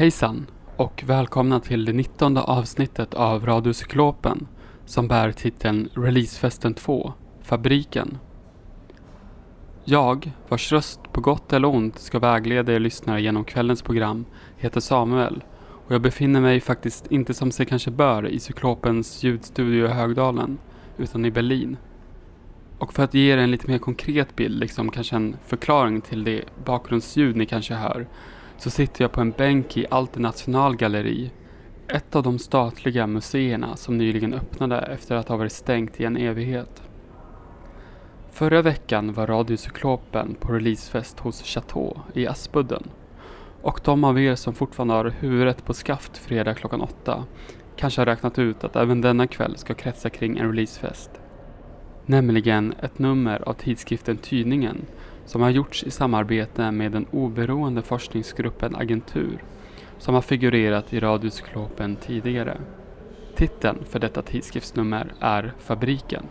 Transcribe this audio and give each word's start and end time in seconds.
Hejsan 0.00 0.46
och 0.76 1.02
välkomna 1.06 1.60
till 1.60 1.84
det 1.84 1.92
19 1.92 2.36
avsnittet 2.36 3.14
av 3.14 3.46
Radiocyklopen 3.46 4.46
som 4.84 5.08
bär 5.08 5.32
titeln 5.32 5.88
Releasefesten 5.94 6.74
2, 6.74 7.12
Fabriken. 7.42 8.18
Jag, 9.84 10.32
vars 10.48 10.72
röst 10.72 11.00
på 11.12 11.20
gott 11.20 11.52
eller 11.52 11.68
ont 11.68 11.98
ska 11.98 12.18
vägleda 12.18 12.72
er 12.72 12.78
lyssnare 12.78 13.22
genom 13.22 13.44
kvällens 13.44 13.82
program, 13.82 14.24
heter 14.58 14.80
Samuel 14.80 15.44
och 15.86 15.94
jag 15.94 16.02
befinner 16.02 16.40
mig 16.40 16.60
faktiskt 16.60 17.06
inte 17.06 17.34
som 17.34 17.50
sig 17.50 17.66
kanske 17.66 17.90
bör 17.90 18.28
i 18.28 18.40
Cyklopens 18.40 19.22
ljudstudio 19.22 19.84
i 19.84 19.88
Högdalen, 19.88 20.58
utan 20.98 21.24
i 21.24 21.30
Berlin. 21.30 21.76
Och 22.78 22.92
för 22.92 23.02
att 23.02 23.14
ge 23.14 23.32
er 23.32 23.38
en 23.38 23.50
lite 23.50 23.70
mer 23.70 23.78
konkret 23.78 24.36
bild, 24.36 24.60
liksom 24.60 24.90
kanske 24.90 25.16
en 25.16 25.36
förklaring 25.46 26.00
till 26.00 26.24
det 26.24 26.44
bakgrundsljud 26.64 27.36
ni 27.36 27.46
kanske 27.46 27.74
hör, 27.74 28.06
så 28.60 28.70
sitter 28.70 29.04
jag 29.04 29.12
på 29.12 29.20
en 29.20 29.30
bänk 29.30 29.76
i 29.76 29.86
Alternational 29.90 30.76
Galleri, 30.76 31.30
ett 31.88 32.16
av 32.16 32.22
de 32.22 32.38
statliga 32.38 33.06
museerna 33.06 33.76
som 33.76 33.98
nyligen 33.98 34.34
öppnade 34.34 34.78
efter 34.78 35.14
att 35.14 35.28
ha 35.28 35.36
varit 35.36 35.52
stängt 35.52 36.00
i 36.00 36.04
en 36.04 36.16
evighet. 36.16 36.82
Förra 38.30 38.62
veckan 38.62 39.12
var 39.12 39.26
Radiocyklopen 39.26 40.36
på 40.40 40.52
releasefest 40.52 41.20
hos 41.20 41.42
Chateau 41.42 41.98
i 42.14 42.26
Aspudden. 42.26 42.82
Och 43.62 43.80
de 43.84 44.04
av 44.04 44.20
er 44.20 44.34
som 44.34 44.54
fortfarande 44.54 44.94
har 44.94 45.10
huvudet 45.20 45.64
på 45.64 45.74
skaft 45.74 46.18
fredag 46.18 46.54
klockan 46.54 46.80
åtta 46.80 47.24
kanske 47.76 48.00
har 48.00 48.06
räknat 48.06 48.38
ut 48.38 48.64
att 48.64 48.76
även 48.76 49.00
denna 49.00 49.26
kväll 49.26 49.56
ska 49.56 49.74
kretsa 49.74 50.10
kring 50.10 50.38
en 50.38 50.48
releasefest. 50.48 51.10
Nämligen 52.06 52.74
ett 52.82 52.98
nummer 52.98 53.48
av 53.48 53.52
tidskriften 53.52 54.16
Tydningen 54.16 54.86
som 55.30 55.42
har 55.42 55.50
gjorts 55.50 55.84
i 55.84 55.90
samarbete 55.90 56.70
med 56.70 56.92
den 56.92 57.06
oberoende 57.10 57.82
forskningsgruppen 57.82 58.76
Agentur 58.76 59.44
som 59.98 60.14
har 60.14 60.22
figurerat 60.22 60.92
i 60.92 61.00
Radiocyklopen 61.00 61.96
tidigare. 61.96 62.60
Titeln 63.36 63.84
för 63.84 63.98
detta 63.98 64.22
tidskriftsnummer 64.22 65.14
är 65.20 65.52
Fabriken. 65.58 66.26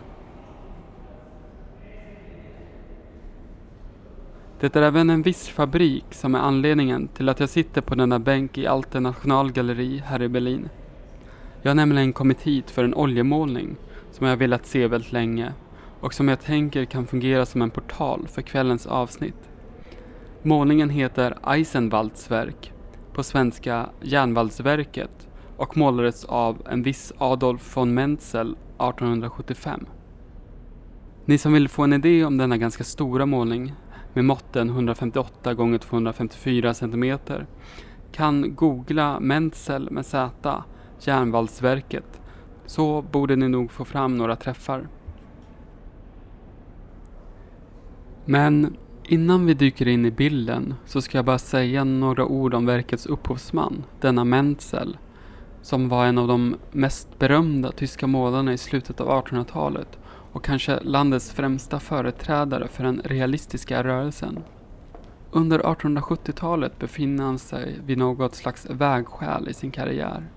Det 4.59 4.75
är 4.75 4.81
även 4.81 5.09
en 5.09 5.21
viss 5.21 5.47
fabrik 5.49 6.05
som 6.11 6.35
är 6.35 6.39
anledningen 6.39 7.07
till 7.07 7.29
att 7.29 7.39
jag 7.39 7.49
sitter 7.49 7.81
på 7.81 7.95
denna 7.95 8.19
bänk 8.19 8.57
i 8.57 8.67
Alte 8.67 8.99
Nationalgalleri 8.99 10.03
här 10.05 10.21
i 10.21 10.27
Berlin. 10.27 10.69
Jag 11.61 11.69
har 11.69 11.75
nämligen 11.75 12.13
kommit 12.13 12.41
hit 12.41 12.71
för 12.71 12.83
en 12.83 12.93
oljemålning 12.93 13.75
som 14.11 14.27
jag 14.27 14.37
velat 14.37 14.65
se 14.65 14.87
väldigt 14.87 15.11
länge 15.11 15.53
och 16.01 16.13
som 16.13 16.27
jag 16.27 16.41
tänker 16.41 16.85
kan 16.85 17.07
fungera 17.07 17.45
som 17.45 17.61
en 17.61 17.69
portal 17.69 18.27
för 18.27 18.41
kvällens 18.41 18.85
avsnitt. 18.85 19.49
Målningen 20.43 20.89
heter 20.89 21.37
Eisenwaldsverk, 21.47 22.73
på 23.13 23.23
svenska 23.23 23.89
Järnvaldsverket 24.01 25.27
och 25.57 25.77
målades 25.77 26.25
av 26.25 26.67
en 26.69 26.83
viss 26.83 27.13
Adolf 27.17 27.77
von 27.77 27.93
Menzel 27.93 28.51
1875. 28.51 29.85
Ni 31.25 31.37
som 31.37 31.53
vill 31.53 31.69
få 31.69 31.83
en 31.83 31.93
idé 31.93 32.25
om 32.25 32.37
denna 32.37 32.57
ganska 32.57 32.83
stora 32.83 33.25
målning 33.25 33.73
med 34.13 34.25
måtten 34.25 34.69
158 34.69 35.51
x 35.51 35.85
254 35.85 36.73
cm 36.73 37.17
kan 38.11 38.55
googla 38.55 39.19
Menzel 39.19 39.91
med 39.91 40.05
Z, 40.05 40.63
Järnvaldsverket, 40.99 42.21
så 42.65 43.01
borde 43.01 43.35
ni 43.35 43.47
nog 43.47 43.71
få 43.71 43.85
fram 43.85 44.17
några 44.17 44.35
träffar. 44.35 44.87
Men 48.29 48.75
innan 49.03 49.45
vi 49.45 49.53
dyker 49.53 49.87
in 49.87 50.05
i 50.05 50.11
bilden 50.11 50.73
så 50.85 51.01
ska 51.01 51.17
jag 51.17 51.25
bara 51.25 51.37
säga 51.37 51.83
några 51.83 52.25
ord 52.25 52.53
om 52.53 52.65
verkets 52.65 53.05
upphovsman, 53.05 53.83
denna 54.01 54.23
Menzel, 54.23 54.97
som 55.61 55.89
var 55.89 56.05
en 56.05 56.17
av 56.17 56.27
de 56.27 56.55
mest 56.71 57.19
berömda 57.19 57.71
tyska 57.71 58.07
målarna 58.07 58.53
i 58.53 58.57
slutet 58.57 59.01
av 59.01 59.25
1800-talet 59.25 59.99
och 60.31 60.43
kanske 60.43 60.79
landets 60.79 61.31
främsta 61.31 61.79
företrädare 61.79 62.67
för 62.67 62.83
den 62.83 63.01
realistiska 63.05 63.83
rörelsen. 63.83 64.39
Under 65.31 65.59
1870-talet 65.59 66.79
befinner 66.79 67.23
han 67.23 67.39
sig 67.39 67.79
vid 67.85 67.97
något 67.97 68.35
slags 68.35 68.67
vägskäl 68.69 69.49
i 69.49 69.53
sin 69.53 69.71
karriär. 69.71 70.29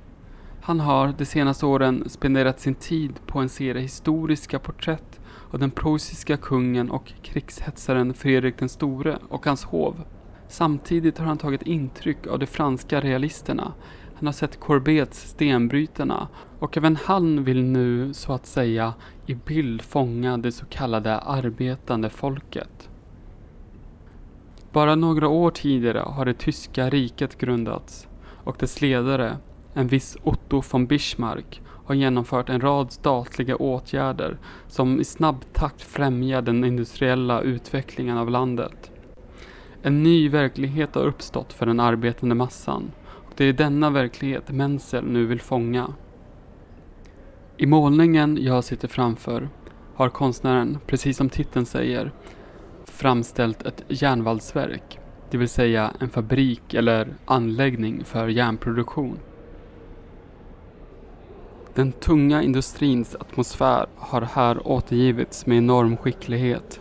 Han 0.63 0.81
har 0.81 1.15
de 1.19 1.25
senaste 1.25 1.67
åren 1.67 2.05
spenderat 2.07 2.61
sin 2.61 2.75
tid 2.75 3.13
på 3.27 3.39
en 3.39 3.49
serie 3.49 3.83
historiska 3.83 4.59
porträtt 4.59 5.12
av 5.53 5.59
den 5.59 5.71
preussiska 5.71 6.37
kungen 6.37 6.91
och 6.91 7.13
krigshetsaren 7.23 8.15
Fredrik 8.15 8.59
den 8.59 8.69
store 8.69 9.19
och 9.29 9.47
hans 9.47 9.65
hov. 9.65 10.05
Samtidigt 10.49 11.19
har 11.19 11.27
han 11.27 11.39
tagit 11.39 11.63
intryck 11.63 12.27
av 12.27 12.39
de 12.39 12.47
franska 12.47 13.01
realisterna. 13.01 13.73
Han 14.15 14.27
har 14.27 14.33
sett 14.33 14.61
Corbets 14.61 15.29
Stenbrytarna 15.29 16.29
och 16.59 16.77
även 16.77 16.97
han 16.97 17.45
vill 17.45 17.63
nu 17.63 18.15
så 18.15 18.33
att 18.33 18.47
säga 18.47 18.95
i 19.27 19.35
bild 19.35 19.83
fånga 19.83 20.39
det 20.39 20.53
så 20.53 20.65
kallade 20.67 21.19
arbetande 21.19 22.11
folket. 22.11 22.89
Bara 24.73 24.95
några 24.95 25.29
år 25.29 25.51
tidigare 25.51 25.99
har 25.99 26.25
det 26.25 26.35
tyska 26.35 26.91
riket 26.91 27.39
grundats 27.39 28.09
och 28.45 28.57
dess 28.59 28.81
ledare, 28.81 29.37
en 29.75 29.87
viss 29.87 30.17
Otto 30.23 30.63
von 30.71 30.87
Bismarck, 30.87 31.61
har 31.93 31.97
genomfört 31.97 32.49
en 32.49 32.61
rad 32.61 32.93
statliga 32.93 33.57
åtgärder 33.57 34.39
som 34.69 35.01
i 35.01 35.05
snabb 35.05 35.45
takt 35.53 35.83
främjar 35.83 36.43
den 36.43 36.65
industriella 36.65 37.41
utvecklingen 37.41 38.19
av 38.19 38.31
landet. 38.31 38.91
En 39.83 40.03
ny 40.03 40.29
verklighet 40.29 40.95
har 40.95 41.03
uppstått 41.03 41.53
för 41.53 41.67
den 41.67 41.81
arbetande 41.81 42.35
massan 42.35 42.91
och 43.03 43.33
det 43.37 43.45
är 43.45 43.53
denna 43.53 43.91
verklighet 43.91 44.51
Menzel 44.51 45.05
nu 45.05 45.27
vill 45.27 45.41
fånga. 45.41 45.95
I 47.57 47.67
målningen 47.67 48.39
jag 48.41 48.65
sitter 48.65 48.89
framför 48.89 49.49
har 49.95 50.09
konstnären, 50.09 50.79
precis 50.87 51.17
som 51.17 51.29
titeln 51.29 51.67
säger, 51.67 52.13
framställt 52.85 53.63
ett 53.63 53.85
järnvalsverk, 53.89 54.99
det 55.31 55.39
vill 55.39 55.49
säga 55.49 55.93
en 56.01 56.09
fabrik 56.09 56.75
eller 56.75 57.15
anläggning 57.25 58.05
för 58.05 58.29
järnproduktion. 58.29 59.19
Den 61.75 61.93
tunga 61.93 62.43
industrins 62.43 63.17
atmosfär 63.21 63.87
har 63.97 64.21
här 64.21 64.69
återgivits 64.69 65.47
med 65.47 65.59
enorm 65.59 65.97
skicklighet. 65.97 66.81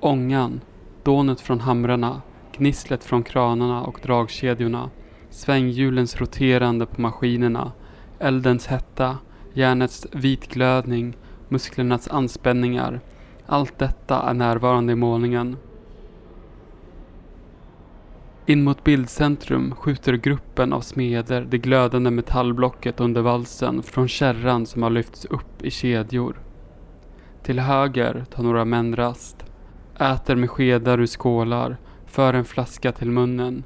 Ångan, 0.00 0.60
dånet 1.02 1.40
från 1.40 1.60
hamrarna, 1.60 2.22
gnisslet 2.56 3.04
från 3.04 3.22
kranarna 3.22 3.82
och 3.82 4.00
dragkedjorna, 4.02 4.90
svänghjulens 5.30 6.20
roterande 6.20 6.86
på 6.86 7.00
maskinerna, 7.00 7.72
eldens 8.18 8.66
hetta, 8.66 9.18
järnets 9.52 10.06
vitglödning, 10.12 11.16
musklernas 11.48 12.08
anspänningar. 12.08 13.00
Allt 13.46 13.78
detta 13.78 14.22
är 14.22 14.34
närvarande 14.34 14.92
i 14.92 14.96
målningen. 14.96 15.56
In 18.50 18.64
mot 18.64 18.84
bildcentrum 18.84 19.74
skjuter 19.74 20.14
gruppen 20.14 20.72
av 20.72 20.80
smeder 20.80 21.46
det 21.50 21.58
glödande 21.58 22.10
metallblocket 22.10 23.00
under 23.00 23.22
valsen 23.22 23.82
från 23.82 24.08
kärran 24.08 24.66
som 24.66 24.82
har 24.82 24.90
lyfts 24.90 25.24
upp 25.24 25.62
i 25.62 25.70
kedjor. 25.70 26.40
Till 27.42 27.58
höger 27.58 28.24
tar 28.30 28.42
några 28.42 28.64
män 28.64 28.96
rast, 28.96 29.44
äter 29.98 30.36
med 30.36 30.50
skedar 30.50 31.00
ur 31.00 31.06
skålar, 31.06 31.76
för 32.06 32.34
en 32.34 32.44
flaska 32.44 32.92
till 32.92 33.10
munnen. 33.10 33.64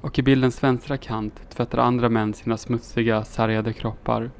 Och 0.00 0.18
i 0.18 0.22
bildens 0.22 0.62
vänstra 0.62 0.96
kant 0.96 1.40
tvättar 1.50 1.78
andra 1.78 2.08
män 2.08 2.34
sina 2.34 2.56
smutsiga, 2.56 3.24
sargade 3.24 3.72
kroppar. 3.72 4.30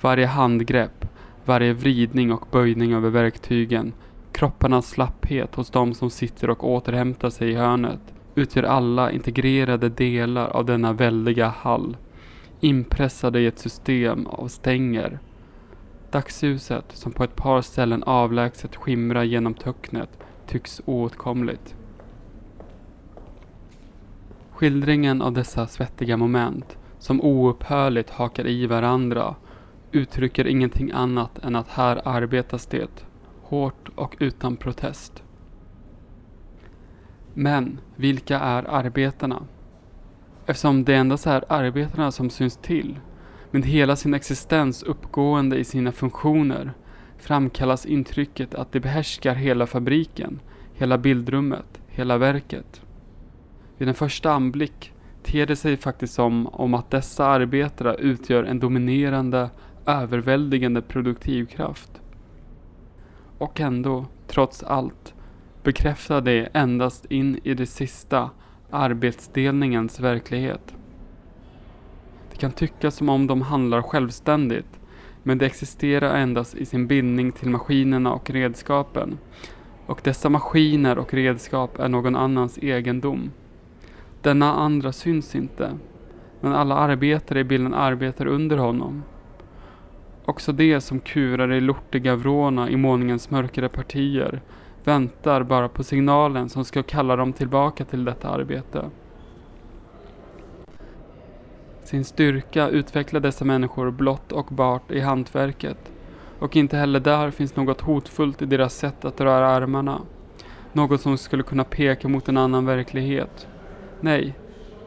Varje 0.00 0.26
handgrepp, 0.26 1.08
varje 1.44 1.72
vridning 1.72 2.32
och 2.32 2.48
böjning 2.50 2.92
över 2.92 3.10
verktygen 3.10 3.92
Kropparnas 4.32 4.88
slapphet 4.88 5.54
hos 5.54 5.70
de 5.70 5.94
som 5.94 6.10
sitter 6.10 6.50
och 6.50 6.70
återhämtar 6.70 7.30
sig 7.30 7.50
i 7.50 7.54
hörnet 7.54 8.00
utgör 8.36 8.62
alla 8.62 9.10
integrerade 9.10 9.88
delar 9.88 10.46
av 10.46 10.64
denna 10.64 10.92
väldiga 10.92 11.48
hall, 11.48 11.96
inpressade 12.60 13.40
i 13.40 13.46
ett 13.46 13.58
system 13.58 14.26
av 14.26 14.48
stänger. 14.48 15.18
Dagsljuset, 16.10 16.84
som 16.88 17.12
på 17.12 17.24
ett 17.24 17.36
par 17.36 17.62
ställen 17.62 18.02
avlägset 18.02 18.76
skimrar 18.76 19.22
genom 19.22 19.54
töcknet, 19.54 20.18
tycks 20.46 20.80
oåtkomligt. 20.84 21.74
Skildringen 24.50 25.22
av 25.22 25.32
dessa 25.32 25.66
svettiga 25.66 26.16
moment, 26.16 26.78
som 26.98 27.20
oupphörligt 27.20 28.10
hakar 28.10 28.46
i 28.46 28.66
varandra, 28.66 29.34
uttrycker 29.92 30.46
ingenting 30.46 30.90
annat 30.90 31.44
än 31.44 31.56
att 31.56 31.68
här 31.68 32.00
arbetas 32.04 32.66
det 32.66 33.05
hårt 33.48 33.88
och 33.94 34.16
utan 34.18 34.56
protest. 34.56 35.22
Men 37.34 37.80
vilka 37.96 38.38
är 38.38 38.70
arbetarna? 38.70 39.42
Eftersom 40.46 40.84
det 40.84 40.94
endast 40.94 41.26
är 41.26 41.44
arbetarna 41.48 42.10
som 42.10 42.30
syns 42.30 42.56
till, 42.56 42.98
med 43.50 43.64
hela 43.64 43.96
sin 43.96 44.14
existens 44.14 44.82
uppgående 44.82 45.58
i 45.58 45.64
sina 45.64 45.92
funktioner, 45.92 46.72
framkallas 47.18 47.86
intrycket 47.86 48.54
att 48.54 48.72
de 48.72 48.80
behärskar 48.80 49.34
hela 49.34 49.66
fabriken, 49.66 50.40
hela 50.74 50.98
bildrummet, 50.98 51.80
hela 51.88 52.18
verket. 52.18 52.82
Vid 53.78 53.88
en 53.88 53.94
första 53.94 54.32
anblick 54.32 54.92
ter 55.22 55.46
det 55.46 55.56
sig 55.56 55.76
faktiskt 55.76 56.14
som 56.14 56.46
om 56.46 56.74
att 56.74 56.90
dessa 56.90 57.26
arbetare 57.26 57.94
utgör 57.94 58.44
en 58.44 58.58
dominerande, 58.58 59.50
överväldigande 59.86 60.82
produktivkraft. 60.82 62.00
Och 63.38 63.60
ändå, 63.60 64.06
trots 64.26 64.62
allt, 64.62 65.14
bekräftar 65.62 66.20
det 66.20 66.48
endast 66.52 67.04
in 67.04 67.40
i 67.44 67.54
det 67.54 67.66
sista 67.66 68.30
arbetsdelningens 68.70 70.00
verklighet. 70.00 70.74
Det 72.30 72.36
kan 72.36 72.52
tyckas 72.52 72.94
som 72.94 73.08
om 73.08 73.26
de 73.26 73.42
handlar 73.42 73.82
självständigt, 73.82 74.80
men 75.22 75.38
de 75.38 75.46
existerar 75.46 76.14
endast 76.14 76.54
i 76.54 76.66
sin 76.66 76.86
bindning 76.86 77.32
till 77.32 77.48
maskinerna 77.48 78.12
och 78.12 78.30
redskapen. 78.30 79.18
Och 79.86 80.00
dessa 80.04 80.28
maskiner 80.28 80.98
och 80.98 81.14
redskap 81.14 81.78
är 81.78 81.88
någon 81.88 82.16
annans 82.16 82.58
egendom. 82.58 83.30
Denna 84.22 84.54
andra 84.54 84.92
syns 84.92 85.34
inte, 85.34 85.72
men 86.40 86.52
alla 86.52 86.74
arbetare 86.74 87.40
i 87.40 87.44
bilden 87.44 87.74
arbetar 87.74 88.26
under 88.26 88.56
honom. 88.56 89.02
Också 90.28 90.52
de 90.52 90.80
som 90.80 91.00
kurar 91.00 91.52
i 91.52 91.60
lortiga 91.60 92.16
vråna 92.16 92.70
i 92.70 92.76
måningens 92.76 93.30
mörkare 93.30 93.68
partier 93.68 94.40
väntar 94.84 95.42
bara 95.42 95.68
på 95.68 95.84
signalen 95.84 96.48
som 96.48 96.64
ska 96.64 96.82
kalla 96.82 97.16
dem 97.16 97.32
tillbaka 97.32 97.84
till 97.84 98.04
detta 98.04 98.28
arbete. 98.28 98.90
Sin 101.84 102.04
styrka 102.04 102.68
utvecklar 102.68 103.20
dessa 103.20 103.44
människor 103.44 103.90
blott 103.90 104.32
och 104.32 104.46
bart 104.46 104.90
i 104.90 105.00
hantverket 105.00 105.92
och 106.38 106.56
inte 106.56 106.76
heller 106.76 107.00
där 107.00 107.30
finns 107.30 107.56
något 107.56 107.80
hotfullt 107.80 108.42
i 108.42 108.46
deras 108.46 108.74
sätt 108.74 109.04
att 109.04 109.20
röra 109.20 109.48
armarna. 109.48 110.00
Något 110.72 111.00
som 111.00 111.18
skulle 111.18 111.42
kunna 111.42 111.64
peka 111.64 112.08
mot 112.08 112.28
en 112.28 112.36
annan 112.36 112.66
verklighet. 112.66 113.48
Nej, 114.00 114.34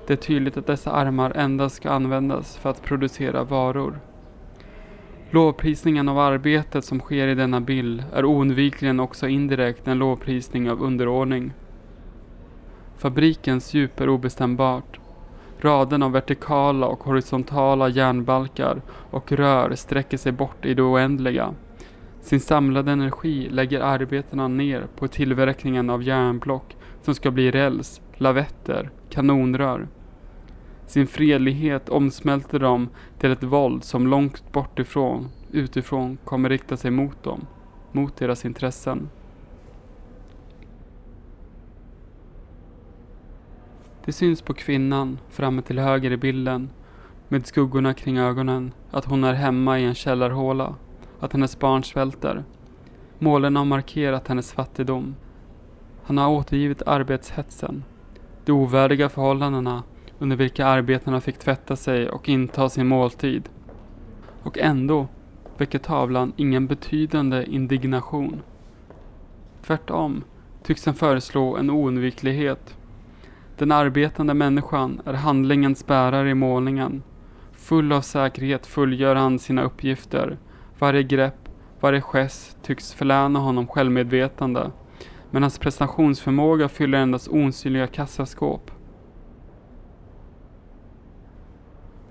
det 0.07 0.13
är 0.13 0.17
tydligt 0.17 0.57
att 0.57 0.67
dessa 0.67 0.91
armar 0.91 1.31
endast 1.35 1.75
ska 1.75 1.89
användas 1.89 2.57
för 2.57 2.69
att 2.69 2.83
producera 2.83 3.43
varor. 3.43 3.99
Lovprisningen 5.31 6.09
av 6.09 6.19
arbetet 6.19 6.85
som 6.85 6.99
sker 6.99 7.27
i 7.27 7.35
denna 7.35 7.61
bild 7.61 8.03
är 8.13 8.25
oundvikligen 8.25 8.99
också 8.99 9.27
indirekt 9.27 9.87
en 9.87 9.97
lovprisning 9.97 10.71
av 10.71 10.81
underordning. 10.81 11.53
Fabrikens 12.97 13.73
djup 13.73 13.99
är 13.99 14.09
obestämbart. 14.09 14.99
Raden 15.61 16.03
av 16.03 16.11
vertikala 16.11 16.87
och 16.87 17.03
horisontala 17.03 17.89
järnbalkar 17.89 18.81
och 19.11 19.31
rör 19.31 19.75
sträcker 19.75 20.17
sig 20.17 20.31
bort 20.31 20.65
i 20.65 20.73
det 20.73 20.81
oändliga. 20.81 21.53
Sin 22.21 22.39
samlade 22.39 22.91
energi 22.91 23.49
lägger 23.49 23.81
arbetarna 23.81 24.47
ner 24.47 24.87
på 24.95 25.07
tillverkningen 25.07 25.89
av 25.89 26.03
järnblock 26.03 26.77
som 27.01 27.15
ska 27.15 27.31
bli 27.31 27.51
räls, 27.51 28.01
lavetter, 28.17 28.89
kanonrör. 29.09 29.87
Sin 30.89 31.07
fredlighet 31.07 31.89
omsmälter 31.89 32.59
dem 32.59 32.89
till 33.17 33.31
ett 33.31 33.43
våld 33.43 33.83
som 33.83 34.07
långt 34.07 34.51
bortifrån, 34.51 35.29
utifrån, 35.51 36.17
kommer 36.25 36.49
rikta 36.49 36.77
sig 36.77 36.91
mot 36.91 37.23
dem, 37.23 37.45
mot 37.91 38.15
deras 38.17 38.45
intressen. 38.45 39.09
Det 44.05 44.11
syns 44.11 44.41
på 44.41 44.53
kvinnan, 44.53 45.19
framme 45.29 45.61
till 45.61 45.79
höger 45.79 46.11
i 46.11 46.17
bilden, 46.17 46.69
med 47.27 47.47
skuggorna 47.47 47.93
kring 47.93 48.17
ögonen, 48.17 48.71
att 48.91 49.05
hon 49.05 49.23
är 49.23 49.33
hemma 49.33 49.79
i 49.79 49.83
en 49.83 49.95
källarhåla, 49.95 50.75
att 51.19 51.33
hennes 51.33 51.59
barn 51.59 51.83
svälter. 51.83 52.43
Målen 53.19 53.55
har 53.55 53.65
markerat 53.65 54.27
hennes 54.27 54.53
fattigdom. 54.53 55.15
Han 56.03 56.17
har 56.17 56.29
återgivit 56.29 56.81
arbetshetsen, 56.85 57.83
de 58.45 58.51
ovärdiga 58.51 59.09
förhållandena 59.09 59.83
under 60.19 60.35
vilka 60.35 60.65
arbetarna 60.65 61.21
fick 61.21 61.37
tvätta 61.37 61.75
sig 61.75 62.09
och 62.09 62.29
inta 62.29 62.69
sin 62.69 62.87
måltid. 62.87 63.49
Och 64.43 64.57
ändå 64.57 65.07
väcker 65.57 65.79
tavlan 65.79 66.33
ingen 66.35 66.67
betydande 66.67 67.45
indignation. 67.45 68.41
Tvärtom 69.61 70.23
tycks 70.63 70.83
den 70.83 70.93
föreslå 70.93 71.57
en 71.57 71.69
oundviklighet. 71.69 72.75
Den 73.57 73.71
arbetande 73.71 74.33
människan 74.33 75.01
är 75.05 75.13
handlingens 75.13 75.85
bärare 75.85 76.29
i 76.29 76.33
målningen. 76.33 77.03
Full 77.51 77.91
av 77.91 78.01
säkerhet 78.01 78.67
fullgör 78.67 79.15
han 79.15 79.39
sina 79.39 79.63
uppgifter. 79.63 80.37
Varje 80.79 81.03
grepp, 81.03 81.49
varje 81.79 82.01
gest 82.01 82.57
tycks 82.63 82.93
förläna 82.93 83.39
honom 83.39 83.67
självmedvetande. 83.67 84.71
Men 85.31 85.43
hans 85.43 85.59
prestationsförmåga 85.59 86.69
fyller 86.69 86.97
endast 86.97 87.27
osynliga 87.27 87.87
kassaskåp. 87.87 88.71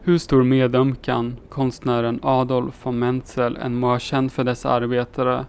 Hur 0.08 0.18
stor 0.18 0.42
medömkan 0.42 1.36
konstnären 1.48 2.20
Adolf 2.22 2.86
von 2.86 2.98
Menzel 2.98 3.56
än 3.56 3.74
må 3.74 3.86
ha 3.86 3.98
känt 3.98 4.32
för 4.32 4.44
dessa 4.44 4.70
arbetare 4.70 5.46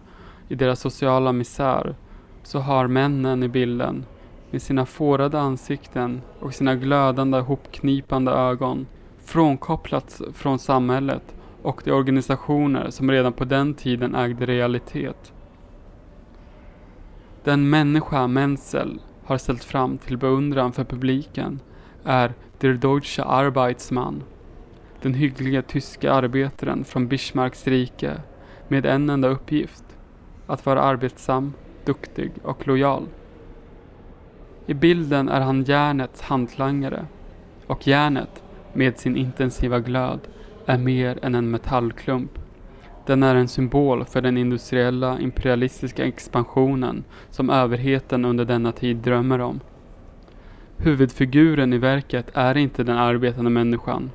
i 0.48 0.56
deras 0.56 0.80
sociala 0.80 1.32
misär, 1.32 1.96
så 2.44 2.60
har 2.60 2.88
männen 2.88 3.44
i 3.44 3.48
bilden, 3.48 4.06
med 4.51 4.62
sina 4.62 4.86
fårade 4.86 5.39
ansikten 5.39 6.22
och 6.39 6.54
sina 6.54 6.75
glödande 6.75 7.39
hopknipande 7.39 8.32
ögon, 8.32 8.88
frånkopplats 9.25 10.22
från 10.34 10.60
samhället 10.60 11.36
och 11.62 11.82
de 11.86 11.92
organisationer 11.92 12.89
som 12.89 13.12
redan 13.12 13.34
på 13.34 13.46
den 13.46 13.74
tiden 13.74 14.16
ägde 14.16 14.46
realitet. 14.46 15.34
Den 17.44 17.70
människa 17.70 18.28
Menzel 18.28 19.00
har 19.25 19.38
ställt 19.38 19.63
fram 19.63 19.98
till 19.98 20.18
beundran 20.18 20.72
för 20.72 20.84
publiken 20.84 21.60
är 22.04 22.34
Der 22.58 22.74
Deutsche 22.74 23.24
Arbeitsmann 23.24 24.24
den 25.01 25.13
hyggliga 25.13 25.62
tyska 25.62 26.13
arbetaren 26.13 26.84
från 26.84 27.08
Bismarcks 27.08 27.68
rike 27.68 28.22
med 28.68 28.86
en 28.86 29.10
enda 29.10 29.27
uppgift, 29.27 29.84
att 30.48 30.65
vara 30.65 30.82
arbetsam, 30.82 31.53
duktig 31.86 32.32
och 32.44 32.68
lojal. 32.68 33.03
I 34.65 34.74
bilden 34.74 35.29
är 35.29 35.41
han 35.41 35.63
järnets 35.63 36.22
hantlangare 36.22 37.06
och 37.68 37.88
järnet, 37.88 38.44
med 38.74 38.98
sin 38.98 39.15
intensiva 39.15 39.79
glöd, 39.79 40.20
är 40.65 40.77
mer 40.77 41.20
än 41.22 41.36
en 41.36 41.51
metallklump. 41.51 42.32
Den 43.06 43.24
är 43.24 43.36
en 43.36 43.48
symbol 43.48 44.06
för 44.06 44.22
den 44.22 44.38
industriella 44.38 45.20
imperialistiska 45.20 46.06
expansionen 46.06 47.03
som 47.29 47.50
överheten 47.50 48.25
under 48.25 48.46
denna 48.46 48.72
tid 48.72 48.98
drömmer 48.98 49.39
om. 49.41 49.60
Huvudfiguren 50.77 51.74
i 51.74 51.77
verket 51.77 52.32
är 52.34 52.58
inte 52.58 52.84
den 52.84 52.98
arbetande 52.98 53.50
människan 53.50 54.12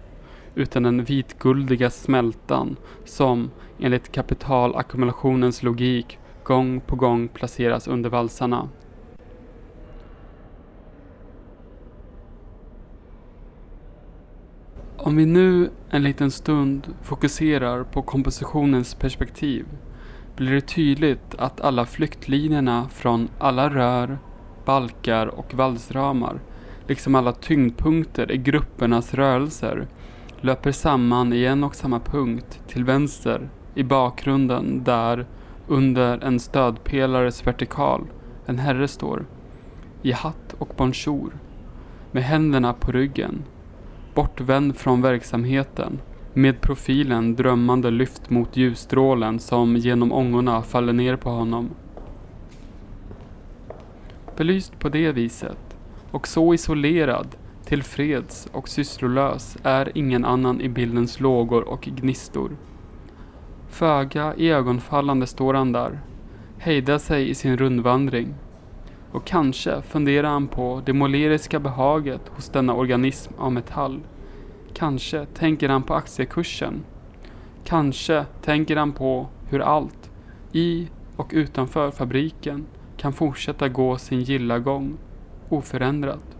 utan 0.54 0.82
den 0.82 1.04
vitguldiga 1.04 1.90
smältan 1.90 2.76
som 3.04 3.50
enligt 3.80 4.12
kapitalackumulationens 4.12 5.62
logik 5.62 6.18
gång 6.42 6.80
på 6.80 6.96
gång 6.96 7.28
placeras 7.28 7.88
under 7.88 8.10
valsarna. 8.10 8.68
Om 14.96 15.16
vi 15.16 15.26
nu 15.26 15.70
en 15.90 16.02
liten 16.02 16.30
stund 16.30 16.94
fokuserar 17.02 17.84
på 17.84 18.02
kompositionens 18.02 18.94
perspektiv 18.94 19.66
blir 20.36 20.52
det 20.52 20.60
tydligt 20.60 21.34
att 21.38 21.60
alla 21.60 21.86
flyktlinjerna 21.86 22.88
från 22.88 23.28
alla 23.38 23.70
rör, 23.70 24.18
balkar 24.64 25.26
och 25.26 25.54
valsramar, 25.54 26.40
liksom 26.88 27.14
alla 27.14 27.32
tyngdpunkter 27.32 28.32
i 28.32 28.36
gruppernas 28.36 29.14
rörelser, 29.14 29.86
löper 30.40 30.72
samman 30.72 31.32
i 31.32 31.44
en 31.44 31.64
och 31.64 31.74
samma 31.74 32.00
punkt 32.00 32.60
till 32.68 32.84
vänster 32.84 33.48
i 33.74 33.82
bakgrunden 33.82 34.84
där 34.84 35.26
under 35.68 36.24
en 36.24 36.40
stödpelares 36.40 37.46
vertikal 37.46 38.04
en 38.46 38.58
herre 38.58 38.88
står 38.88 39.26
i 40.02 40.12
hatt 40.12 40.54
och 40.58 40.72
bonjour 40.76 41.32
med 42.12 42.22
händerna 42.22 42.72
på 42.72 42.92
ryggen 42.92 43.44
bortvänd 44.14 44.76
från 44.76 45.02
verksamheten 45.02 46.00
med 46.32 46.60
profilen 46.60 47.34
drömmande 47.34 47.90
lyft 47.90 48.30
mot 48.30 48.56
ljusstrålen 48.56 49.38
som 49.38 49.76
genom 49.76 50.12
ångorna 50.12 50.62
faller 50.62 50.92
ner 50.92 51.16
på 51.16 51.30
honom. 51.30 51.70
Belyst 54.36 54.78
på 54.78 54.88
det 54.88 55.12
viset 55.12 55.76
och 56.10 56.28
så 56.28 56.54
isolerad 56.54 57.26
Tillfreds 57.64 58.48
och 58.52 58.68
sysslolös 58.68 59.56
är 59.62 59.92
ingen 59.94 60.24
annan 60.24 60.60
i 60.60 60.68
bildens 60.68 61.20
lågor 61.20 61.68
och 61.68 61.82
gnistor. 61.82 62.56
Föga 63.68 64.34
ögonfallande 64.38 65.26
står 65.26 65.54
han 65.54 65.72
där, 65.72 66.00
hejdar 66.58 66.98
sig 66.98 67.30
i 67.30 67.34
sin 67.34 67.56
rundvandring. 67.56 68.34
Och 69.12 69.24
kanske 69.24 69.82
funderar 69.82 70.28
han 70.28 70.48
på 70.48 70.82
det 70.86 70.92
måleriska 70.92 71.60
behaget 71.60 72.20
hos 72.28 72.48
denna 72.48 72.74
organism 72.74 73.32
av 73.38 73.52
metall. 73.52 74.00
Kanske 74.74 75.26
tänker 75.26 75.68
han 75.68 75.82
på 75.82 75.94
aktiekursen. 75.94 76.84
Kanske 77.64 78.24
tänker 78.42 78.76
han 78.76 78.92
på 78.92 79.26
hur 79.48 79.60
allt, 79.60 80.10
i 80.52 80.88
och 81.16 81.30
utanför 81.34 81.90
fabriken, 81.90 82.66
kan 82.96 83.12
fortsätta 83.12 83.68
gå 83.68 83.98
sin 83.98 84.20
gilla 84.20 84.58
gång, 84.58 84.96
oförändrat. 85.48 86.33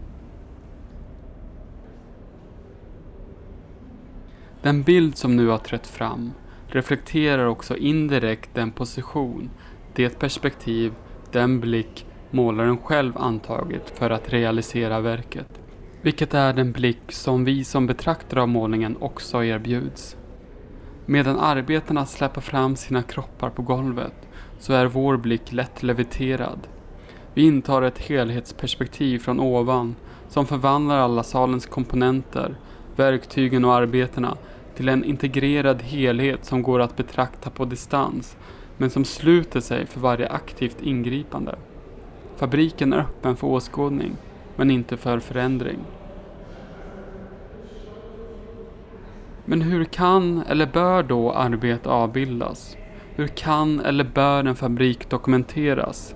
Den 4.65 4.83
bild 4.83 5.17
som 5.17 5.35
nu 5.35 5.47
har 5.47 5.57
trätt 5.57 5.87
fram 5.87 6.31
reflekterar 6.67 7.45
också 7.45 7.77
indirekt 7.77 8.49
den 8.53 8.71
position, 8.71 9.49
det 9.95 10.19
perspektiv, 10.19 10.93
den 11.31 11.59
blick 11.59 12.05
målaren 12.31 12.77
själv 12.77 13.17
antagit 13.17 13.93
för 13.95 14.09
att 14.09 14.33
realisera 14.33 14.99
verket. 14.99 15.61
Vilket 16.01 16.33
är 16.33 16.53
den 16.53 16.71
blick 16.71 17.11
som 17.11 17.45
vi 17.45 17.63
som 17.63 17.87
betraktare 17.87 18.41
av 18.41 18.47
målningen 18.47 18.97
också 18.99 19.43
erbjuds. 19.43 20.17
Medan 21.05 21.39
arbetarna 21.39 22.05
släpper 22.05 22.41
fram 22.41 22.75
sina 22.75 23.03
kroppar 23.03 23.49
på 23.49 23.61
golvet 23.61 24.27
så 24.59 24.73
är 24.73 24.85
vår 24.85 25.17
blick 25.17 25.51
lätt 25.51 25.83
leviterad. 25.83 26.59
Vi 27.33 27.45
intar 27.45 27.81
ett 27.81 27.99
helhetsperspektiv 27.99 29.19
från 29.19 29.39
ovan 29.39 29.95
som 30.29 30.45
förvandlar 30.45 30.97
alla 30.97 31.23
salens 31.23 31.65
komponenter, 31.65 32.55
verktygen 32.95 33.65
och 33.65 33.73
arbetena 33.73 34.37
till 34.75 34.89
en 34.89 35.03
integrerad 35.03 35.81
helhet 35.81 36.45
som 36.45 36.63
går 36.63 36.79
att 36.79 36.97
betrakta 36.97 37.49
på 37.49 37.65
distans 37.65 38.37
men 38.77 38.89
som 38.89 39.05
sluter 39.05 39.59
sig 39.59 39.85
för 39.85 39.99
varje 39.99 40.29
aktivt 40.29 40.81
ingripande. 40.81 41.55
Fabriken 42.35 42.93
är 42.93 42.97
öppen 42.97 43.35
för 43.35 43.47
åskådning 43.47 44.11
men 44.55 44.71
inte 44.71 44.97
för 44.97 45.19
förändring. 45.19 45.79
Men 49.45 49.61
hur 49.61 49.83
kan 49.85 50.43
eller 50.47 50.65
bör 50.65 51.03
då 51.03 51.31
arbete 51.31 51.89
avbildas? 51.89 52.77
Hur 53.15 53.27
kan 53.27 53.79
eller 53.79 54.03
bör 54.03 54.43
en 54.43 54.55
fabrik 54.55 55.09
dokumenteras? 55.09 56.15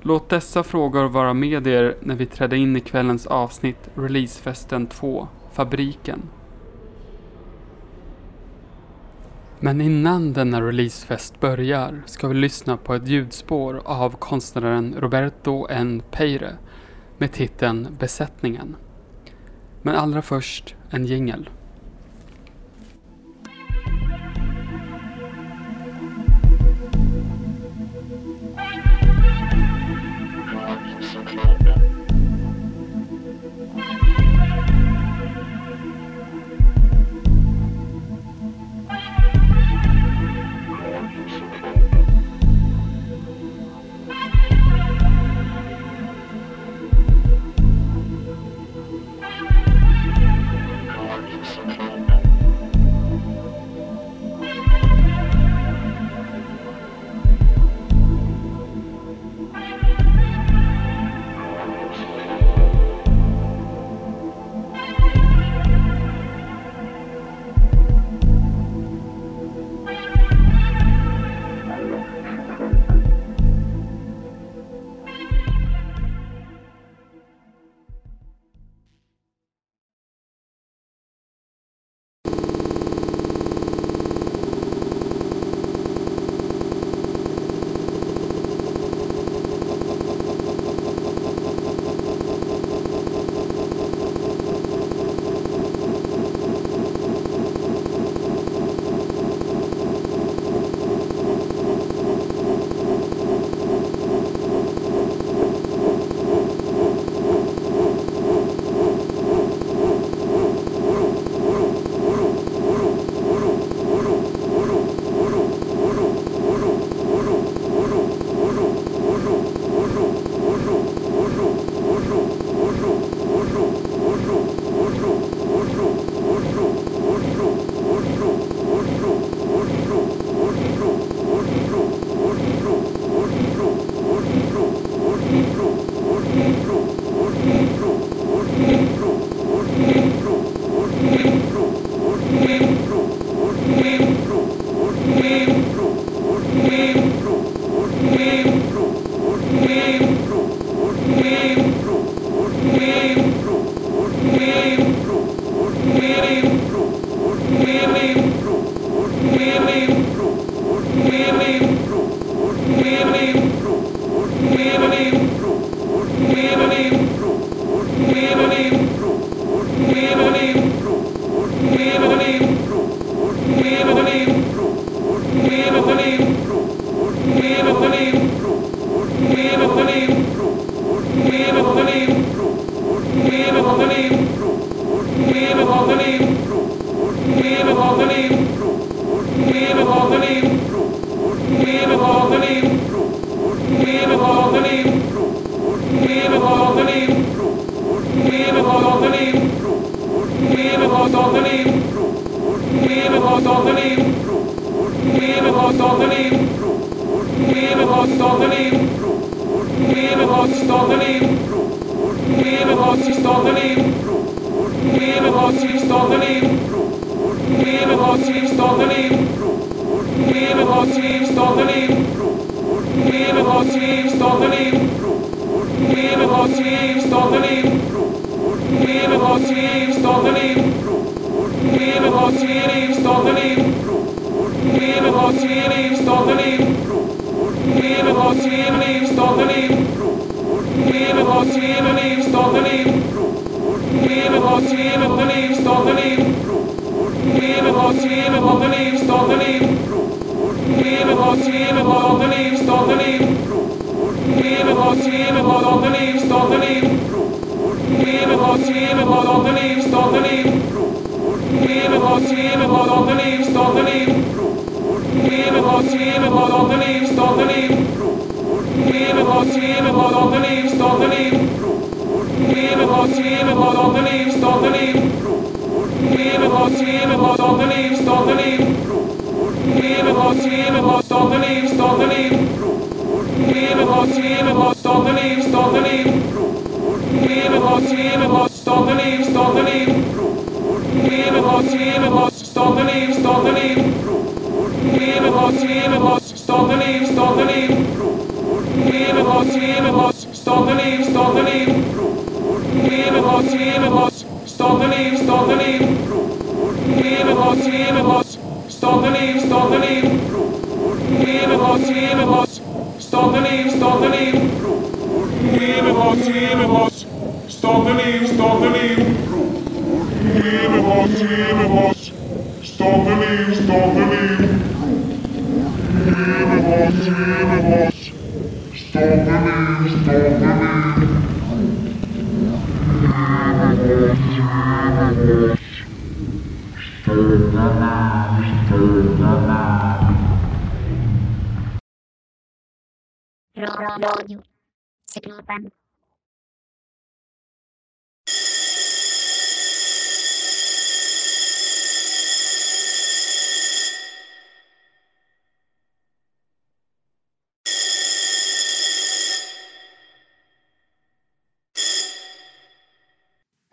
Låt 0.00 0.28
dessa 0.28 0.62
frågor 0.62 1.04
vara 1.04 1.34
med 1.34 1.66
er 1.66 1.96
när 2.00 2.14
vi 2.14 2.26
träder 2.26 2.56
in 2.56 2.76
i 2.76 2.80
kvällens 2.80 3.26
avsnitt 3.26 3.88
Releasefesten 3.94 4.86
2, 4.86 5.28
Fabriken. 5.52 6.22
Men 9.60 9.80
innan 9.80 10.32
denna 10.32 10.62
releasefest 10.62 11.40
börjar 11.40 12.02
ska 12.06 12.28
vi 12.28 12.34
lyssna 12.34 12.76
på 12.76 12.94
ett 12.94 13.08
ljudspår 13.08 13.82
av 13.84 14.10
konstnären 14.10 14.94
Roberto 14.98 15.66
N. 15.70 16.02
Peire 16.10 16.52
med 17.18 17.32
titeln 17.32 17.96
Besättningen. 17.98 18.76
Men 19.82 19.94
allra 19.94 20.22
först 20.22 20.74
en 20.90 21.06
jingel. 21.06 21.48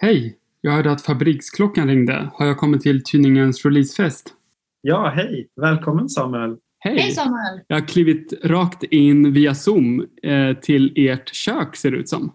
Hej! 0.06 0.38
Jag 0.62 0.72
hörde 0.72 0.92
att 0.92 1.02
fabriksklockan 1.02 1.88
ringde. 1.88 2.30
Har 2.34 2.46
jag 2.46 2.58
kommit 2.58 2.82
till 2.82 3.04
tidningens 3.04 3.66
releasefest? 3.66 4.34
Ja, 4.82 5.12
hej! 5.16 5.48
Välkommen 5.56 6.10
Samuel! 6.10 6.58
Hej! 6.80 6.98
Hej 7.00 7.12
Samuel! 7.12 7.62
Jag 7.68 7.80
har 7.80 7.88
klivit 7.88 8.34
rakt 8.44 8.84
in 8.84 9.34
via 9.34 9.56
Zoom 9.56 10.06
eh, 10.24 10.54
till 10.54 10.94
ert 10.96 11.36
kök 11.36 11.76
ser 11.76 11.92
det 11.92 11.98
ut 11.98 12.10
som. 12.10 12.32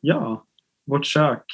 Ja, 0.00 0.44
vårt 0.86 1.06
kök. 1.06 1.44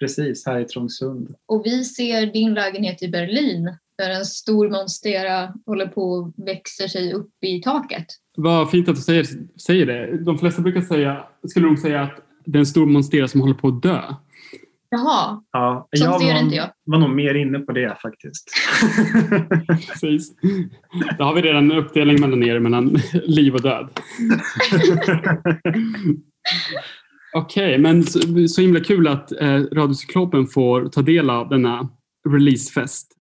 Precis, 0.00 0.46
här 0.46 0.60
i 0.60 0.64
Trångsund. 0.64 1.34
Och 1.46 1.62
vi 1.64 1.84
ser 1.84 2.26
din 2.26 2.54
lägenhet 2.54 3.02
i 3.02 3.08
Berlin 3.08 3.76
där 3.98 4.10
en 4.10 4.24
stor 4.24 4.70
monstera 4.70 5.54
håller 5.66 5.86
på 5.86 6.12
och 6.12 6.32
växer 6.36 6.88
sig 6.88 7.12
upp 7.12 7.44
i 7.44 7.62
taket. 7.62 8.06
Vad 8.36 8.70
fint 8.70 8.88
att 8.88 8.96
du 8.96 9.02
säger, 9.02 9.26
säger 9.60 9.86
det. 9.86 10.24
De 10.24 10.38
flesta 10.38 10.62
brukar 10.62 10.80
säga, 10.80 11.24
skulle 11.48 11.66
nog 11.66 11.78
säga 11.78 12.02
att 12.02 12.20
det 12.44 12.58
är 12.58 12.60
en 12.60 12.66
stor 12.66 12.86
monstera 12.86 13.28
som 13.28 13.40
håller 13.40 13.54
på 13.54 13.68
att 13.68 13.82
dö. 13.82 14.02
Jaha, 14.90 15.42
Ja, 15.52 15.88
sånt 15.96 16.20
ser 16.20 16.32
var, 16.32 16.40
inte 16.40 16.54
jag. 16.56 16.70
var 16.84 16.98
nog 16.98 17.10
mer 17.10 17.34
inne 17.34 17.58
på 17.58 17.72
det 17.72 17.96
faktiskt. 18.02 18.50
Precis. 19.88 20.32
Då 21.18 21.24
har 21.24 21.34
vi 21.34 21.42
redan 21.42 21.70
en 21.70 21.78
uppdelning 21.78 22.20
mellan 22.20 22.42
er 22.42 22.58
mellan 22.58 22.96
liv 23.26 23.54
och 23.54 23.62
död. 23.62 23.88
Okej, 27.32 27.78
men 27.78 28.04
så, 28.04 28.48
så 28.48 28.60
himla 28.60 28.80
kul 28.80 29.08
att 29.08 29.32
eh, 29.32 29.60
Radiocyklopen 29.72 30.46
får 30.46 30.88
ta 30.88 31.02
del 31.02 31.30
av 31.30 31.48
denna 31.48 31.88
releasefest. 32.28 33.12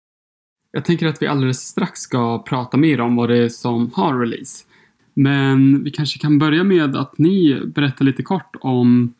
Jag 0.72 0.84
tänker 0.84 1.06
att 1.06 1.22
vi 1.22 1.26
alldeles 1.26 1.60
strax 1.60 2.00
ska 2.00 2.42
prata 2.42 2.76
mer 2.76 3.00
om 3.00 3.16
vad 3.16 3.28
det 3.28 3.38
är 3.38 3.48
som 3.48 3.90
har 3.94 4.18
release. 4.20 4.64
Men 5.14 5.84
vi 5.84 5.90
kanske 5.90 6.18
kan 6.18 6.38
börja 6.38 6.64
med 6.64 6.96
att 6.96 7.18
ni 7.18 7.60
berättar 7.74 8.04
lite 8.04 8.22
kort 8.22 8.56
om 8.60 9.14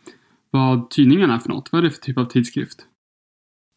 vad 0.51 0.91
tidningen 0.91 1.31
är 1.31 1.39
för 1.39 1.49
något. 1.49 1.73
Vad 1.73 1.79
är 1.79 1.83
det 1.83 1.91
för 1.91 2.01
typ 2.01 2.19
av 2.19 2.25
tidskrift? 2.25 2.79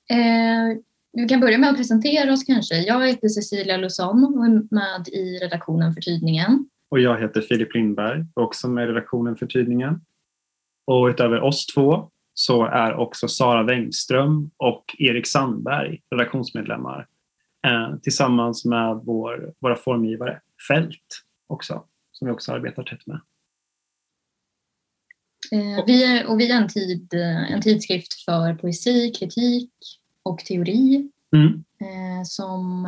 Eh, 0.10 0.78
vi 1.14 1.28
kan 1.28 1.40
börja 1.40 1.58
med 1.58 1.70
att 1.70 1.78
presentera 1.78 2.34
oss 2.34 2.44
kanske. 2.44 2.76
Jag 2.76 3.08
heter 3.08 3.28
Cecilia 3.28 3.78
Lusson 3.78 4.36
och 4.38 4.46
är 4.46 4.76
med 4.76 5.08
i 5.08 5.38
redaktionen 5.38 5.94
för 5.94 6.02
tidningen. 6.02 6.70
och 6.90 7.00
jag 7.00 7.22
heter 7.22 7.42
Filip 7.42 7.74
Lindberg, 7.76 8.26
också 8.34 8.68
med 8.68 8.84
i 8.84 8.88
redaktionen 8.88 9.36
för 9.36 9.46
tidningen. 9.46 10.02
Och 10.86 11.06
utöver 11.08 11.42
oss 11.42 11.66
två 11.66 12.10
så 12.34 12.66
är 12.66 12.96
också 12.96 13.28
Sara 13.28 13.64
Wengström 13.64 14.52
och 14.58 14.96
Erik 14.98 15.28
Sandberg 15.28 16.02
redaktionsmedlemmar 16.12 17.08
eh, 17.68 17.96
tillsammans 18.04 18.66
med 18.66 19.00
vår, 19.04 19.54
våra 19.60 19.76
formgivare 19.76 20.42
Fält 20.68 21.24
också, 21.48 21.84
som 22.12 22.28
vi 22.28 22.34
också 22.34 22.52
arbetar 22.52 22.84
tätt 22.84 23.08
med. 23.08 23.22
Eh, 25.52 25.86
vi 25.88 26.04
är, 26.04 26.30
och 26.30 26.40
vi 26.40 26.52
är 26.52 26.58
en, 26.58 26.68
tid, 26.68 27.14
eh, 27.14 27.52
en 27.52 27.62
tidskrift 27.62 28.14
för 28.26 28.54
poesi, 28.54 29.12
kritik 29.20 29.72
och 30.24 30.40
teori 30.40 31.10
Mm. 31.36 31.64
eh, 31.80 32.24
som 32.24 32.86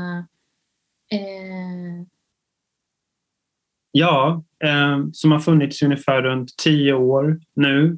eh, 1.11 2.05
Ja, 3.91 4.43
eh, 4.63 4.99
som 5.13 5.31
har 5.31 5.39
funnits 5.39 5.81
ungefär 5.83 6.21
runt 6.21 6.57
tio 6.57 6.93
år 6.93 7.39
nu. 7.55 7.97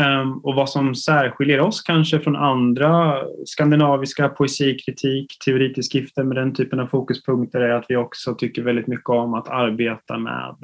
Eh, 0.00 0.30
och 0.42 0.54
vad 0.54 0.70
som 0.70 0.94
särskiljer 0.94 1.60
oss 1.60 1.82
kanske 1.82 2.20
från 2.20 2.36
andra 2.36 3.22
skandinaviska 3.46 4.28
poesikritik, 4.28 5.36
teoritidskrifter 5.44 6.22
med 6.24 6.36
den 6.36 6.54
typen 6.54 6.80
av 6.80 6.86
fokuspunkter 6.86 7.60
är 7.60 7.70
att 7.70 7.86
vi 7.88 7.96
också 7.96 8.34
tycker 8.34 8.62
väldigt 8.62 8.86
mycket 8.86 9.08
om 9.08 9.34
att 9.34 9.48
arbeta 9.48 10.18
med 10.18 10.56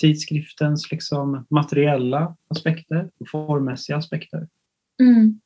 tidskriftens 0.00 0.90
liksom, 0.90 1.46
materiella 1.50 2.36
aspekter 2.48 3.10
och 3.18 3.28
formmässiga 3.28 3.96
aspekter. 3.96 4.48
mm, 5.00 5.40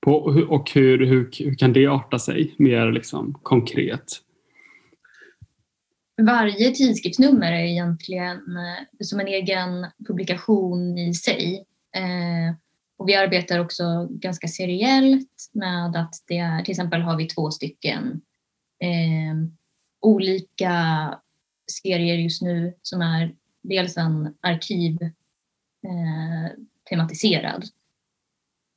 På, 0.00 0.14
och 0.48 0.70
hur, 0.74 1.06
hur, 1.06 1.30
hur 1.38 1.54
kan 1.54 1.72
det 1.72 1.86
arta 1.86 2.18
sig 2.18 2.54
mer 2.58 2.92
liksom, 2.92 3.38
konkret? 3.42 4.22
Varje 6.22 6.70
tidskriftsnummer 6.70 7.52
är 7.52 7.64
egentligen 7.64 8.36
eh, 8.36 8.86
som 9.00 9.20
en 9.20 9.26
egen 9.26 9.86
publikation 10.06 10.98
i 10.98 11.14
sig. 11.14 11.64
Eh, 11.96 12.56
och 12.98 13.08
vi 13.08 13.14
arbetar 13.14 13.58
också 13.58 14.08
ganska 14.10 14.48
seriellt 14.48 15.50
med 15.52 15.96
att 15.96 16.14
det 16.26 16.38
är, 16.38 16.62
till 16.62 16.72
exempel 16.72 17.00
har 17.00 17.16
vi 17.16 17.26
två 17.26 17.50
stycken 17.50 18.20
eh, 18.82 19.50
olika 20.00 20.74
serier 21.70 22.14
just 22.14 22.42
nu 22.42 22.74
som 22.82 23.00
är 23.00 23.34
dels 23.62 23.96
en 23.96 24.34
arkiv 24.40 25.02
eh, 25.82 26.52
tematiserad 26.90 27.64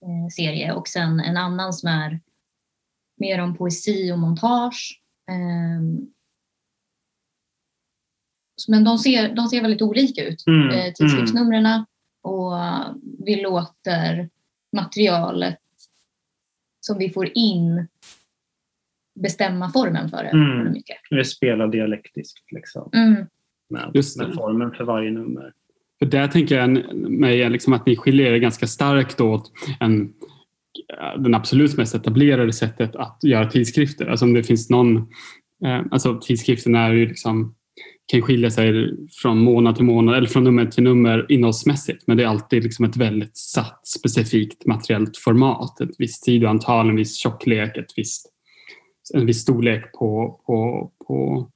eh, 0.06 0.28
serie 0.32 0.74
och 0.74 0.88
sen 0.88 1.20
en 1.20 1.38
annan 1.38 1.74
som 1.74 1.90
är 1.90 2.20
mer 3.18 3.40
om 3.40 3.58
poesi 3.58 4.12
och 4.12 4.20
montage. 4.20 5.02
Eh, 5.30 5.82
men 8.68 8.84
de 8.84 8.98
ser, 8.98 9.36
de 9.36 9.48
ser 9.48 9.62
väldigt 9.62 9.82
olika 9.82 10.24
ut, 10.24 10.48
Mm, 10.48 10.70
eh, 10.70 10.94
tidskriftsnumren. 10.94 11.86
Och 12.24 12.54
vi 13.26 13.42
låter 13.42 14.30
materialet 14.72 15.60
som 16.80 16.98
vi 16.98 17.10
får 17.10 17.38
in 17.38 17.88
bestämma 19.22 19.72
formen 19.72 20.10
för 20.10 20.24
det. 20.24 20.30
Mm. 20.30 20.72
mycket. 20.72 20.98
Vi 21.10 21.24
spelar 21.24 21.68
dialektiskt 21.68 22.52
liksom, 22.52 22.90
Mm. 22.94 23.26
med, 23.70 23.92
Just 23.94 24.18
med 24.18 24.34
formen 24.36 24.72
för 24.72 24.84
varje 24.84 25.12
nummer. 25.12 25.54
För 26.00 26.06
där 26.06 26.28
tänker 26.28 26.58
jag 26.58 26.96
mig 26.96 27.50
liksom 27.50 27.74
att 27.74 27.86
ni 27.86 27.96
skiljer 27.96 28.32
er 28.32 28.38
ganska 28.38 28.68
starkt 28.68 29.22
åt 29.22 29.52
en 29.80 30.14
den 31.18 31.36
absolut 31.36 31.78
mest 31.78 31.96
etablerade 31.96 32.54
sättet 32.54 32.96
att 32.96 33.20
göra 33.24 33.50
tidskrifter. 33.50 34.06
Alltså 34.06 34.26
om 34.26 34.34
det 34.34 34.44
finns 34.44 34.70
någon, 34.70 34.98
eh, 35.66 35.82
alltså 35.92 36.20
tidskrifterna 36.22 36.80
är 36.80 36.92
ju 36.94 37.08
liksom 37.08 37.56
kan 38.12 38.22
skilja 38.22 38.52
sig 38.52 38.94
från 39.22 39.38
månad 39.38 39.76
till 39.76 39.86
månad 39.86 40.16
eller 40.16 40.28
från 40.28 40.44
nummer 40.44 40.66
till 40.66 40.84
nummer 40.84 41.26
innehållsmässigt 41.30 42.08
men 42.08 42.18
det 42.18 42.24
är 42.24 42.28
alltid 42.28 42.64
liksom 42.64 42.86
ett 42.86 42.98
väldigt 42.98 43.38
satt 43.38 43.88
specifikt 43.88 44.66
materiellt 44.66 45.18
format. 45.18 45.82
Ett 45.82 45.96
visst 45.98 46.24
sidoantal, 46.24 46.90
en 46.90 46.96
viss 46.96 47.18
tjocklek, 47.18 47.78
ett 47.78 47.94
visst, 47.96 48.28
en 49.14 49.26
viss 49.26 49.42
storlek 49.42 49.92
på, 49.92 50.40
på, 50.46 50.92
på, 51.08 51.50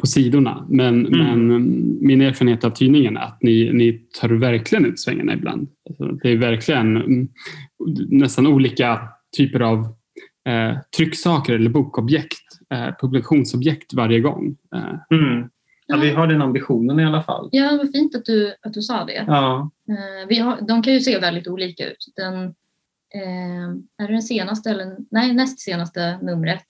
på 0.00 0.06
sidorna. 0.06 0.66
Men, 0.68 1.06
Mm. 1.06 1.46
men 1.46 1.98
min 2.06 2.20
erfarenhet 2.20 2.64
av 2.64 2.70
tidningen 2.70 3.16
är 3.16 3.20
att 3.20 3.38
ni, 3.42 3.70
ni 3.72 3.92
tar 4.20 4.28
verkligen 4.28 4.86
ut 4.86 5.00
svängarna 5.00 5.34
ibland. 5.34 5.68
Alltså, 5.88 6.04
det 6.06 6.28
är 6.30 6.36
verkligen 6.36 6.96
mm, 6.96 7.28
nästan 8.08 8.46
olika 8.46 9.00
typer 9.36 9.60
av 9.60 9.78
eh, 10.48 10.76
trycksaker 10.96 11.54
eller 11.54 11.70
bokobjekt, 11.70 12.38
eh, 12.74 12.88
publikationsobjekt 13.00 13.94
varje 13.94 14.20
gång. 14.20 14.56
Eh, 14.74 15.16
Mm. 15.18 15.48
Ja, 15.88 15.96
vi 15.96 16.10
har 16.10 16.26
den 16.26 16.42
ambitionen 16.42 17.00
i 17.00 17.04
alla 17.04 17.22
fall. 17.22 17.48
Ja, 17.52 17.78
vad 17.82 17.92
fint 17.92 18.14
att 18.14 18.24
du, 18.24 18.54
att 18.62 18.72
du 18.74 18.82
sa 18.82 19.04
det. 19.04 19.24
Ja, 19.26 19.70
Eh, 19.88 20.28
vi 20.28 20.38
har, 20.38 20.58
de 20.68 20.82
kan 20.82 20.92
ju 20.92 21.00
se 21.00 21.18
väldigt 21.18 21.48
olika 21.48 21.90
ut. 21.90 22.12
Den, 22.16 22.54
är 23.18 24.06
det 24.06 24.12
den 24.12 24.22
senaste, 24.22 24.70
eller 24.70 24.96
nej, 25.10 25.32
näst 25.34 25.60
senaste 25.60 26.18
numret 26.22 26.64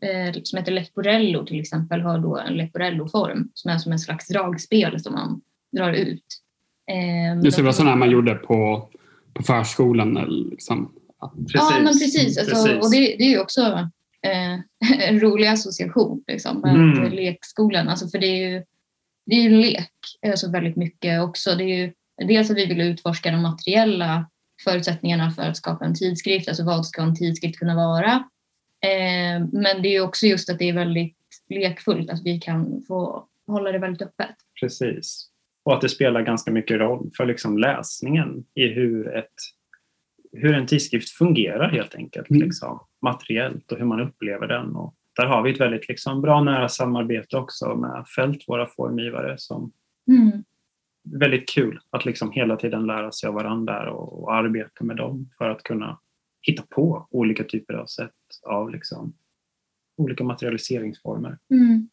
eh, 0.00 0.42
som 0.42 0.58
heter 0.58 0.72
Leporello 0.72 1.46
till 1.46 1.60
exempel 1.60 2.00
har 2.00 2.18
då 2.18 2.38
en 2.38 2.54
Leporello-form 2.54 3.48
som 3.54 3.70
är 3.70 3.78
som 3.78 3.92
en 3.92 3.98
slags 3.98 4.28
dragspel 4.28 5.00
som 5.00 5.12
man 5.12 5.40
drar 5.76 5.92
ut. 5.92 6.24
Eh, 6.90 7.44
Just 7.44 7.56
det 7.56 7.62
de- 7.62 7.66
var 7.66 7.72
sådana 7.72 7.96
man 7.96 8.10
gjorde 8.10 8.34
på, 8.34 8.88
på 9.34 9.42
förskolan. 9.42 10.16
Eller 10.16 10.50
liksom. 10.50 10.92
precis. 11.36 11.54
Ja, 11.54 11.70
men 11.74 11.84
precis. 11.92 12.38
Alltså, 12.38 12.54
Precis. 12.54 12.84
Och 12.84 12.90
det, 12.90 12.98
det 12.98 13.24
är 13.24 13.30
ju 13.30 13.40
också 13.40 13.62
eh, 14.22 14.54
en 15.08 15.20
rolig 15.20 15.46
association 15.46 16.24
liksom, 16.26 16.60
med 16.60 16.74
Mm. 16.74 17.12
lekskolan. 17.12 17.88
Alltså, 17.88 18.08
för 18.08 18.18
det 18.18 18.26
är 18.26 18.50
ju, 18.50 18.64
det 19.26 19.36
är 19.36 19.42
ju 19.42 19.50
lek 19.50 19.90
alltså, 20.26 20.50
väldigt 20.50 20.76
mycket 20.76 21.22
också. 21.22 21.54
Det 21.54 21.64
är 21.64 21.76
ju, 21.76 21.92
dels 22.26 22.50
att 22.50 22.56
vi 22.56 22.66
vill 22.66 22.80
utforska 22.80 23.30
de 23.30 23.42
materiella 23.42 24.26
förutsättningarna 24.70 25.30
för 25.30 25.42
att 25.42 25.56
skapa 25.56 25.84
en 25.84 25.94
tidskrift. 25.94 26.48
Alltså 26.48 26.64
vad 26.64 26.86
ska 26.86 27.02
en 27.02 27.16
tidskrift 27.16 27.58
kunna 27.58 27.74
vara? 27.74 28.12
Eh, 28.80 29.46
men 29.52 29.82
det 29.82 29.96
är 29.96 30.00
också 30.00 30.26
just 30.26 30.50
att 30.50 30.58
det 30.58 30.68
är 30.68 30.72
väldigt 30.72 31.16
lekfullt. 31.48 32.10
Att 32.10 32.22
vi 32.24 32.40
kan 32.40 32.82
få 32.88 33.26
hålla 33.46 33.72
det 33.72 33.78
väldigt 33.78 34.02
öppet. 34.02 34.36
Precis. 34.60 35.28
Och 35.64 35.74
att 35.74 35.80
det 35.80 35.88
spelar 35.88 36.22
ganska 36.22 36.50
mycket 36.50 36.78
roll 36.78 37.10
för 37.16 37.26
liksom 37.26 37.58
läsningen 37.58 38.44
i 38.54 38.66
hur, 38.66 39.16
ett, 39.16 39.34
hur 40.32 40.54
en 40.54 40.66
tidskrift 40.66 41.10
fungerar 41.10 41.70
helt 41.70 41.94
enkelt. 41.94 42.30
Mm. 42.30 42.42
Liksom, 42.42 42.80
materiellt 43.02 43.72
och 43.72 43.78
hur 43.78 43.84
man 43.84 44.00
upplever 44.00 44.46
den. 44.46 44.76
Och 44.76 44.94
där 45.16 45.26
har 45.26 45.42
vi 45.42 45.52
ett 45.52 45.60
väldigt 45.60 45.88
liksom, 45.88 46.22
bra 46.22 46.42
nära 46.42 46.68
samarbete 46.68 47.36
också 47.36 47.74
med 47.74 48.04
Fält, 48.16 48.48
våra 48.48 48.66
formgivare. 48.66 49.34
Som 49.38 49.72
Mm. 50.08 50.44
Väldigt 51.12 51.48
kul 51.48 51.80
att 51.90 52.04
liksom 52.04 52.32
hela 52.32 52.56
tiden 52.56 52.86
lära 52.86 53.12
sig 53.12 53.28
av 53.28 53.34
varandra 53.34 53.92
och, 53.92 54.22
och 54.22 54.34
arbeta 54.34 54.84
med 54.84 54.96
dem 54.96 55.28
för 55.38 55.50
att 55.50 55.62
kunna 55.62 55.98
hitta 56.42 56.62
på 56.62 57.08
olika 57.10 57.44
typer 57.44 57.74
av 57.74 57.86
sätt 57.86 58.12
av 58.42 58.70
liksom, 58.70 59.12
olika 59.96 60.24
materialiseringsformer. 60.24 61.38
Mm. 61.50 61.88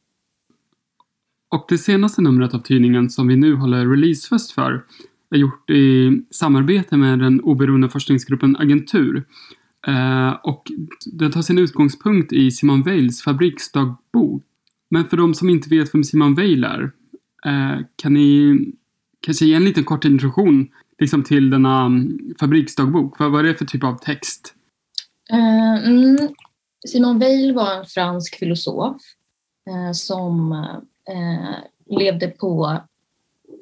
Och 1.49 1.65
det 1.69 1.77
senaste 1.77 2.21
numret 2.21 2.53
av 2.53 2.59
tidningen 2.59 3.09
som 3.09 3.27
vi 3.27 3.35
nu 3.35 3.55
håller 3.55 3.87
releasefest 3.87 4.51
för 4.51 4.83
är 5.29 5.37
gjort 5.37 5.69
i 5.69 6.11
samarbete 6.31 6.97
med 6.97 7.19
den 7.19 7.41
oberoende 7.41 7.89
forskningsgruppen 7.89 8.55
Agentur. 8.55 9.23
Eh, 9.87 10.31
och 10.43 10.71
den 11.05 11.31
tar 11.31 11.41
sin 11.41 11.57
utgångspunkt 11.57 12.33
i 12.33 12.51
Simon 12.51 12.83
Weils 12.83 13.21
fabriksdagbok. 13.21 14.43
Men 14.89 15.05
för 15.05 15.17
de 15.17 15.33
som 15.33 15.49
inte 15.49 15.69
vet 15.69 15.95
vem 15.95 16.03
Simon 16.03 16.35
Weil 16.35 16.63
är, 16.63 16.91
eh, 17.45 17.79
kan 17.95 18.13
ni 18.13 18.57
kanske 19.23 19.45
ge 19.45 19.53
en 19.53 19.65
liten 19.65 19.83
kort 19.83 20.05
introduktion 20.05 20.67
liksom 20.99 21.23
till 21.23 21.49
denna 21.49 21.85
mm, 21.85 22.35
fabriksdagbok? 22.39 23.19
Vad, 23.19 23.31
vad 23.31 23.39
är 23.39 23.43
det 23.49 23.55
för 23.55 23.65
typ 23.65 23.83
av 23.83 23.97
text? 23.97 24.53
Eh, 25.29 25.85
mm. 25.85 26.17
Simone 26.87 27.19
Weil 27.19 27.53
var 27.53 27.73
en 27.73 27.85
fransk 27.85 28.35
filosof 28.39 29.01
eh, 29.69 29.91
som 29.91 30.51
eh, 31.09 31.55
levde 31.97 32.27
på 32.27 32.79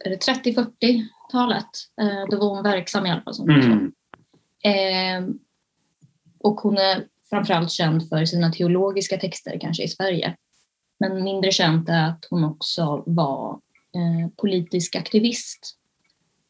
är 0.06 0.10
det 0.10 0.28
30-40-talet. 0.28 1.66
Eh, 2.02 2.30
då 2.30 2.38
var 2.38 2.56
hon 2.56 2.64
verksam 2.64 3.06
i 3.06 3.12
alla 3.12 3.22
fall 3.22 3.34
som. 3.34 3.50
Mm. 3.50 3.92
Eh, 4.64 5.36
och 6.40 6.56
hon 6.56 6.78
är 6.78 7.06
framförallt 7.30 7.72
känd 7.72 8.10
för 8.10 8.26
sina 8.26 8.52
teologiska 8.52 9.18
texter, 9.18 9.58
kanske 9.62 9.84
i 9.84 9.88
Sverige. 9.88 10.36
Men 11.00 11.24
mindre 11.24 11.52
känt 11.52 11.90
är 11.90 12.08
att 12.08 12.28
hon 12.30 12.44
också 12.44 13.04
var 13.06 13.60
politisk 14.36 14.96
aktivist. 14.96 15.78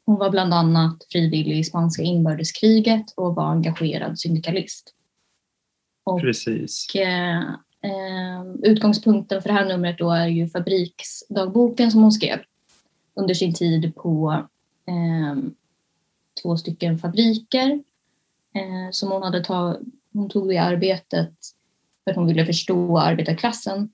Hon 0.06 0.20
var 0.20 0.30
bland 0.30 0.54
annat 0.54 1.06
frivillig 1.12 1.60
i 1.60 1.64
spanska 1.64 2.04
inbördeskriget 2.04 3.14
och 3.16 3.36
var 3.36 3.46
engagerad 3.46 4.20
syndikalist. 4.20 4.94
Och 6.04 6.22
Precis. 6.22 6.96
eh, 6.96 7.40
eh, 7.82 8.44
utgångspunkten 8.64 9.42
för 9.42 9.50
det 9.50 9.56
här 9.56 9.66
numret 9.66 9.98
då 9.98 10.12
är 10.12 10.28
ju 10.28 10.50
fabriksdagboken 10.50 11.92
som 11.92 12.02
hon 12.02 12.12
skrev 12.12 12.40
under 13.14 13.34
sin 13.34 13.54
tid 13.54 13.96
på 13.96 14.46
eh, 14.86 15.44
två 16.44 16.58
stycken 16.58 17.00
fabriker 17.00 17.84
eh, 18.56 18.92
som 18.92 19.12
hon 19.12 19.24
hade 19.24 19.44
tagit. 19.44 19.80
Hon 20.14 20.30
tog 20.30 20.54
i 20.54 20.58
arbetet 20.58 21.34
för 22.04 22.12
att 22.12 22.18
hon 22.18 22.28
ville 22.28 22.46
förstå 22.46 22.98
arbetarklassen 22.98 23.90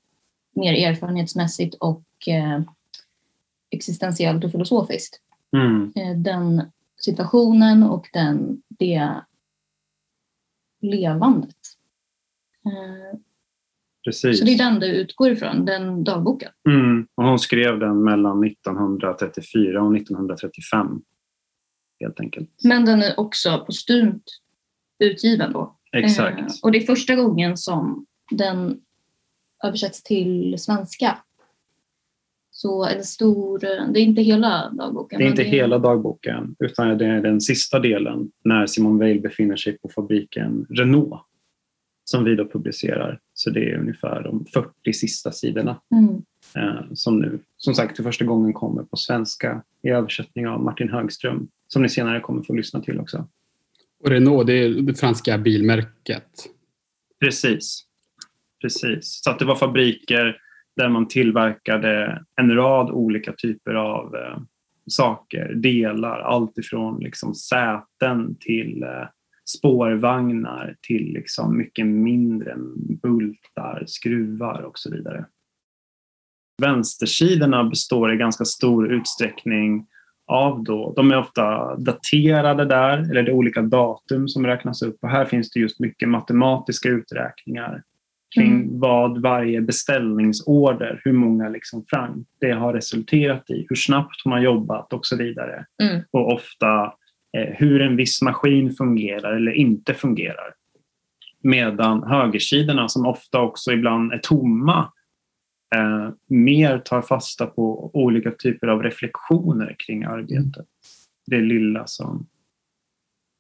mer 0.56 0.88
erfarenhetsmässigt 0.88 1.76
och 1.76 2.28
eh, 2.28 2.62
existentiellt 3.70 4.44
och 4.44 4.52
filosofiskt. 4.52 5.22
Mm. 5.58 5.94
Eh, 5.96 6.18
den 6.18 6.72
situationen 6.98 7.84
och 7.84 8.10
den, 8.14 8.62
det 8.70 9.12
levandet. 10.82 11.56
Eh, 12.66 13.20
Precis. 14.08 14.40
Så 14.40 14.46
det 14.46 14.52
är 14.52 14.58
den 14.58 14.80
du 14.80 14.88
utgår 14.88 15.32
ifrån, 15.32 15.66
den 15.66 16.04
dagboken. 16.04 16.52
Mm. 16.70 17.08
Och 17.16 17.24
hon 17.24 17.40
skrev 17.40 17.80
den 17.80 18.04
mellan 18.04 18.44
1934 18.44 19.84
och 19.84 19.96
1935. 19.96 21.02
Helt 22.00 22.20
enkelt. 22.20 22.50
Men 22.64 22.86
den 22.86 23.02
är 23.02 23.20
också 23.20 23.64
postumt 23.66 24.24
utgiven 25.00 25.54
då. 25.54 25.78
Exakt. 25.92 26.40
Eh, 26.40 26.46
och 26.64 26.72
det 26.72 26.78
är 26.78 26.86
första 26.86 27.16
gången 27.16 27.58
som 27.58 28.06
den 28.32 28.82
översätts 29.64 30.04
till 30.04 30.56
svenska. 30.60 31.18
Så 32.58 32.86
en 32.86 33.04
stor, 33.04 33.60
det 33.94 34.00
är 34.00 34.04
inte 34.04 34.22
hela 34.22 34.70
dagboken. 34.70 35.20
Det 35.20 35.26
är 35.26 35.30
inte 35.30 35.44
hela 35.44 35.78
dagboken 35.80 36.56
utan 36.60 36.98
det 36.98 37.06
är 37.06 37.22
den 37.22 37.42
sista 37.42 37.80
delen 37.80 38.32
när 38.44 38.66
Simone 38.66 39.06
Weil 39.06 39.22
befinner 39.22 39.56
sig 39.56 39.78
på 39.78 39.90
fabriken 39.90 40.66
Renault 40.70 41.22
som 42.04 42.24
vi 42.24 42.36
då 42.36 42.48
publicerar. 42.48 43.20
Så 43.34 43.50
det 43.50 43.72
är 43.72 43.78
ungefär 43.78 44.24
de 44.24 44.46
40 44.54 44.94
sista 44.94 45.32
sidorna 45.32 45.82
Mm. 45.92 46.22
eh, 46.56 46.94
som 46.94 47.20
nu 47.20 47.40
som 47.58 47.74
sagt 47.76 47.98
för 47.98 48.04
första 48.04 48.26
gången 48.26 48.54
kommer 48.54 48.84
på 48.84 48.98
svenska 48.98 49.64
i 49.84 49.90
översättning 49.90 50.48
av 50.48 50.64
Martin 50.64 50.90
Högström 50.90 51.48
som 51.68 51.82
ni 51.82 51.90
senare 51.90 52.20
kommer 52.20 52.44
få 52.44 52.54
lyssna 52.54 52.82
till 52.82 53.00
också. 53.00 53.28
Och 54.04 54.10
Renault, 54.10 54.48
det 54.48 54.54
är 54.54 54.70
det 54.70 54.94
franska 54.94 55.38
bilmärket. 55.38 56.50
Precis. 57.20 57.84
Precis. 58.62 59.22
Så 59.24 59.30
att 59.32 59.40
det 59.40 59.46
var 59.46 59.56
fabriker 59.56 60.42
där 60.78 60.90
man 60.90 61.08
tillverkade 61.08 62.24
en 62.36 62.56
rad 62.56 62.92
olika 62.92 63.34
typer 63.34 63.74
av 63.74 64.16
eh, 64.16 64.38
saker, 64.90 65.54
delar, 65.54 66.20
allt 66.20 66.58
ifrån 66.58 67.00
liksom 67.00 67.36
säten 67.36 68.36
till 68.40 68.84
eh, 68.84 69.08
spårvagnar 69.58 70.76
till 70.82 71.14
liksom 71.14 71.58
mycket 71.58 71.86
mindre 71.86 72.56
bultar, 73.02 73.84
skruvar 73.88 74.62
och 74.62 74.80
så 74.80 74.92
vidare. 74.92 75.26
Vänstersidorna 76.62 77.64
består 77.64 78.14
i 78.14 78.18
ganska 78.18 78.46
stor 78.46 78.94
utsträckning 78.94 79.88
av 80.28 80.64
då, 80.64 80.94
de 80.96 81.12
är 81.12 81.18
ofta 81.18 81.76
daterade 81.76 82.66
där, 82.66 82.98
eller 82.98 83.24
det 83.24 83.32
är 83.32 83.36
olika 83.36 83.62
datum 83.62 84.28
som 84.28 84.46
räknas 84.46 84.82
upp. 84.82 84.98
Och 85.02 85.10
här 85.10 85.26
finns 85.26 85.52
det 85.52 85.60
just 85.60 85.80
mycket 85.80 86.10
matematiska 86.10 86.90
uträkningar 86.90 87.84
kring 88.36 88.54
Mm. 88.54 88.80
vad 88.80 89.22
varje 89.22 89.62
beställningsorder, 89.62 91.02
hur 91.04 91.14
många 91.14 91.50
liksom 91.50 91.86
frank 91.90 92.28
det 92.40 92.52
har 92.52 92.74
resulterat 92.74 93.50
i, 93.50 93.66
hur 93.70 93.76
snabbt 93.76 94.22
hon 94.24 94.34
har 94.34 94.40
jobbat 94.40 94.94
och 94.94 95.06
så 95.06 95.16
vidare. 95.18 95.66
Mm. 95.84 96.02
Och 96.12 96.34
ofta 96.34 96.84
eh, 97.38 97.54
hur 97.56 97.82
en 97.82 97.96
viss 97.96 98.22
maskin 98.22 98.74
fungerar 98.74 99.34
eller 99.34 99.52
inte 99.52 99.94
fungerar. 99.94 100.54
Medan 101.44 102.04
högersidorna, 102.04 102.88
som 102.90 103.06
ofta 103.06 103.42
också 103.42 103.72
ibland 103.72 104.14
är 104.14 104.18
tomma, 104.18 104.92
eh, 105.76 106.10
mer 106.30 106.80
tar 106.80 107.02
fasta 107.02 107.46
på 107.46 107.92
olika 107.94 108.32
typer 108.32 108.68
av 108.68 108.84
reflektioner 108.84 109.76
kring 109.86 110.04
arbetet. 110.04 110.66
Det 111.28 111.40
lilla 111.42 111.88
som 111.88 112.28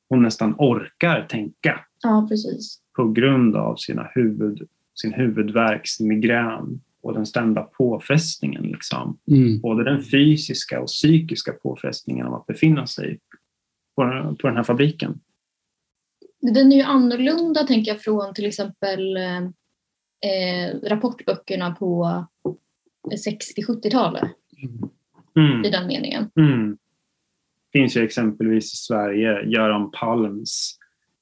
hon 0.10 0.23
nästan 0.23 0.56
orkar 0.58 1.26
tänka 1.30 1.80
Ja, 2.04 2.26
precis. 2.30 2.80
på 2.95 3.12
grund 3.12 3.56
av 3.56 3.76
sina 3.76 4.10
huvud, 4.15 4.67
sin 5.01 5.13
huvudvärk, 5.13 5.88
sin 5.88 6.07
migrän 6.07 6.81
och 7.01 7.13
den 7.13 7.25
ständiga 7.25 7.63
påfrestningen. 7.63 8.63
Liksom. 8.63 9.17
Mm. 9.31 9.62
Både 9.62 9.83
den 9.83 10.03
fysiska 10.03 10.81
och 10.81 10.88
psykiska 10.88 11.51
påfrestningen 11.51 12.27
av 12.27 12.33
att 12.33 12.45
befinna 12.45 12.88
sig 12.88 13.19
på, 13.95 14.36
på 14.41 14.47
den 14.47 14.55
här 14.55 14.63
fabriken. 14.63 15.19
Den 16.41 16.71
är 16.71 16.75
ju 16.75 16.83
annorlunda, 16.83 17.63
tänker 17.63 17.91
jag, 17.91 18.01
från 18.01 18.33
till 18.33 18.45
exempel 18.45 19.17
eh, 19.17 20.79
rapportböckerna 20.83 21.75
på 21.75 22.25
60-70-talet 23.12 24.31
Mm. 25.38 25.65
i 25.65 25.69
den 25.69 25.88
meningen. 25.88 26.31
Mm. 26.36 26.77
Det 27.71 27.79
finns 27.79 27.97
ju 27.97 28.03
exempelvis 28.03 28.73
i 28.73 28.77
Sverige 28.77 29.45
Göran 29.45 29.91
Palms 29.91 30.77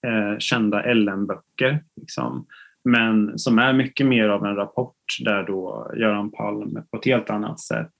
eh, 0.07 0.39
kända 0.39 0.93
LM-böcker. 0.93 1.83
Liksom. 1.95 2.45
Men 2.85 3.39
som 3.39 3.59
är 3.59 3.73
mycket 3.73 4.07
mer 4.07 4.29
av 4.29 4.45
en 4.45 4.55
rapport 4.55 4.95
där 5.25 5.43
då 5.43 5.91
Göran 5.97 6.31
Palm 6.31 6.77
på 6.91 6.97
ett 6.97 7.05
helt 7.05 7.29
annat 7.29 7.59
sätt 7.59 7.93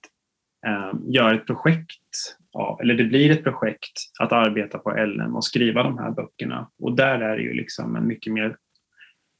ehm, 0.66 1.10
gör 1.10 1.34
ett 1.34 1.46
projekt 1.46 2.36
av, 2.52 2.80
eller 2.80 2.94
det 2.94 3.04
blir 3.04 3.30
ett 3.30 3.42
projekt 3.42 3.92
att 4.20 4.32
arbeta 4.32 4.78
på 4.78 4.90
LM 4.90 5.36
och 5.36 5.44
skriva 5.44 5.82
de 5.82 5.98
här 5.98 6.10
böckerna. 6.10 6.70
Och 6.78 6.96
där 6.96 7.20
är 7.20 7.36
det 7.36 7.42
ju 7.42 7.54
liksom 7.54 7.96
en 7.96 8.06
mycket 8.06 8.32
mer 8.32 8.56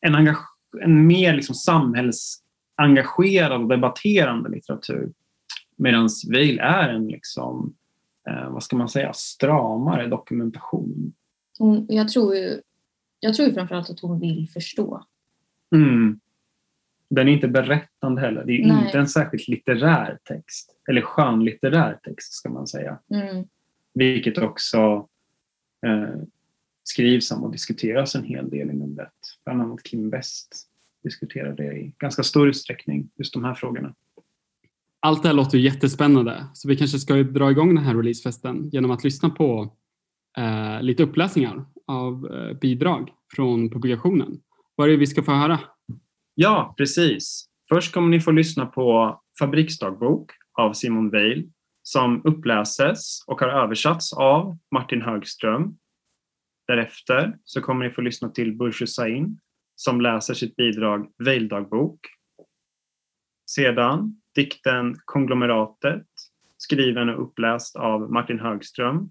en, 0.01 0.15
engage, 0.15 0.57
en 0.83 1.07
mer 1.07 1.35
liksom 1.35 1.55
samhällsengagerad 1.55 3.63
och 3.63 3.69
debatterande 3.69 4.49
litteratur. 4.49 5.13
Medan 5.77 6.09
Veil 6.31 6.59
är 6.59 6.89
en 6.89 7.09
liksom, 7.09 7.75
eh, 8.29 8.51
vad 8.51 8.63
ska 8.63 8.77
man 8.77 8.89
säga, 8.89 9.13
stramare 9.13 10.07
dokumentation. 10.07 11.13
Hon, 11.59 11.87
jag, 11.89 12.09
tror 12.09 12.37
ju, 12.37 12.61
jag 13.21 13.35
tror 13.35 13.51
framförallt 13.51 13.91
att 13.91 14.01
hon 14.01 14.21
vill 14.21 14.49
förstå. 14.53 15.07
Mm. 15.75 16.21
Den 17.11 17.29
är 17.29 17.33
inte 17.33 17.49
berättande 17.49 18.21
heller. 18.21 18.45
Det 18.45 18.53
är 18.53 18.67
Nej. 18.67 18.87
inte 18.87 18.99
en 18.99 19.09
särskilt 19.09 19.49
litterär 19.49 20.19
text. 20.25 20.77
Eller 20.89 21.03
skönlitterär 21.03 21.99
text 22.03 22.33
ska 22.33 22.49
man 22.49 22.67
säga. 22.67 22.99
Mm. 23.11 23.45
Vilket 23.95 24.39
också 24.39 25.09
eh, 25.87 26.21
skrivs 26.85 27.31
om 27.31 27.45
och 27.45 27.53
diskuteras 27.53 28.15
en 28.15 28.25
hel 28.25 28.51
del 28.51 28.71
inom 28.71 28.95
det. 28.95 29.11
Bland 29.45 29.63
annat 29.63 29.83
Kim 29.83 30.11
West 30.11 30.69
diskuterar 31.03 31.53
det 31.53 31.73
i 31.73 31.93
ganska 31.99 32.23
stor 32.23 32.49
utsträckning, 32.49 33.11
just 33.17 33.35
de 33.35 33.45
här 33.45 33.55
frågorna. 33.55 33.95
Allt 35.01 35.23
det 35.23 35.29
här 35.29 35.35
låter 35.35 35.59
ju 35.59 35.65
jättespännande, 35.65 36.47
så 36.55 36.69
vi 36.69 36.77
kanske 36.77 36.99
ska 36.99 37.15
dra 37.15 37.51
igång 37.51 37.75
den 37.75 37.85
här 37.85 37.95
releasefesten 37.95 38.71
genom 38.73 38.91
att 38.91 39.05
lyssna 39.05 39.31
på 39.31 39.77
eh, 40.39 40.83
lite 40.83 41.03
uppläsningar 41.03 41.65
av 41.87 42.27
eh, 42.33 42.59
bidrag 42.59 43.13
från 43.35 43.71
publikationen. 43.71 44.41
Vad 44.77 44.89
är 44.89 44.93
det 44.93 44.99
vi 44.99 45.07
ska 45.07 45.23
få 45.23 45.33
höra? 45.33 45.61
Ja, 46.35 46.75
precis. 46.79 47.49
Först 47.69 47.95
kommer 47.95 48.09
ni 48.09 48.21
få 48.21 48.31
lyssna 48.31 48.67
på 48.67 49.21
Fabriksdagbok 49.39 50.31
av 50.59 50.73
Simon 50.73 51.11
Weil 51.11 51.51
som 51.83 52.23
uppläses 52.25 53.25
och 53.27 53.41
har 53.41 53.49
översatts 53.49 54.13
av 54.13 54.59
Martin 54.75 55.03
Högström. 55.03 55.77
Därefter 56.67 57.39
så 57.45 57.61
kommer 57.61 57.85
ni 57.85 57.91
få 57.91 58.01
lyssna 58.01 58.29
till 58.29 58.57
Burj 58.57 58.73
Hussein 58.81 59.41
som 59.75 60.01
läser 60.01 60.35
sitt 60.35 60.57
bidrag 60.57 61.07
Weil-dagbok. 61.19 62.01
Sedan 63.51 64.21
dikten 64.35 64.97
Konglomeratet 65.05 66.07
skriven 66.59 67.09
och 67.09 67.23
uppläst 67.23 67.77
av 67.77 68.13
Martin 68.13 68.41
Högström. 68.41 69.11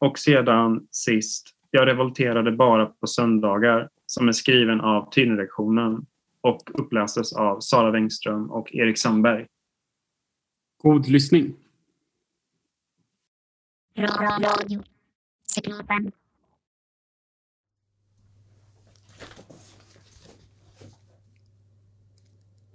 Och 0.00 0.18
sedan 0.18 0.86
sist 0.90 1.46
Jag 1.70 1.88
revolterade 1.88 2.52
bara 2.52 2.86
på 2.86 3.06
söndagar 3.06 3.88
som 4.14 4.28
är 4.28 4.32
skriven 4.32 4.80
av 4.80 5.10
Tyneredaktionen 5.10 6.06
och 6.40 6.70
upplästes 6.74 7.32
av 7.32 7.60
Sara 7.60 7.90
Wengström 7.90 8.50
och 8.50 8.74
Erik 8.74 8.98
Sandberg. 8.98 9.46
God 10.82 11.08
lyssning. 11.08 11.54
Radio. 13.98 14.82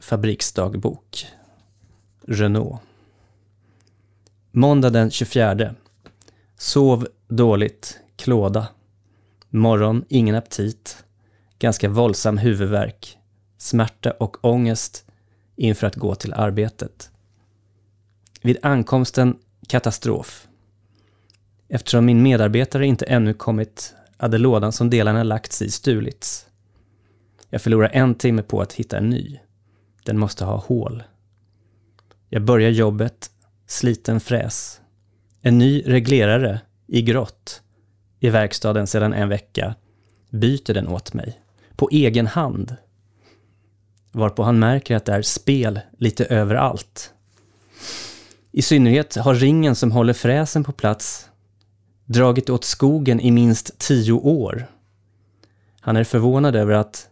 Fabriksdagbok. 0.02 1.26
Renault. 2.22 2.82
Måndag 4.52 4.90
den 4.90 5.12
24. 5.12 5.76
Sov 6.58 7.08
dåligt, 7.28 8.00
klåda. 8.16 8.68
Morgon, 9.50 10.06
ingen 10.10 10.36
aptit. 10.36 11.06
Ganska 11.60 11.90
våldsam 11.90 12.38
huvudvärk. 12.38 13.18
Smärta 13.58 14.12
och 14.12 14.46
ångest 14.46 15.06
inför 15.56 15.88
att 15.88 15.96
gå 15.96 16.16
till 16.16 16.34
arbetet. 16.34 17.12
Vid 18.42 18.58
ankomsten 18.62 19.38
katastrof. 19.68 20.48
Eftersom 21.68 22.06
min 22.06 22.24
medarbetare 22.24 22.86
inte 22.86 23.06
ännu 23.06 23.34
kommit 23.34 23.94
hade 24.18 24.38
lådan 24.38 24.72
som 24.72 24.90
delarna 24.90 25.24
lagts 25.24 25.62
i 25.62 25.72
stulits. 25.72 26.46
Jag 27.50 27.62
förlorar 27.62 27.90
en 27.94 28.16
timme 28.16 28.42
på 28.42 28.62
att 28.62 28.74
hitta 28.74 28.98
en 28.98 29.10
ny. 29.10 29.40
Den 30.04 30.20
måste 30.20 30.46
ha 30.46 30.58
hål. 30.58 31.04
Jag 32.30 32.42
börjar 32.42 32.70
jobbet, 32.70 33.32
sliten 33.68 34.20
fräs. 34.20 34.82
En 35.42 35.58
ny 35.58 35.84
reglerare, 35.86 36.62
i 36.88 37.02
grått, 37.02 37.62
i 38.20 38.30
verkstaden 38.30 38.88
sedan 38.88 39.14
en 39.14 39.30
vecka, 39.30 39.76
byter 40.30 40.74
den 40.74 40.88
åt 40.88 41.14
mig, 41.14 41.42
på 41.80 41.90
egen 41.92 42.28
hand. 42.28 42.76
Varpå 44.12 44.44
han 44.44 44.60
märker 44.60 44.96
att 44.96 45.06
det 45.06 45.14
är 45.14 45.22
spel 45.22 45.80
lite 45.98 46.26
överallt. 46.26 47.14
I 48.52 48.62
synnerhet 48.62 49.16
har 49.16 49.36
ringen 49.36 49.76
som 49.76 49.92
håller 49.92 50.14
fräsen 50.14 50.64
på 50.64 50.72
plats 50.72 51.30
dragit 52.06 52.50
åt 52.50 52.64
skogen 52.64 53.20
i 53.20 53.32
minst 53.32 53.80
tio 53.80 54.14
år. 54.14 54.68
Han 55.82 55.98
är 55.98 56.04
förvånad 56.04 56.56
över 56.56 56.74
att 56.74 57.10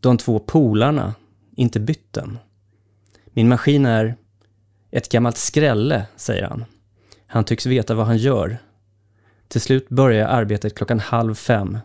de 0.00 0.18
två 0.18 0.38
polarna 0.38 1.14
inte 1.56 1.80
bytt 1.80 2.12
den. 2.12 2.38
Min 3.26 3.48
maskin 3.48 3.86
är 3.86 4.16
ett 4.90 5.08
gammalt 5.08 5.36
skrälle, 5.36 6.06
säger 6.16 6.42
han. 6.42 6.64
Han 7.26 7.44
tycks 7.44 7.66
veta 7.66 7.94
vad 7.94 8.06
han 8.06 8.18
gör. 8.18 8.58
Till 9.48 9.60
slut 9.60 9.88
börjar 9.88 10.28
arbetet 10.28 10.74
klockan 10.74 11.00
halv 11.00 11.34
fem. 11.34 11.78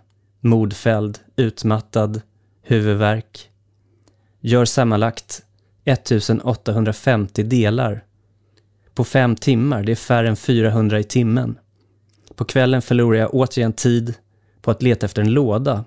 Modfälld, 0.46 1.20
utmattad, 1.36 2.22
huvudvärk. 2.62 3.50
Gör 4.42 4.66
sammanlagt 4.66 5.44
1850 5.86 7.44
delar. 7.44 8.04
På 8.94 9.04
fem 9.04 9.36
timmar, 9.36 9.84
det 9.84 9.92
är 9.92 9.96
färre 9.96 10.30
än 10.30 10.36
400 10.36 11.00
i 11.00 11.04
timmen. 11.04 11.58
På 12.36 12.46
kvällen 12.46 12.82
förlorar 12.82 13.20
jag 13.20 13.34
återigen 13.34 13.74
tid 13.74 14.14
på 14.62 14.72
att 14.72 14.82
leta 14.82 15.06
efter 15.06 15.22
en 15.22 15.34
låda. 15.34 15.86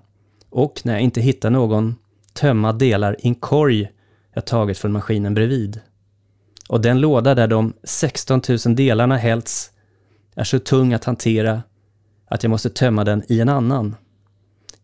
Och 0.51 0.81
när 0.85 0.93
jag 0.93 1.03
inte 1.03 1.21
hittar 1.21 1.51
någon 1.51 1.95
tömma 2.33 2.73
delar 2.73 3.17
i 3.19 3.29
en 3.29 3.35
korg 3.35 3.91
jag 4.35 4.47
tagit 4.47 4.79
från 4.79 4.93
maskinen 4.93 5.35
bredvid. 5.35 5.81
Och 6.69 6.81
den 6.81 7.01
låda 7.01 7.35
där 7.35 7.47
de 7.47 7.73
16 7.83 8.43
000 8.67 8.77
delarna 8.77 9.17
hällts 9.17 9.71
är 10.35 10.45
så 10.45 10.59
tung 10.59 10.95
att 10.95 11.05
hantera 11.05 11.63
att 12.29 12.43
jag 12.43 12.51
måste 12.51 12.71
tömma 12.71 13.05
den 13.05 13.23
i 13.29 13.41
en 13.41 13.49
annan. 13.49 13.95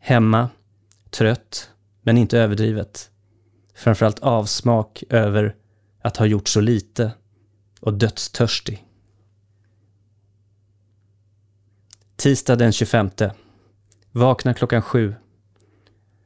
Hemma, 0.07 0.49
trött, 1.11 1.71
men 2.03 2.19
inte 2.19 2.38
överdrivet. 2.38 3.11
Framförallt 3.75 4.19
avsmak 4.19 5.03
över 5.11 5.57
att 6.03 6.17
ha 6.17 6.27
gjort 6.27 6.49
så 6.49 6.61
lite 6.61 7.12
och 7.81 7.95
dödstörstig. 7.95 8.85
Tisdag 12.17 12.57
den 12.57 12.73
25. 12.73 13.11
Vaknar 14.12 14.53
klockan 14.53 14.83
sju. 14.83 15.14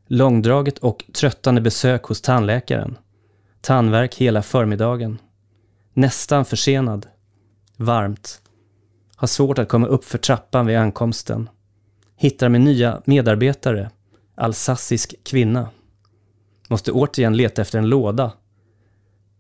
Långdraget 0.07 0.79
och 0.79 1.05
tröttande 1.15 1.61
besök 1.61 2.05
hos 2.05 2.23
tandläkaren. 2.23 2.99
Tandvärk 3.61 4.15
hela 4.15 4.43
förmiddagen. 4.43 5.19
Nästan 5.93 6.45
försenad. 6.45 7.07
Varmt. 7.77 8.43
Har 9.17 9.29
svårt 9.29 9.59
att 9.59 9.69
komma 9.69 9.87
upp 9.87 10.05
för 10.05 10.19
trappan 10.19 10.67
vid 10.67 10.77
ankomsten. 10.77 11.49
Hittar 12.21 12.49
min 12.49 12.65
nya 12.65 13.03
medarbetare, 13.05 13.91
alsassisk 14.35 15.15
kvinna. 15.25 15.69
Måste 16.69 16.93
återigen 16.93 17.37
leta 17.37 17.63
efter 17.63 17.79
en 17.79 17.89
låda. 17.89 18.33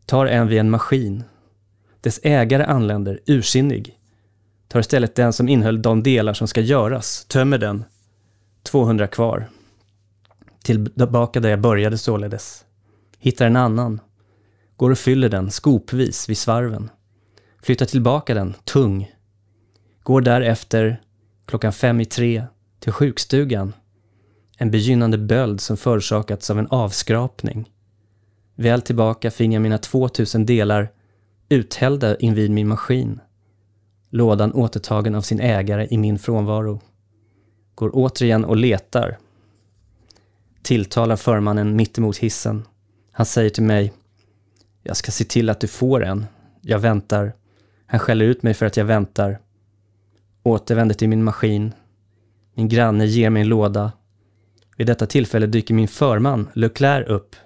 Tar 0.07 0.27
en 0.27 0.49
vid 0.49 0.59
en 0.59 0.71
maskin. 0.71 1.25
Dess 2.01 2.21
ägare 2.23 2.65
anländer, 2.65 3.21
ursinnig. 3.27 3.99
Tar 4.69 4.81
istället 4.81 5.15
den 5.15 5.33
som 5.33 5.49
innehöll 5.49 5.83
de 5.83 6.03
delar 6.03 6.33
som 6.33 6.49
ska 6.49 6.61
göras, 6.61 7.25
tömmer 7.25 7.59
den. 7.59 7.85
200 8.63 9.07
kvar. 9.07 9.49
Tillbaka 10.63 11.41
där 11.41 11.49
jag 11.49 11.61
började 11.61 11.99
således. 11.99 12.65
Hittar 13.19 13.47
en 13.47 13.57
annan. 13.57 14.01
Går 14.77 14.91
och 14.91 14.99
fyller 14.99 15.29
den 15.29 15.51
skopvis 15.51 16.29
vid 16.29 16.39
svarven. 16.39 16.91
Flyttar 17.63 17.87
tillbaka 17.87 18.35
den, 18.35 18.55
tung. 18.65 19.13
Går 20.03 20.21
därefter, 20.21 21.03
klockan 21.47 21.73
fem 21.73 22.01
i 22.01 22.05
tre, 22.05 22.45
till 22.89 22.93
sjukstugan. 22.93 23.73
En 24.59 24.71
begynnande 24.71 25.19
böld 25.19 25.61
som 25.61 25.77
förorsakats 25.77 26.51
av 26.51 26.59
en 26.59 26.67
avskrapning. 26.67 27.71
Väl 28.55 28.83
tillbaka 28.83 29.31
finner 29.31 29.57
jag 29.57 29.63
mina 29.63 29.79
2000 29.79 30.47
delar 30.47 30.91
uthällda 31.49 32.17
invid 32.17 32.51
min 32.51 32.69
maskin. 32.69 33.21
Lådan 34.11 34.53
återtagen 34.53 35.15
av 35.15 35.21
sin 35.21 35.41
ägare 35.41 35.87
i 35.91 35.99
min 35.99 36.19
frånvaro. 36.19 36.81
Går 37.75 37.91
återigen 37.93 38.45
och 38.45 38.57
letar. 38.57 39.19
Tilltalar 40.63 41.17
förmannen 41.17 41.77
mittemot 41.77 42.17
hissen. 42.17 42.65
Han 43.13 43.27
säger 43.27 43.51
till 43.51 43.65
mig 43.65 43.93
Jag 44.83 44.97
ska 44.97 45.13
se 45.13 45.25
till 45.25 45.51
att 45.51 45.61
du 45.61 45.67
får 45.67 46.05
en. 46.05 46.27
Jag 46.61 46.79
väntar. 46.79 47.33
Han 47.87 48.01
skäller 48.01 48.25
ut 48.25 48.43
mig 48.43 48.55
för 48.55 48.67
att 48.67 48.77
jag 48.77 48.85
väntar. 48.85 49.39
Återvänder 50.43 50.95
till 50.95 51.09
min 51.09 51.25
maskin. 51.25 51.73
Min 52.59 52.69
granne 52.69 53.07
ger 53.07 53.31
mig 53.31 53.43
en 53.43 53.49
låda. 53.49 53.93
Vid 54.77 54.87
detta 54.87 55.07
tillfälle 55.07 55.47
dyker 55.47 55.75
min 55.75 55.89
förman, 55.89 56.49
Leclerc, 56.55 57.09
upp. 57.09 57.37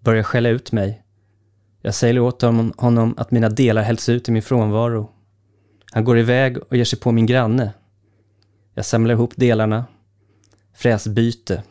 Börjar 0.00 0.22
skälla 0.22 0.48
ut 0.48 0.72
mig. 0.72 1.02
Jag 1.82 1.94
säger 1.94 2.18
åt 2.18 2.42
honom 2.76 3.14
att 3.16 3.30
mina 3.30 3.48
delar 3.48 3.82
hälls 3.82 4.08
ut 4.08 4.28
i 4.28 4.32
min 4.32 4.42
frånvaro. 4.42 5.10
Han 5.92 6.04
går 6.04 6.18
iväg 6.18 6.58
och 6.58 6.76
ger 6.76 6.84
sig 6.84 6.98
på 6.98 7.12
min 7.12 7.26
granne. 7.26 7.72
Jag 8.74 8.84
samlar 8.84 9.14
ihop 9.14 9.32
delarna. 9.36 9.84
Fräsbyte. 10.74 11.62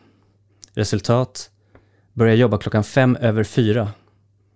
Resultat. 0.74 1.50
Börjar 2.12 2.34
jobba 2.34 2.58
klockan 2.58 2.84
fem 2.84 3.16
över 3.20 3.44
fyra. 3.44 3.88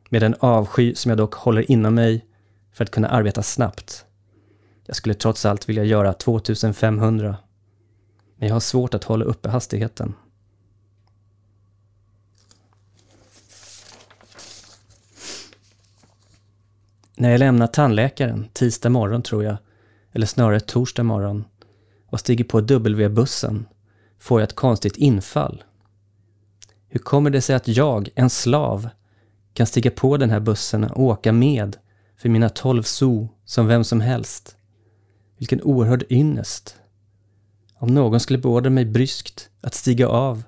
Med 0.08 0.22
en 0.22 0.34
avsky 0.40 0.94
som 0.94 1.08
jag 1.08 1.18
dock 1.18 1.34
håller 1.34 1.70
inom 1.70 1.94
mig 1.94 2.24
för 2.72 2.84
att 2.84 2.90
kunna 2.90 3.08
arbeta 3.08 3.42
snabbt. 3.42 4.04
Jag 4.86 4.96
skulle 4.96 5.14
trots 5.14 5.46
allt 5.46 5.68
vilja 5.68 5.84
göra 5.84 6.12
2500. 6.12 7.36
Men 8.44 8.48
jag 8.48 8.54
har 8.54 8.60
svårt 8.60 8.94
att 8.94 9.04
hålla 9.04 9.24
uppe 9.24 9.48
hastigheten. 9.48 10.14
När 17.16 17.30
jag 17.30 17.38
lämnar 17.38 17.66
tandläkaren 17.66 18.48
tisdag 18.52 18.90
morgon 18.90 19.22
tror 19.22 19.44
jag, 19.44 19.56
eller 20.12 20.26
snarare 20.26 20.60
torsdag 20.60 21.02
morgon, 21.02 21.44
och 22.06 22.20
stiger 22.20 22.44
på 22.44 22.60
W-bussen 22.60 23.66
får 24.18 24.40
jag 24.40 24.48
ett 24.48 24.56
konstigt 24.56 24.96
infall. 24.96 25.64
Hur 26.88 27.00
kommer 27.00 27.30
det 27.30 27.40
sig 27.40 27.56
att 27.56 27.68
jag, 27.68 28.08
en 28.14 28.30
slav, 28.30 28.88
kan 29.52 29.66
stiga 29.66 29.90
på 29.90 30.16
den 30.16 30.30
här 30.30 30.40
bussen 30.40 30.84
och 30.84 31.02
åka 31.02 31.32
med 31.32 31.76
för 32.16 32.28
mina 32.28 32.48
tolv 32.48 32.82
so 32.82 33.28
som 33.44 33.66
vem 33.66 33.84
som 33.84 34.00
helst? 34.00 34.56
Vilken 35.38 35.62
oerhörd 35.62 36.04
ynnest! 36.10 36.76
Om 37.84 37.94
någon 37.94 38.20
skulle 38.20 38.38
beordra 38.38 38.70
mig 38.70 38.84
bryskt 38.84 39.48
att 39.60 39.74
stiga 39.74 40.08
av 40.08 40.42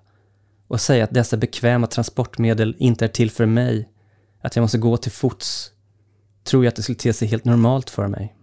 och 0.69 0.81
säga 0.81 1.05
att 1.05 1.15
dessa 1.15 1.37
bekväma 1.37 1.87
transportmedel 1.87 2.77
inte 2.79 3.05
är 3.05 3.09
till 3.09 3.31
för 3.31 3.47
mig, 3.47 3.89
att 4.41 4.57
jag 4.57 4.63
måste 4.63 4.79
gå 4.79 4.97
till 4.97 5.13
fots, 5.13 5.71
tror 6.45 6.65
jag 6.65 6.69
att 6.71 6.77
det 6.77 6.83
skulle 6.83 6.97
te 6.97 7.13
sig 7.13 7.29
helt 7.29 7.45
normalt 7.45 7.91
för 7.91 8.09
mig. 8.09 8.37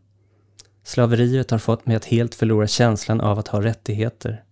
Slaveriet 0.83 1.51
har 1.51 1.57
fått 1.57 1.85
mig 1.85 1.95
att 1.95 2.05
helt 2.05 2.35
förlora 2.35 2.67
känslan 2.67 3.21
av 3.21 3.39
att 3.39 3.47
ha 3.47 3.61
rättigheter. 3.61 4.43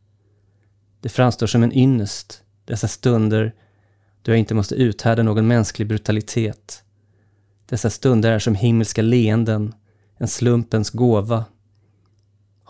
Det 1.01 1.09
framstår 1.09 1.47
som 1.47 1.63
en 1.63 1.73
ynnest, 1.73 2.43
dessa 2.65 2.87
stunder 2.87 3.53
då 4.21 4.31
jag 4.31 4.39
inte 4.39 4.53
måste 4.53 4.75
uthärda 4.75 5.23
någon 5.23 5.47
mänsklig 5.47 5.87
brutalitet. 5.87 6.83
Dessa 7.65 7.89
stunder 7.89 8.31
är 8.31 8.39
som 8.39 8.55
himmelska 8.55 9.01
leenden, 9.01 9.75
en 10.17 10.27
slumpens 10.27 10.89
gåva. 10.89 11.45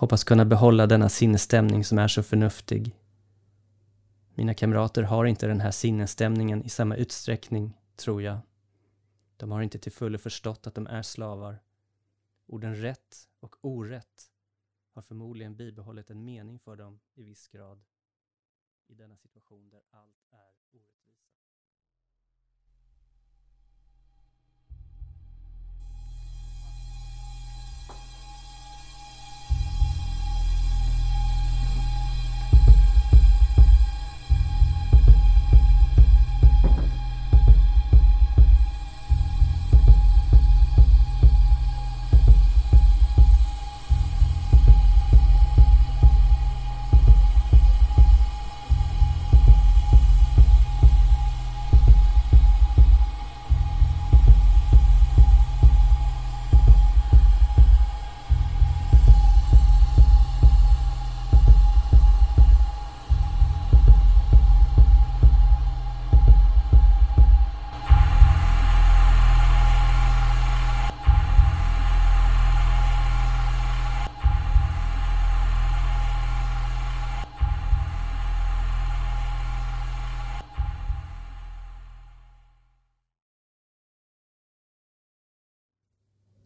Hoppas 0.01 0.23
kunna 0.23 0.45
behålla 0.45 0.87
denna 0.87 1.09
sinnesstämning 1.09 1.83
som 1.83 1.97
är 1.97 2.07
så 2.07 2.23
förnuftig. 2.23 2.95
Mina 4.35 4.53
kamrater 4.53 5.03
har 5.03 5.25
inte 5.25 5.47
den 5.47 5.61
här 5.61 5.71
sinnesstämningen 5.71 6.63
i 6.63 6.69
samma 6.69 6.95
utsträckning, 6.95 7.77
tror 7.95 8.21
jag. 8.21 8.39
De 9.37 9.51
har 9.51 9.61
inte 9.61 9.79
till 9.79 9.91
fullo 9.91 10.17
förstått 10.17 10.67
att 10.67 10.75
de 10.75 10.87
är 10.87 11.01
slavar. 11.01 11.63
Orden 12.47 12.75
rätt 12.75 13.27
och 13.39 13.55
orätt 13.61 14.31
har 14.93 15.01
förmodligen 15.01 15.55
bibehållit 15.55 16.09
en 16.09 16.25
mening 16.25 16.59
för 16.59 16.75
dem 16.75 16.99
i 17.15 17.23
viss 17.23 17.47
grad 17.47 17.83
i 18.87 18.93
denna 18.93 19.17
situation 19.17 19.69
där 19.69 19.81
allt 19.89 20.25
är 20.31 20.77
orättvisa. 20.77 21.40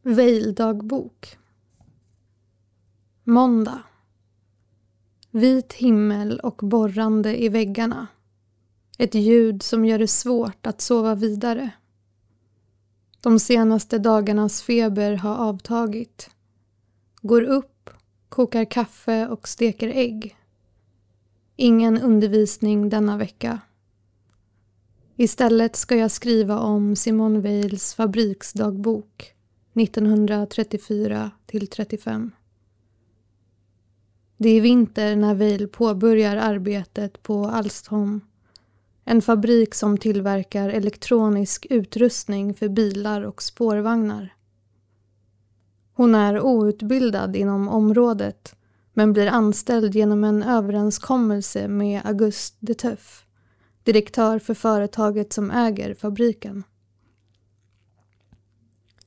Veildagbok 0.07 1.37
Måndag 3.23 3.83
Vit 5.31 5.73
himmel 5.73 6.39
och 6.39 6.59
borrande 6.63 7.43
i 7.43 7.49
väggarna. 7.49 8.07
Ett 8.97 9.15
ljud 9.15 9.63
som 9.63 9.85
gör 9.85 9.99
det 9.99 10.07
svårt 10.07 10.65
att 10.65 10.81
sova 10.81 11.15
vidare. 11.15 11.71
De 13.21 13.39
senaste 13.39 13.99
dagarnas 13.99 14.61
feber 14.61 15.13
har 15.15 15.35
avtagit. 15.35 16.29
Går 17.21 17.41
upp, 17.41 17.89
kokar 18.29 18.65
kaffe 18.65 19.27
och 19.27 19.47
steker 19.47 19.87
ägg. 19.87 20.37
Ingen 21.55 22.01
undervisning 22.01 22.89
denna 22.89 23.17
vecka. 23.17 23.59
Istället 25.15 25.75
ska 25.75 25.95
jag 25.95 26.11
skriva 26.11 26.59
om 26.59 26.95
Simone 26.95 27.39
Weils 27.39 27.93
fabriksdagbok 27.93 29.34
1934 29.75 31.31
till 31.45 31.67
35. 31.67 32.31
Det 34.37 34.49
är 34.49 34.61
vinter 34.61 35.15
när 35.15 35.35
Weil 35.35 35.67
påbörjar 35.67 36.37
arbetet 36.37 37.23
på 37.23 37.45
Alstom. 37.45 38.21
En 39.05 39.21
fabrik 39.21 39.75
som 39.75 39.97
tillverkar 39.97 40.69
elektronisk 40.69 41.67
utrustning 41.69 42.53
för 42.53 42.69
bilar 42.69 43.21
och 43.21 43.41
spårvagnar. 43.41 44.35
Hon 45.93 46.15
är 46.15 46.41
outbildad 46.41 47.35
inom 47.35 47.67
området 47.67 48.55
men 48.93 49.13
blir 49.13 49.27
anställd 49.27 49.95
genom 49.95 50.23
en 50.23 50.43
överenskommelse 50.43 51.67
med 51.67 52.01
Auguste 52.05 52.57
de 52.59 52.73
Teuf, 52.73 53.25
direktör 53.83 54.39
för 54.39 54.53
företaget 54.53 55.33
som 55.33 55.51
äger 55.51 55.93
fabriken. 55.93 56.63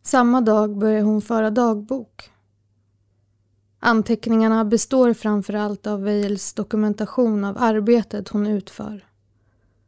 Samma 0.09 0.41
dag 0.41 0.79
börjar 0.79 1.03
hon 1.03 1.23
föra 1.23 1.51
dagbok. 1.51 2.31
Anteckningarna 3.81 4.65
består 4.65 5.15
framför 5.15 5.55
allt 5.55 5.87
av 5.87 6.03
Weils 6.03 6.55
dokumentation 6.55 7.45
av 7.45 7.57
arbetet 7.59 8.29
hon 8.29 8.47
utför. 8.47 9.07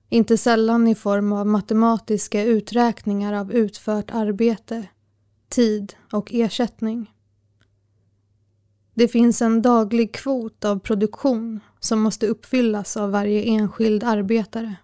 Inte 0.09 0.37
sällan 0.39 0.89
i 0.89 0.95
form 0.95 1.33
av 1.33 1.47
matematiska 1.47 2.45
uträkningar 2.45 3.33
av 3.33 3.53
utfört 3.53 4.11
arbete, 4.11 4.89
tid 5.49 5.95
och 6.12 6.35
ersättning. 6.35 7.14
Det 8.95 9.09
finns 9.09 9.43
en 9.43 9.62
daglig 9.62 10.14
kvot 10.14 10.64
av 10.64 10.79
produktion 10.79 11.61
som 11.79 12.01
måste 12.01 12.27
uppfyllas 12.27 12.97
av 12.97 13.11
varje 13.11 13.43
enskild 13.43 14.05
arbetare. 14.05 14.77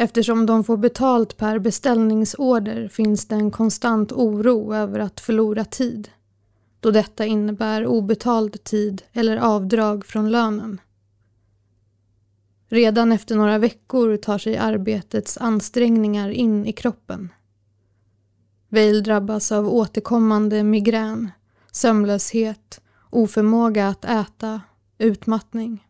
Eftersom 0.00 0.46
de 0.46 0.64
får 0.64 0.76
betalt 0.76 1.36
per 1.36 1.58
beställningsorder 1.58 2.88
finns 2.88 3.28
det 3.28 3.34
en 3.34 3.50
konstant 3.50 4.12
oro 4.12 4.74
över 4.74 5.00
att 5.00 5.20
förlora 5.20 5.64
tid. 5.64 6.08
då 6.80 6.90
detta 6.90 7.26
innebär 7.26 7.86
obetald 7.86 8.64
tid 8.64 9.02
eller 9.12 9.36
avdrag 9.36 10.06
från 10.06 10.30
lönen. 10.30 10.80
Redan 12.68 13.12
efter 13.12 13.36
några 13.36 13.58
veckor 13.58 14.16
tar 14.16 14.38
sig 14.38 14.56
arbetets 14.56 15.38
ansträngningar 15.38 16.30
in 16.30 16.66
i 16.66 16.72
kroppen. 16.72 17.28
Veil 18.68 19.02
drabbas 19.02 19.52
av 19.52 19.68
återkommande 19.68 20.62
migrän, 20.62 21.30
sömnlöshet, 21.72 22.80
oförmåga 23.10 23.88
att 23.88 24.04
äta, 24.04 24.60
utmattning. 24.98 25.86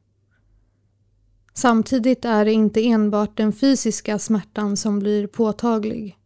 Samtidigt 1.60 2.24
är 2.24 2.44
det 2.44 2.52
inte 2.52 2.86
enbart 2.86 3.36
den 3.36 3.52
fysiska 3.52 4.18
smärtan 4.18 4.76
som 4.76 4.98
blir 4.98 5.26
påtaglig 5.26 6.18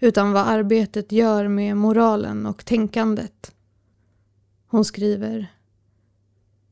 utan 0.00 0.32
vad 0.32 0.42
arbetet 0.42 1.12
gör 1.12 1.48
med 1.48 1.76
moralen 1.76 2.46
och 2.46 2.64
tänkandet. 2.64 3.54
Hon 4.66 4.84
skriver 4.84 5.54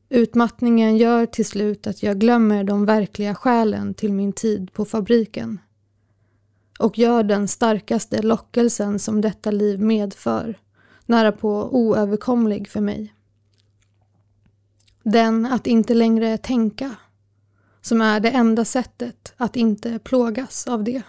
Utmattningen 0.09 0.97
gör 0.97 1.25
till 1.25 1.45
slut 1.45 1.87
att 1.87 2.03
jag 2.03 2.19
glömmer 2.19 2.63
de 2.63 2.85
verkliga 2.85 3.35
skälen 3.35 3.93
till 3.93 4.13
min 4.13 4.33
tid 4.33 4.73
på 4.73 4.85
fabriken 4.85 5.59
och 6.79 6.97
gör 6.97 7.23
den 7.23 7.47
starkaste 7.47 8.21
lockelsen 8.21 8.99
som 8.99 9.21
detta 9.21 9.51
liv 9.51 9.79
medför 9.79 10.59
nära 11.05 11.31
på 11.31 11.75
oöverkomlig 11.75 12.69
för 12.69 12.81
mig. 12.81 13.13
Den 15.03 15.45
att 15.45 15.67
inte 15.67 15.93
längre 15.93 16.37
tänka, 16.37 16.95
som 17.81 18.01
är 18.01 18.19
det 18.19 18.29
enda 18.29 18.65
sättet 18.65 19.33
att 19.37 19.55
inte 19.55 19.99
plågas 19.99 20.67
av 20.67 20.83
det. 20.83 21.01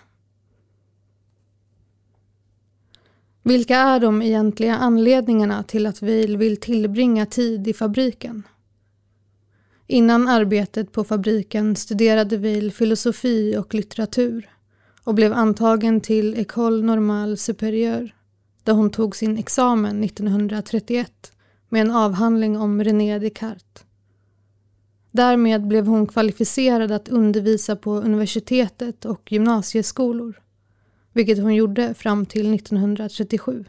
Vilka 3.43 3.77
är 3.77 4.01
de 4.01 4.23
egentliga 4.23 4.77
anledningarna 4.77 5.63
till 5.63 5.87
att 5.87 6.03
Vail 6.03 6.37
vill 6.37 6.57
tillbringa 6.57 7.27
tid 7.27 7.69
i 7.69 7.73
fabriken? 7.73 8.43
Innan 9.87 10.29
arbetet 10.29 10.93
på 10.93 11.05
fabriken 11.05 11.77
studerade 11.77 12.37
Vail 12.37 12.73
filosofi 12.73 13.57
och 13.57 13.75
litteratur 13.75 14.51
och 15.05 15.15
blev 15.15 15.33
antagen 15.33 16.01
till 16.01 16.39
École 16.39 16.83
Normale 16.83 17.37
Supérieure 17.37 18.13
där 18.63 18.73
hon 18.73 18.91
tog 18.91 19.17
sin 19.17 19.39
examen 19.39 20.05
1931 20.05 21.33
med 21.69 21.81
en 21.81 21.91
avhandling 21.91 22.59
om 22.59 22.85
René 22.85 23.19
Descartes. 23.19 23.85
Därmed 25.15 25.67
blev 25.67 25.87
hon 25.87 26.07
kvalificerad 26.07 26.93
att 26.93 27.09
undervisa 27.09 27.77
på 27.77 27.97
universitetet 27.97 29.05
och 29.05 29.33
gymnasieskolor, 29.33 30.43
vilket 31.13 31.39
hon 31.39 31.55
gjorde 31.55 31.95
fram 31.95 32.27
till 32.27 32.55
1937. 32.55 33.65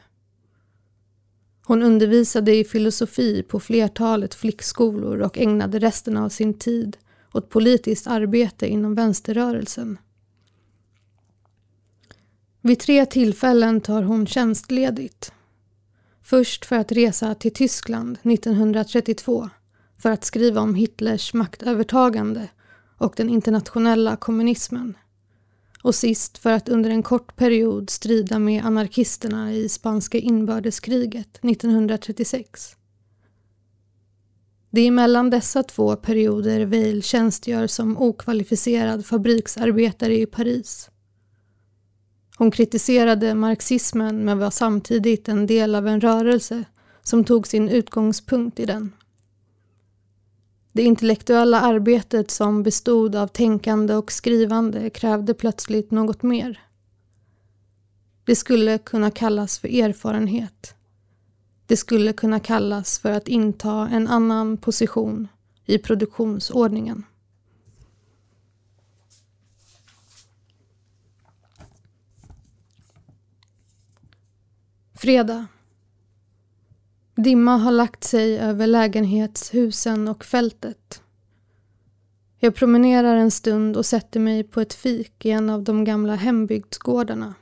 Hon 1.65 1.83
undervisade 1.83 2.55
i 2.55 2.63
filosofi 2.63 3.43
på 3.43 3.59
flertalet 3.59 4.35
flickskolor 4.35 5.19
och 5.21 5.37
ägnade 5.37 5.79
resten 5.79 6.17
av 6.17 6.29
sin 6.29 6.53
tid 6.53 6.97
åt 7.33 7.49
politiskt 7.49 8.07
arbete 8.07 8.67
inom 8.67 8.95
vänsterrörelsen. 8.95 9.97
Vid 12.61 12.79
tre 12.79 13.05
tillfällen 13.05 13.81
tar 13.81 14.03
hon 14.03 14.27
tjänstledigt. 14.27 15.33
Först 16.21 16.65
för 16.65 16.75
att 16.75 16.91
resa 16.91 17.35
till 17.35 17.53
Tyskland 17.53 18.17
1932 18.23 19.49
för 19.97 20.11
att 20.11 20.23
skriva 20.23 20.61
om 20.61 20.75
Hitlers 20.75 21.33
maktövertagande 21.33 22.49
och 22.97 23.13
den 23.17 23.29
internationella 23.29 24.15
kommunismen. 24.15 24.97
Och 25.81 25.95
sist 25.95 26.37
för 26.37 26.51
att 26.51 26.69
under 26.69 26.89
en 26.89 27.03
kort 27.03 27.35
period 27.35 27.89
strida 27.89 28.39
med 28.39 28.65
anarkisterna 28.65 29.53
i 29.53 29.69
spanska 29.69 30.17
inbördeskriget 30.17 31.39
1936. 31.43 32.75
Det 34.69 34.81
är 34.81 34.91
mellan 34.91 35.29
dessa 35.29 35.63
två 35.63 35.95
perioder 35.95 36.65
Weil 36.65 37.03
tjänstgör 37.03 37.67
som 37.67 37.97
okvalificerad 37.97 39.05
fabriksarbetare 39.05 40.19
i 40.19 40.25
Paris. 40.25 40.89
Hon 42.37 42.51
kritiserade 42.51 43.35
marxismen 43.35 44.25
men 44.25 44.39
var 44.39 44.49
samtidigt 44.49 45.29
en 45.29 45.47
del 45.47 45.75
av 45.75 45.87
en 45.87 46.01
rörelse 46.01 46.63
som 47.03 47.23
tog 47.23 47.47
sin 47.47 47.69
utgångspunkt 47.69 48.59
i 48.59 48.65
den. 48.65 48.91
Det 50.75 50.83
intellektuella 50.83 51.61
arbetet 51.61 52.31
som 52.31 52.63
bestod 52.63 53.15
av 53.15 53.27
tänkande 53.27 53.95
och 53.95 54.11
skrivande 54.11 54.89
krävde 54.89 55.33
plötsligt 55.33 55.91
något 55.91 56.23
mer. 56.23 56.59
Det 58.25 58.35
skulle 58.35 58.77
kunna 58.77 59.11
kallas 59.11 59.59
för 59.59 59.67
erfarenhet. 59.67 60.75
Det 61.65 61.77
skulle 61.77 62.13
kunna 62.13 62.39
kallas 62.39 62.99
för 62.99 63.11
att 63.11 63.27
inta 63.27 63.87
en 63.87 64.07
annan 64.07 64.57
position 64.57 65.27
i 65.65 65.77
produktionsordningen. 65.77 67.03
Fredag. 74.93 75.47
Dimma 77.15 77.57
har 77.57 77.71
lagt 77.71 78.03
sig 78.03 78.39
över 78.39 78.67
lägenhetshusen 78.67 80.07
och 80.07 80.25
fältet. 80.25 81.01
Jag 82.39 82.55
promenerar 82.55 83.15
en 83.15 83.31
stund 83.31 83.77
och 83.77 83.85
sätter 83.85 84.19
mig 84.19 84.43
på 84.43 84.61
ett 84.61 84.73
fik 84.73 85.25
i 85.25 85.31
en 85.31 85.49
av 85.49 85.63
de 85.63 85.83
gamla 85.83 86.15
hembygdsgårdarna. 86.15 87.33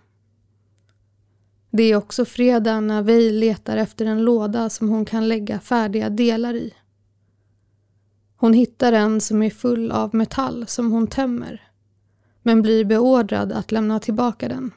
Det 1.70 1.84
är 1.84 1.96
också 1.96 2.26
fredag 2.26 2.80
när 2.80 3.02
Vej 3.02 3.32
letar 3.32 3.78
efter 3.78 4.06
en 4.06 4.24
låda 4.24 4.70
som 4.70 4.90
hon 4.90 5.06
kan 5.06 5.28
lägga 5.28 5.60
färdiga 5.60 6.10
delar 6.10 6.54
i. 6.54 6.74
Hon 8.36 8.54
hittar 8.54 8.94
en 8.94 9.22
som 9.22 9.44
är 9.44 9.50
full 9.50 9.92
av 9.92 10.16
metall 10.16 10.68
som 10.68 10.92
hon 10.92 11.08
tömmer 11.08 11.72
men 12.42 12.62
blir 12.62 12.86
beordrad 12.86 13.52
att 13.52 13.72
lämna 13.72 14.00
tillbaka 14.00 14.48
den. 14.48 14.72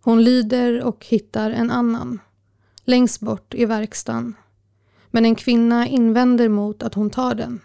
Hon 0.00 0.24
lyder 0.24 0.82
och 0.82 1.06
hittar 1.06 1.50
en 1.50 1.70
annan, 1.70 2.18
längst 2.86 3.20
bort 3.20 3.54
i 3.54 3.64
verkstaden. 3.64 4.34
Men 5.10 5.24
en 5.24 5.34
kvinna 5.34 5.86
invänder 5.86 6.48
mot 6.48 6.82
att 6.82 6.94
hon 6.94 7.10
tar 7.10 7.34
den. 7.34 7.60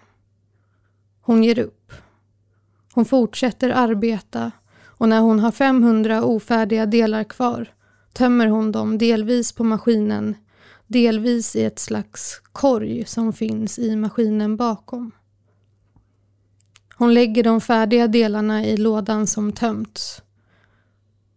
Hon 1.22 1.44
ger 1.44 1.60
upp. 1.60 1.94
Hon 2.94 3.06
fortsätter 3.06 3.70
arbeta 3.70 4.52
och 4.84 5.10
när 5.10 5.22
hon 5.22 5.40
har 5.40 5.52
500 5.52 6.24
ofärdiga 6.24 6.86
delar 6.86 7.24
kvar 7.24 7.74
tömmer 8.14 8.48
hon 8.48 8.72
dem 8.72 8.98
delvis 8.98 9.52
på 9.52 9.64
maskinen, 9.64 10.36
delvis 10.88 11.56
i 11.56 11.64
ett 11.64 11.80
slags 11.80 12.42
korg 12.52 13.06
som 13.06 13.34
finns 13.34 13.80
i 13.80 13.96
maskinen 13.96 14.58
bakom. 14.58 15.12
Hon 16.96 17.14
lägger 17.14 17.44
de 17.44 17.62
färdiga 17.62 18.08
delarna 18.08 18.66
i 18.66 18.78
lådan 18.78 19.28
som 19.28 19.52
tömts 19.52 20.22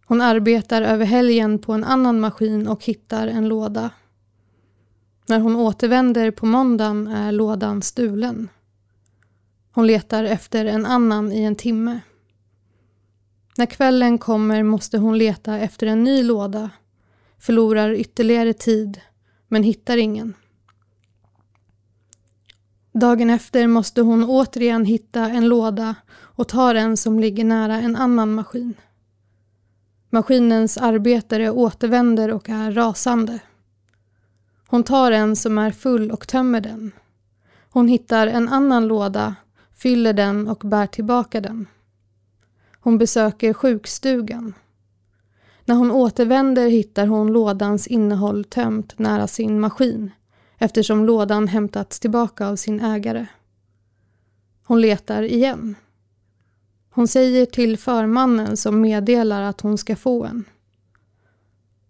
hon 0.07 0.21
arbetar 0.21 0.83
över 0.83 1.05
helgen 1.05 1.59
på 1.59 1.73
en 1.73 1.85
annan 1.85 2.21
maskin 2.21 2.69
och 2.69 2.85
hittar 2.85 3.27
en 3.27 3.49
låda. 3.49 3.91
När 5.27 5.41
hon 5.41 5.57
återvänder 5.57 6.31
på 6.31 6.47
måndagen 6.47 7.07
är 7.07 7.33
lådan 7.33 7.83
stulen. 7.83 8.49
Hon 9.73 9.87
letar 9.87 10.25
efter 10.25 10.65
en 10.65 10.87
annan 10.87 11.33
i 11.33 11.43
en 11.43 11.57
timme. 11.57 12.01
När 13.57 13.67
kvällen 13.67 14.19
kommer 14.19 14.63
måste 14.63 14.99
hon 14.99 15.19
leta 15.19 15.59
efter 15.59 15.87
en 15.87 16.05
ny 16.05 16.23
låda, 16.23 16.71
förlorar 17.39 17.93
ytterligare 17.93 18.53
tid, 18.53 19.01
men 19.49 19.63
hittar 19.63 19.97
ingen. 19.97 20.35
Dagen 22.93 23.31
efter 23.31 23.67
måste 23.67 24.01
hon 24.01 24.25
återigen 24.25 24.85
hitta 24.85 25.21
en 25.21 25.49
låda 25.49 25.95
och 26.13 26.49
tar 26.49 26.75
en 26.75 26.97
som 26.97 27.21
ligger 27.21 27.45
nära 27.45 27.81
en 27.81 27.97
annan 27.97 28.35
maskin. 28.35 28.75
Maskinens 30.15 30.77
arbetare 30.77 31.51
återvänder 31.51 32.31
och 32.31 32.49
är 32.49 32.73
rasande. 32.73 33.41
Hon 34.67 34.83
tar 34.83 35.13
en 35.13 35.37
som 35.37 35.59
är 35.59 35.71
full 35.71 36.11
och 36.11 36.29
tömmer 36.29 36.61
den. 36.61 36.93
Hon 37.71 37.89
hittar 37.89 38.27
en 38.27 38.49
annan 38.49 38.89
låda, 38.89 39.35
fyller 39.77 40.13
den 40.13 40.49
och 40.49 40.59
bär 40.59 40.87
tillbaka 40.87 41.41
den. 41.41 41.67
Hon 42.81 42.99
besöker 42.99 43.53
sjukstugan. 43.53 44.55
När 45.65 45.75
hon 45.75 45.91
återvänder 45.91 46.69
hittar 46.69 47.07
hon 47.07 47.33
lådans 47.33 47.87
innehåll 47.87 48.45
tömt 48.45 48.99
nära 48.99 49.27
sin 49.27 49.61
maskin 49.61 50.11
eftersom 50.59 51.05
lådan 51.05 51.49
hämtats 51.49 52.01
tillbaka 52.01 52.47
av 52.49 52.57
sin 52.57 52.81
ägare. 52.81 53.27
Hon 54.65 54.81
letar 54.81 55.23
igen. 55.23 55.77
Hon 56.95 57.09
säger 57.09 57.47
till 57.47 57.79
förmannen 57.79 58.57
som 58.57 58.81
meddelar 58.81 59.43
att 59.43 59.61
hon 59.61 59.79
ska 59.79 59.97
få 59.97 60.25
en. 60.25 60.45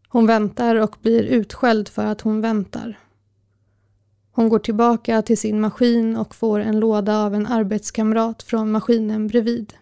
Hon 0.08 0.26
väntar 0.26 0.76
och 0.76 0.96
blir 1.02 1.22
utskälld 1.22 1.88
för 1.88 2.06
att 2.06 2.20
hon 2.20 2.40
väntar. 2.40 2.98
Hon 4.32 4.48
går 4.48 4.58
tillbaka 4.58 5.22
till 5.22 5.38
sin 5.38 5.60
maskin 5.60 6.16
och 6.16 6.34
får 6.34 6.60
en 6.60 6.80
låda 6.80 7.18
av 7.18 7.34
en 7.34 7.46
arbetskamrat 7.46 8.42
från 8.42 8.70
maskinen 8.70 9.26
bredvid. 9.26 9.74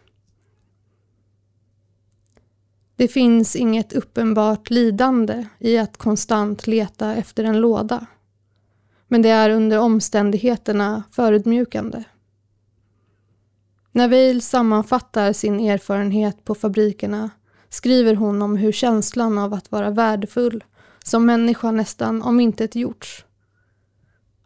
Det 2.97 3.09
finns 3.09 3.57
inget 3.57 3.93
uppenbart 3.93 4.71
lidande 4.71 5.47
i 5.59 5.79
att 5.79 5.97
konstant 5.97 6.67
leta 6.67 7.15
efter 7.15 7.45
en 7.45 7.61
låda. 7.61 8.07
Men 9.09 9.23
det 9.23 9.29
är 9.29 9.51
under 9.51 9.79
omständigheterna 9.79 11.03
förödmjukande. 11.11 12.05
När 13.93 14.09
Weil 14.09 14.43
sammanfattar 14.43 15.33
sin 15.33 15.61
erfarenhet 15.61 16.45
på 16.45 16.55
fabrikerna 16.55 17.31
skriver 17.69 18.15
hon 18.15 18.43
om 18.43 18.57
hur 18.57 18.73
känslan 18.73 19.39
av 19.39 19.55
att 19.55 19.73
vara 19.73 19.91
värdefull 19.91 20.65
som 21.05 21.27
människa 21.27 21.71
nästan 21.71 22.23
omintetgjorts. 22.23 23.25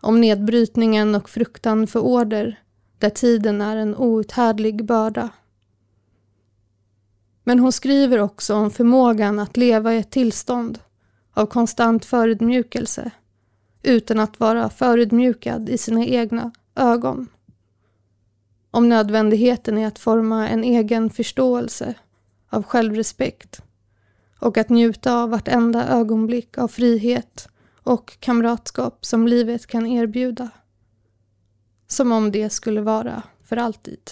Om 0.00 0.20
nedbrytningen 0.20 1.14
och 1.14 1.28
fruktan 1.28 1.86
för 1.86 2.00
order 2.00 2.60
där 2.98 3.10
tiden 3.10 3.60
är 3.60 3.76
en 3.76 3.96
outhärdlig 3.96 4.84
börda. 4.84 5.30
Men 7.44 7.58
hon 7.58 7.72
skriver 7.72 8.18
också 8.18 8.54
om 8.54 8.70
förmågan 8.70 9.38
att 9.38 9.56
leva 9.56 9.94
i 9.94 9.98
ett 9.98 10.10
tillstånd 10.10 10.78
av 11.32 11.46
konstant 11.46 12.04
förödmjukelse 12.04 13.10
utan 13.82 14.20
att 14.20 14.40
vara 14.40 14.70
förödmjukad 14.70 15.68
i 15.68 15.78
sina 15.78 16.04
egna 16.04 16.52
ögon. 16.74 17.28
Om 18.76 18.88
nödvändigheten 18.88 19.78
i 19.78 19.84
att 19.84 19.98
forma 19.98 20.48
en 20.48 20.64
egen 20.64 21.10
förståelse 21.10 21.94
av 22.48 22.62
självrespekt 22.62 23.62
och 24.38 24.58
att 24.58 24.68
njuta 24.68 25.16
av 25.16 25.30
vartenda 25.30 25.88
ögonblick 25.88 26.58
av 26.58 26.68
frihet 26.68 27.48
och 27.82 28.20
kamratskap 28.20 29.04
som 29.04 29.28
livet 29.28 29.66
kan 29.66 29.86
erbjuda. 29.86 30.50
Som 31.86 32.12
om 32.12 32.32
det 32.32 32.50
skulle 32.50 32.80
vara 32.80 33.22
för 33.44 33.56
alltid. 33.56 34.10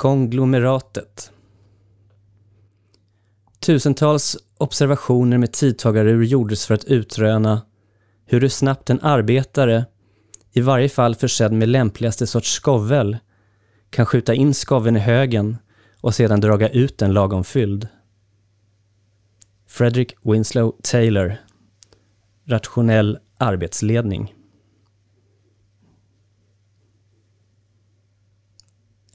Konglomeratet 0.00 1.32
Tusentals 3.60 4.36
observationer 4.58 5.38
med 5.38 5.52
tidtagarur 5.52 6.24
gjordes 6.24 6.66
för 6.66 6.74
att 6.74 6.84
utröna 6.84 7.62
hur 8.26 8.48
snabbt 8.48 8.90
en 8.90 9.00
arbetare, 9.00 9.84
i 10.52 10.60
varje 10.60 10.88
fall 10.88 11.14
försedd 11.14 11.52
med 11.52 11.68
lämpligaste 11.68 12.26
sorts 12.26 12.52
skovel, 12.52 13.16
kan 13.90 14.06
skjuta 14.06 14.34
in 14.34 14.54
skoveln 14.54 14.96
i 14.96 15.00
högen 15.00 15.56
och 16.00 16.14
sedan 16.14 16.40
draga 16.40 16.68
ut 16.68 16.98
den 16.98 17.12
lagom 17.12 17.44
fylld. 17.44 17.88
Frederick 19.68 20.14
Winslow 20.22 20.76
Taylor 20.82 21.36
Rationell 22.46 23.18
arbetsledning 23.38 24.34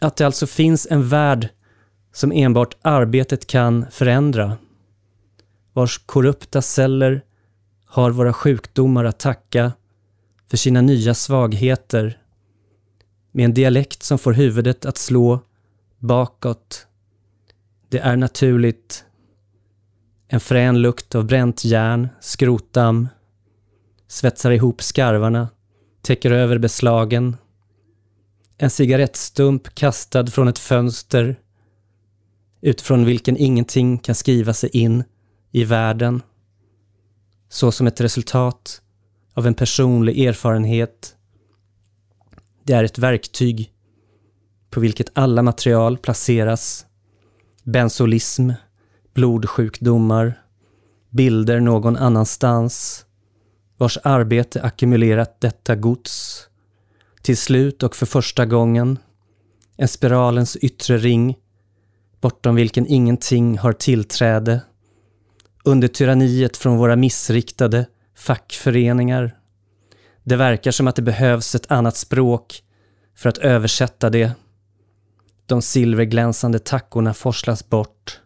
Att 0.06 0.16
det 0.16 0.26
alltså 0.26 0.47
finns 0.47 0.88
en 0.89 1.10
värld 1.10 1.49
som 2.14 2.32
enbart 2.32 2.78
arbetet 2.82 3.47
kan 3.47 3.86
förändra. 3.91 4.58
Vars 5.74 5.97
korrupta 6.06 6.62
celler 6.62 7.22
har 7.86 8.12
våra 8.12 8.34
sjukdomar 8.34 9.06
att 9.06 9.20
tacka 9.20 9.72
för 10.49 10.58
sina 10.58 10.82
nya 10.82 11.14
svagheter. 11.14 12.18
Med 13.32 13.45
en 13.45 13.53
dialekt 13.53 14.03
som 14.03 14.18
får 14.18 14.34
huvudet 14.34 14.86
att 14.86 14.97
slå 14.97 15.39
bakåt. 15.99 16.88
Det 17.89 17.99
är 17.99 18.16
naturligt. 18.16 19.06
En 20.28 20.39
frän 20.39 20.82
lukt 20.82 21.16
av 21.16 21.26
bränt 21.26 21.66
järn, 21.66 22.08
skrotdamm, 22.22 23.08
svetsar 24.08 24.51
ihop 24.51 24.82
skarvarna, 24.82 25.49
täcker 26.01 26.32
över 26.32 26.58
beslagen. 26.58 27.38
En 28.58 28.70
cigarettstump 28.70 29.76
kastad 29.76 30.28
från 30.28 30.47
ett 30.47 30.60
fönster 30.60 31.39
utifrån 32.62 33.06
vilken 33.06 33.38
ingenting 33.38 33.97
kan 33.97 34.16
skriva 34.16 34.53
sig 34.53 34.70
in 34.70 35.03
i 35.51 35.64
världen. 35.64 36.22
Så 37.49 37.72
som 37.72 37.88
ett 37.88 38.01
resultat 38.01 38.82
av 39.34 39.47
en 39.47 39.53
personlig 39.53 40.26
erfarenhet. 40.26 41.16
Det 42.64 42.74
är 42.74 42.84
ett 42.84 42.97
verktyg 42.97 43.72
på 44.70 44.80
vilket 44.80 45.10
alla 45.14 45.41
material 45.41 45.97
placeras. 45.97 46.86
Bensolism, 47.64 48.51
blodsjukdomar, 49.14 50.41
bilder 51.10 51.60
någon 51.60 51.97
annanstans, 51.97 53.06
vars 53.78 53.97
arbete 54.03 54.62
ackumulerat 54.62 55.41
detta 55.41 55.76
gods. 55.76 56.47
Till 57.26 57.38
slut 57.38 57.84
och 57.84 57.95
för 57.95 58.05
första 58.05 58.45
gången, 58.45 58.99
en 59.78 59.88
spiralens 59.88 60.55
yttre 60.55 60.97
ring 60.97 61.36
bortom 62.21 62.55
vilken 62.55 62.88
ingenting 62.88 63.57
har 63.57 63.73
tillträde, 63.73 64.61
under 65.63 65.88
tyranniet 65.88 66.57
från 66.57 66.78
våra 66.78 66.95
missriktade 66.95 67.86
fackföreningar. 68.17 69.38
Det 70.23 70.36
verkar 70.36 70.71
som 70.71 70.88
att 70.88 70.95
det 70.95 71.01
behövs 71.01 71.55
ett 71.55 71.71
annat 71.71 71.95
språk 71.95 72.63
för 73.15 73.30
att 73.30 73.38
översätta 73.38 74.09
det. 74.09 74.32
De 75.45 75.61
silverglänsande 75.61 76.59
tackorna 76.59 77.13
forslas 77.13 77.69
bort, 77.69 78.19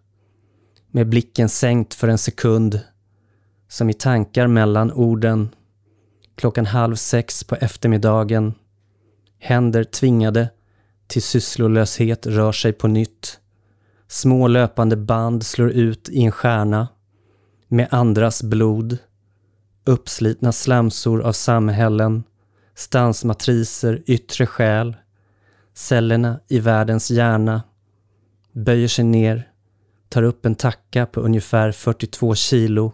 med 0.92 1.10
blicken 1.10 1.50
sänkt 1.50 1.94
för 1.94 2.08
en 2.08 2.18
sekund, 2.18 2.80
som 3.70 3.90
i 3.90 3.94
tankar 3.94 4.48
mellan 4.48 4.92
orden. 4.92 5.50
Klockan 6.36 6.66
halv 6.66 6.96
sex 6.96 7.44
på 7.44 7.56
eftermiddagen. 7.56 8.54
Händer 9.40 9.84
tvingade 9.84 10.50
till 11.08 11.22
sysslolöshet 11.22 12.28
rör 12.28 12.52
sig 12.52 12.74
på 12.74 12.88
nytt. 12.88 13.40
Små 14.08 14.48
löpande 14.48 14.98
band 14.98 15.46
slår 15.46 15.72
ut 15.72 16.10
i 16.10 16.24
en 16.24 16.32
stjärna 16.32 16.88
med 17.68 17.88
andras 17.92 18.44
blod. 18.44 18.98
Uppslitna 19.86 20.52
slamsor 20.52 21.22
av 21.22 21.32
samhällen, 21.32 22.24
stansmatriser, 22.76 24.04
yttre 24.06 24.46
själ. 24.46 24.96
Cellerna 25.74 26.40
i 26.48 26.60
världens 26.60 27.12
hjärna 27.12 27.64
böjer 28.52 28.88
sig 28.88 29.06
ner, 29.06 29.52
tar 30.10 30.24
upp 30.24 30.46
en 30.46 30.56
tacka 30.56 31.06
på 31.06 31.22
ungefär 31.22 31.72
42 31.72 32.36
kilo, 32.36 32.94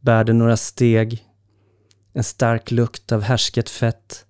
bär 0.00 0.24
den 0.24 0.38
några 0.38 0.56
steg. 0.56 1.26
En 2.12 2.24
stark 2.24 2.70
lukt 2.70 3.12
av 3.12 3.22
härsket 3.22 3.70
fett. 3.70 4.26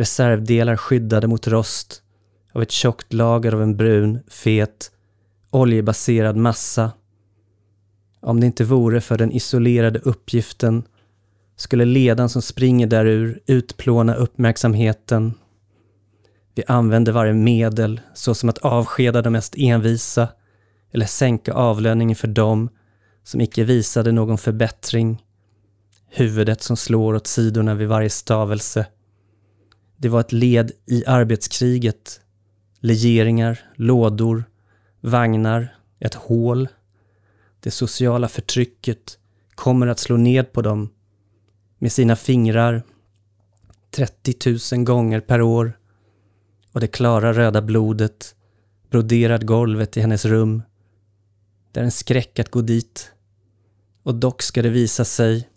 Reservdelar 0.00 0.76
skyddade 0.76 1.26
mot 1.26 1.48
rost 1.48 2.02
av 2.52 2.62
ett 2.62 2.70
tjockt 2.70 3.12
lager 3.12 3.52
av 3.52 3.62
en 3.62 3.76
brun, 3.76 4.20
fet 4.28 4.90
oljebaserad 5.50 6.36
massa. 6.36 6.92
Om 8.20 8.40
det 8.40 8.46
inte 8.46 8.64
vore 8.64 9.00
för 9.00 9.18
den 9.18 9.32
isolerade 9.32 9.98
uppgiften 9.98 10.82
skulle 11.56 11.84
ledan 11.84 12.28
som 12.28 12.42
springer 12.42 12.86
därur 12.86 13.40
utplåna 13.46 14.14
uppmärksamheten. 14.14 15.34
Vi 16.54 16.62
använder 16.66 17.12
varje 17.12 17.32
medel, 17.32 18.00
såsom 18.14 18.48
att 18.48 18.58
avskeda 18.58 19.22
de 19.22 19.30
mest 19.30 19.54
envisa 19.58 20.28
eller 20.92 21.06
sänka 21.06 21.52
avlöningen 21.52 22.16
för 22.16 22.28
dem 22.28 22.68
som 23.22 23.40
icke 23.40 23.64
visade 23.64 24.12
någon 24.12 24.38
förbättring. 24.38 25.22
Huvudet 26.08 26.62
som 26.62 26.76
slår 26.76 27.14
åt 27.14 27.26
sidorna 27.26 27.74
vid 27.74 27.88
varje 27.88 28.10
stavelse. 28.10 28.86
Det 30.00 30.08
var 30.08 30.20
ett 30.20 30.32
led 30.32 30.72
i 30.86 31.04
arbetskriget. 31.06 32.20
Legeringar, 32.78 33.60
lådor, 33.74 34.44
vagnar, 35.00 35.74
ett 35.98 36.14
hål. 36.14 36.68
Det 37.60 37.70
sociala 37.70 38.28
förtrycket 38.28 39.18
kommer 39.54 39.86
att 39.86 39.98
slå 39.98 40.16
ned 40.16 40.52
på 40.52 40.62
dem 40.62 40.90
med 41.78 41.92
sina 41.92 42.16
fingrar 42.16 42.82
30 43.90 44.76
000 44.76 44.84
gånger 44.84 45.20
per 45.20 45.42
år 45.42 45.78
och 46.72 46.80
det 46.80 46.86
klara 46.86 47.32
röda 47.32 47.62
blodet 47.62 48.34
broderat 48.90 49.42
golvet 49.42 49.96
i 49.96 50.00
hennes 50.00 50.24
rum. 50.24 50.62
Det 51.72 51.80
är 51.80 51.84
en 51.84 51.90
skräck 51.90 52.38
att 52.38 52.50
gå 52.50 52.60
dit. 52.60 53.12
Och 54.02 54.14
dock 54.14 54.42
ska 54.42 54.62
det 54.62 54.70
visa 54.70 55.04
sig 55.04 55.49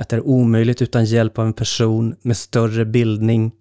att 0.00 0.08
det 0.08 0.16
är 0.16 0.26
omöjligt 0.26 0.82
utan 0.82 1.04
hjälp 1.04 1.38
av 1.38 1.46
en 1.46 1.52
person 1.52 2.16
med 2.22 2.36
större 2.36 2.84
bildning, 2.84 3.52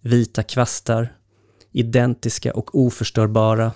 vita 0.00 0.42
kvastar, 0.42 1.16
identiska 1.72 2.52
och 2.52 2.74
oförstörbara 2.74 3.72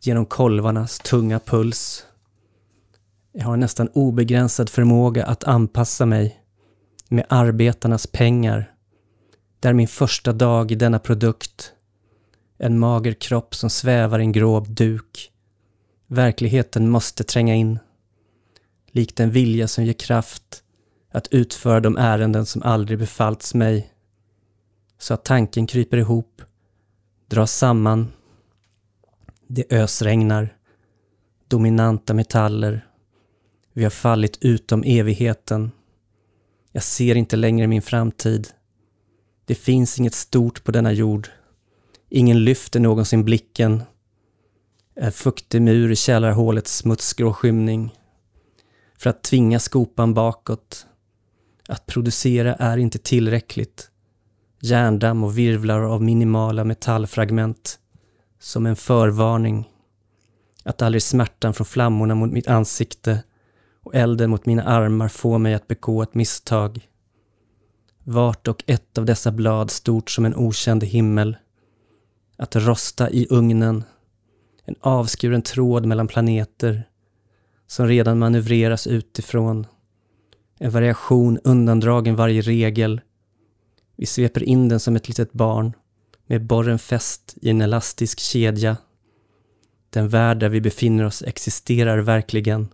genom 0.00 0.26
kolvarnas 0.26 0.98
tunga 0.98 1.40
puls. 1.40 2.06
Jag 3.32 3.44
har 3.44 3.56
nästan 3.56 3.88
obegränsad 3.88 4.70
förmåga 4.70 5.26
att 5.26 5.44
anpassa 5.44 6.06
mig 6.06 6.40
med 7.08 7.26
arbetarnas 7.28 8.06
pengar. 8.06 8.74
Det 9.60 9.68
är 9.68 9.72
min 9.72 9.88
första 9.88 10.32
dag 10.32 10.72
i 10.72 10.74
denna 10.74 10.98
produkt. 10.98 11.72
En 12.58 12.78
mager 12.78 13.12
kropp 13.12 13.54
som 13.54 13.70
svävar 13.70 14.18
i 14.18 14.22
en 14.22 14.32
grå 14.32 14.60
duk. 14.60 15.32
Verkligheten 16.06 16.88
måste 16.88 17.24
tränga 17.24 17.54
in. 17.54 17.78
Likt 18.92 19.20
en 19.20 19.30
vilja 19.30 19.68
som 19.68 19.84
ger 19.84 19.92
kraft 19.92 20.62
att 21.12 21.28
utföra 21.28 21.80
de 21.80 21.96
ärenden 21.96 22.46
som 22.46 22.62
aldrig 22.62 22.98
befallts 22.98 23.54
mig. 23.54 23.92
Så 24.98 25.14
att 25.14 25.24
tanken 25.24 25.66
kryper 25.66 25.96
ihop, 25.96 26.42
dras 27.28 27.52
samman. 27.52 28.12
Det 29.46 29.72
ösregnar. 29.72 30.56
Dominanta 31.48 32.14
metaller. 32.14 32.86
Vi 33.72 33.82
har 33.82 33.90
fallit 33.90 34.38
utom 34.40 34.82
evigheten. 34.86 35.70
Jag 36.72 36.82
ser 36.82 37.14
inte 37.14 37.36
längre 37.36 37.66
min 37.66 37.82
framtid. 37.82 38.48
Det 39.44 39.54
finns 39.54 39.98
inget 39.98 40.14
stort 40.14 40.64
på 40.64 40.72
denna 40.72 40.92
jord. 40.92 41.28
Ingen 42.08 42.44
lyfter 42.44 42.80
någonsin 42.80 43.24
blicken. 43.24 43.82
En 44.94 45.12
fuktig 45.12 45.62
mur 45.62 45.92
i 45.92 45.96
källarhålets 45.96 46.76
smutsgrå 46.76 47.32
skymning. 47.32 47.94
För 49.00 49.10
att 49.10 49.22
tvinga 49.22 49.58
skopan 49.58 50.14
bakåt. 50.14 50.86
Att 51.68 51.86
producera 51.86 52.54
är 52.54 52.76
inte 52.76 52.98
tillräckligt. 52.98 53.90
Järndamm 54.60 55.24
och 55.24 55.38
virvlar 55.38 55.80
av 55.80 56.02
minimala 56.02 56.64
metallfragment. 56.64 57.78
Som 58.38 58.66
en 58.66 58.76
förvarning. 58.76 59.68
Att 60.64 60.82
aldrig 60.82 61.02
smärtan 61.02 61.54
från 61.54 61.64
flammorna 61.64 62.14
mot 62.14 62.32
mitt 62.32 62.48
ansikte 62.48 63.22
och 63.82 63.94
elden 63.94 64.30
mot 64.30 64.46
mina 64.46 64.62
armar 64.64 65.08
får 65.08 65.38
mig 65.38 65.54
att 65.54 65.68
begå 65.68 66.02
ett 66.02 66.14
misstag. 66.14 66.88
Vart 68.04 68.48
och 68.48 68.64
ett 68.66 68.98
av 68.98 69.04
dessa 69.04 69.32
blad 69.32 69.70
stort 69.70 70.10
som 70.10 70.24
en 70.24 70.36
okänd 70.36 70.84
himmel. 70.84 71.36
Att 72.36 72.56
rosta 72.56 73.10
i 73.10 73.26
ugnen. 73.30 73.84
En 74.64 74.76
avskuren 74.80 75.42
tråd 75.42 75.86
mellan 75.86 76.08
planeter 76.08 76.89
som 77.70 77.86
redan 77.86 78.18
manövreras 78.18 78.86
utifrån. 78.86 79.66
En 80.58 80.70
variation 80.70 81.38
undandragen 81.44 82.16
varje 82.16 82.40
regel. 82.42 83.00
Vi 83.96 84.06
sveper 84.06 84.42
in 84.42 84.68
den 84.68 84.80
som 84.80 84.96
ett 84.96 85.08
litet 85.08 85.32
barn 85.32 85.72
med 86.26 86.46
borren 86.46 86.78
fäst 86.78 87.36
i 87.42 87.50
en 87.50 87.60
elastisk 87.60 88.20
kedja. 88.20 88.76
Den 89.90 90.08
värld 90.08 90.38
där 90.38 90.48
vi 90.48 90.60
befinner 90.60 91.04
oss 91.04 91.22
existerar 91.22 91.98
verkligen. 91.98 92.68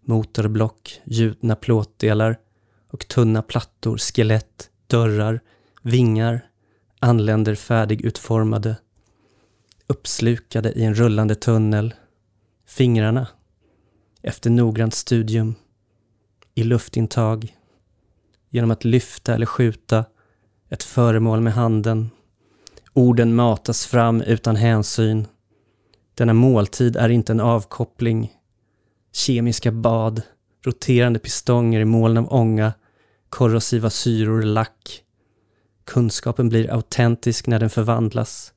Motorblock, 0.00 1.00
gjutna 1.04 1.56
plåtdelar 1.56 2.38
och 2.90 3.08
tunna 3.08 3.42
plattor, 3.42 3.98
skelett, 3.98 4.70
dörrar, 4.86 5.40
vingar 5.82 6.40
anländer 7.00 7.54
färdigutformade. 7.54 8.76
Uppslukade 9.86 10.72
i 10.72 10.84
en 10.84 10.94
rullande 10.94 11.34
tunnel. 11.34 11.94
Fingrarna, 12.66 13.26
efter 14.26 14.50
noggrant 14.50 14.94
studium, 14.94 15.54
i 16.54 16.64
luftintag, 16.64 17.56
genom 18.50 18.70
att 18.70 18.84
lyfta 18.84 19.34
eller 19.34 19.46
skjuta 19.46 20.04
ett 20.68 20.82
föremål 20.82 21.40
med 21.40 21.52
handen. 21.52 22.10
Orden 22.92 23.34
matas 23.34 23.86
fram 23.86 24.20
utan 24.20 24.56
hänsyn. 24.56 25.26
Denna 26.14 26.32
måltid 26.32 26.96
är 26.96 27.08
inte 27.08 27.32
en 27.32 27.40
avkoppling. 27.40 28.32
Kemiska 29.12 29.72
bad, 29.72 30.22
roterande 30.62 31.18
pistonger 31.18 31.80
i 31.80 31.84
moln 31.84 32.16
av 32.16 32.32
ånga, 32.32 32.72
korrosiva 33.28 33.90
syror, 33.90 34.42
lack. 34.42 35.02
Kunskapen 35.84 36.48
blir 36.48 36.72
autentisk 36.72 37.46
när 37.46 37.58
den 37.58 37.70
förvandlas. 37.70 38.52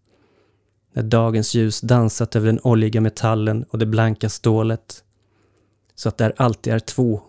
När 0.93 1.03
dagens 1.03 1.53
ljus 1.53 1.81
dansat 1.81 2.35
över 2.35 2.45
den 2.45 2.59
oljiga 2.63 3.01
metallen 3.01 3.63
och 3.69 3.79
det 3.79 3.85
blanka 3.85 4.29
stålet. 4.29 5.03
Så 5.97 6.09
att 6.09 6.17
där 6.17 6.33
alltid 6.37 6.73
är 6.73 6.79
två. 6.79 7.21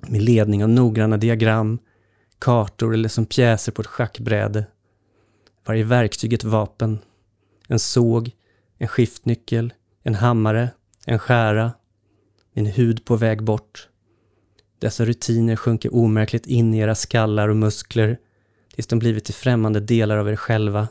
Med 0.00 0.22
ledning 0.22 0.64
av 0.64 0.70
noggranna 0.70 1.16
diagram, 1.16 1.78
kartor 2.38 2.94
eller 2.94 3.08
som 3.08 3.26
pjäser 3.26 3.72
på 3.72 3.82
ett 3.82 3.88
schackbräde. 3.88 4.64
Varje 5.66 5.84
verktyg 5.84 6.32
ett 6.32 6.44
vapen. 6.44 6.98
En 7.68 7.78
såg, 7.78 8.30
en 8.78 8.88
skiftnyckel, 8.88 9.72
en 10.02 10.14
hammare, 10.14 10.70
en 11.06 11.18
skära, 11.18 11.72
min 12.52 12.66
hud 12.66 13.04
på 13.04 13.16
väg 13.16 13.42
bort. 13.42 13.88
Dessa 14.78 15.04
rutiner 15.04 15.56
sjunker 15.56 15.94
omärkligt 15.94 16.46
in 16.46 16.74
i 16.74 16.78
era 16.78 16.94
skallar 16.94 17.48
och 17.48 17.56
muskler 17.56 18.18
tills 18.74 18.86
de 18.86 18.98
blivit 18.98 19.24
till 19.24 19.34
främmande 19.34 19.80
delar 19.80 20.16
av 20.16 20.28
er 20.28 20.36
själva. 20.36 20.88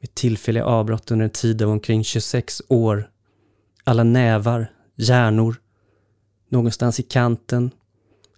Med 0.00 0.14
tillfälliga 0.14 0.64
avbrott 0.64 1.10
under 1.10 1.24
en 1.24 1.30
tid 1.30 1.62
av 1.62 1.70
omkring 1.70 2.04
26 2.04 2.62
år. 2.68 3.10
Alla 3.84 4.04
nävar, 4.04 4.70
hjärnor, 4.96 5.56
någonstans 6.48 7.00
i 7.00 7.02
kanten, 7.02 7.70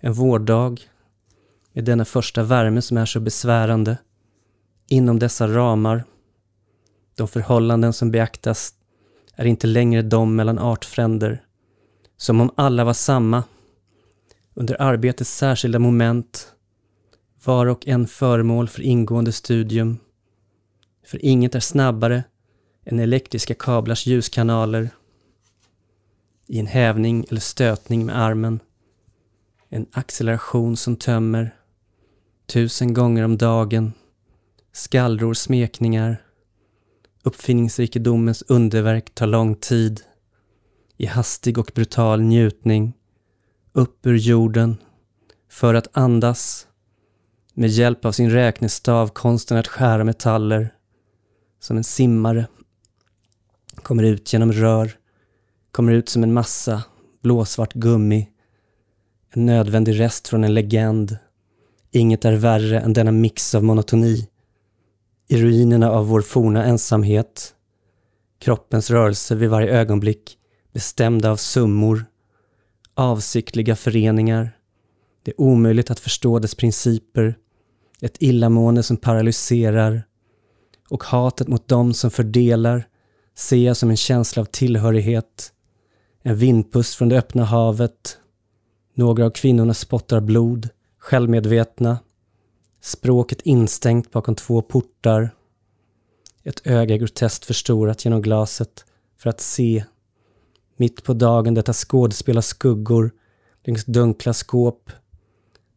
en 0.01 0.13
vårdag, 0.13 0.81
med 1.73 1.85
denna 1.85 2.05
första 2.05 2.43
värme 2.43 2.83
som 2.83 2.97
är 2.97 3.07
så 3.07 3.21
besvärande. 3.21 3.99
Inom 4.89 5.19
dessa 5.19 5.49
ramar, 5.49 6.05
de 7.15 7.29
förhållanden 7.29 7.93
som 7.93 8.11
beaktas 8.11 8.75
är 9.35 9.45
inte 9.45 9.67
längre 9.67 10.03
de 10.03 10.37
mellan 10.37 10.59
artfränder, 10.59 11.43
som 12.17 12.41
om 12.41 12.51
alla 12.55 12.85
var 12.85 12.93
samma. 12.93 13.45
Under 14.55 14.83
arbetets 14.83 15.37
särskilda 15.37 15.79
moment, 15.79 16.53
var 17.45 17.67
och 17.67 17.89
en 17.89 18.07
föremål 18.07 18.69
för 18.69 18.83
ingående 18.83 19.33
studium. 19.33 19.99
För 21.07 21.25
inget 21.25 21.55
är 21.55 21.61
snabbare 21.61 22.25
än 22.85 23.01
elektriska 23.01 23.55
kablars 23.55 24.07
ljuskanaler 24.07 24.91
i 26.49 26.59
en 26.59 26.67
hävning 26.67 27.25
eller 27.31 27.41
stötning 27.41 28.07
med 28.07 28.19
armen. 28.19 28.61
En 29.69 29.87
acceleration 29.93 30.77
som 30.77 30.97
tömmer. 30.97 31.55
Tusen 32.47 32.95
gånger 32.95 33.25
om 33.25 33.39
dagen. 33.39 33.93
Skallror, 34.73 35.35
smekningar. 35.35 36.23
Uppfinningsrikedomens 37.23 38.43
underverk 38.43 39.15
tar 39.15 39.27
lång 39.27 39.55
tid. 39.55 40.01
I 40.97 41.07
hastig 41.07 41.59
och 41.59 41.71
brutal 41.75 42.23
njutning. 42.23 42.93
Upp 43.73 44.07
ur 44.07 44.17
jorden. 44.17 44.77
För 45.51 45.75
att 45.75 45.97
andas. 45.97 46.67
Med 47.55 47.71
hjälp 47.71 48.05
av 48.05 48.13
sin 48.13 48.31
räknestav 48.31 49.09
konsten 49.09 49.57
att 49.57 49.69
skära 49.69 50.05
metaller. 50.05 50.75
Som 51.61 51.77
en 51.77 51.85
simmare. 51.85 52.47
Kommer 53.75 54.03
ut 54.03 54.33
genom 54.33 54.53
rör 54.53 54.98
kommer 55.73 55.93
ut 55.93 56.09
som 56.09 56.23
en 56.23 56.33
massa 56.33 56.83
blåsvart 57.23 57.73
gummi. 57.73 58.29
En 59.33 59.47
nödvändig 59.47 60.01
rest 60.01 60.29
från 60.29 60.45
en 60.45 60.55
legend. 60.55 61.17
Inget 61.91 62.25
är 62.25 62.33
värre 62.33 62.81
än 62.81 62.93
denna 62.93 63.13
mix 63.13 63.55
av 63.55 63.65
monotoni. 63.65 64.29
I 65.29 65.37
ruinerna 65.37 65.91
av 65.91 66.09
vår 66.09 66.21
forna 66.21 66.65
ensamhet. 66.65 67.55
Kroppens 68.39 68.91
rörelse 68.91 69.35
vid 69.35 69.51
varje 69.51 69.71
ögonblick 69.71 70.39
bestämda 70.73 71.31
av 71.31 71.37
summor. 71.37 72.05
Avsiktliga 72.95 73.77
föreningar. 73.77 74.51
Det 75.23 75.31
är 75.31 75.41
omöjligt 75.41 75.91
att 75.91 76.01
förstå 76.01 76.39
dess 76.39 76.55
principer. 76.55 77.35
Ett 78.01 78.17
illamående 78.23 78.83
som 78.83 78.97
paralyserar. 78.97 80.03
Och 80.91 81.05
hatet 81.05 81.49
mot 81.49 81.69
dem 81.69 81.95
som 81.95 82.11
fördelar 82.11 82.89
ser 83.35 83.57
jag 83.57 83.77
som 83.77 83.91
en 83.91 83.97
känsla 83.97 84.41
av 84.41 84.45
tillhörighet 84.45 85.53
en 86.23 86.37
vindpust 86.37 86.95
från 86.95 87.09
det 87.09 87.19
öppna 87.19 87.45
havet. 87.45 88.19
Några 88.95 89.27
av 89.27 89.31
kvinnorna 89.31 89.75
spottar 89.75 90.21
blod, 90.21 90.69
självmedvetna. 90.99 91.99
Språket 92.81 93.41
instängt 93.41 94.11
bakom 94.11 94.35
två 94.35 94.63
portar. 94.63 95.31
Ett 96.45 96.67
öga 96.67 96.97
groteskt 96.97 97.45
förstorat 97.45 98.05
genom 98.05 98.23
glaset 98.23 98.85
för 99.19 99.31
att 99.31 99.41
se. 99.41 99.85
Mitt 100.77 101.05
på 101.05 101.15
dagen 101.15 101.55
detta 101.55 101.73
skådespel 101.73 102.37
av 102.37 102.43
skuggor 102.43 103.11
längs 103.65 103.85
dunkla 103.85 104.33
skåp. 104.33 104.91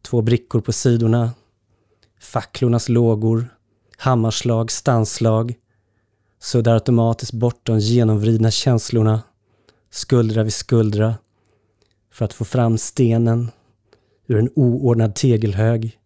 Två 0.02 0.22
brickor 0.22 0.60
på 0.60 0.72
sidorna. 0.72 1.30
Facklornas 2.20 2.88
lågor. 2.88 3.56
Hammarslag, 3.96 4.70
stanslag. 4.70 5.54
Suddar 6.40 6.74
automatiskt 6.74 7.32
bort 7.32 7.66
de 7.66 7.78
genomvridna 7.78 8.50
känslorna 8.50 9.22
skuldra 9.92 10.42
vid 10.42 10.54
skuldra 10.54 11.14
för 12.12 12.24
att 12.24 12.32
få 12.32 12.44
fram 12.44 12.78
stenen 12.78 13.50
ur 14.26 14.38
en 14.38 14.50
oordnad 14.54 15.14
tegelhög 15.14 15.98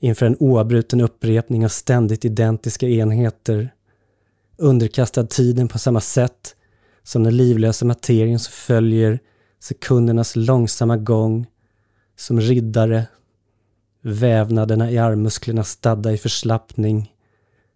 inför 0.00 0.26
en 0.26 0.36
oavbruten 0.40 1.00
upprepning 1.00 1.64
av 1.64 1.68
ständigt 1.68 2.24
identiska 2.24 2.88
enheter 2.88 3.74
underkastad 4.56 5.26
tiden 5.26 5.68
på 5.68 5.78
samma 5.78 6.00
sätt 6.00 6.56
som 7.02 7.22
den 7.22 7.36
livlösa 7.36 7.84
materien 7.84 8.38
som 8.38 8.52
följer 8.52 9.18
sekundernas 9.60 10.36
långsamma 10.36 10.96
gång 10.96 11.46
som 12.16 12.40
riddare, 12.40 13.06
vävnaderna 14.02 14.90
i 14.90 14.98
armmusklerna 14.98 15.64
stadda 15.64 16.12
i 16.12 16.18
förslappning, 16.18 17.12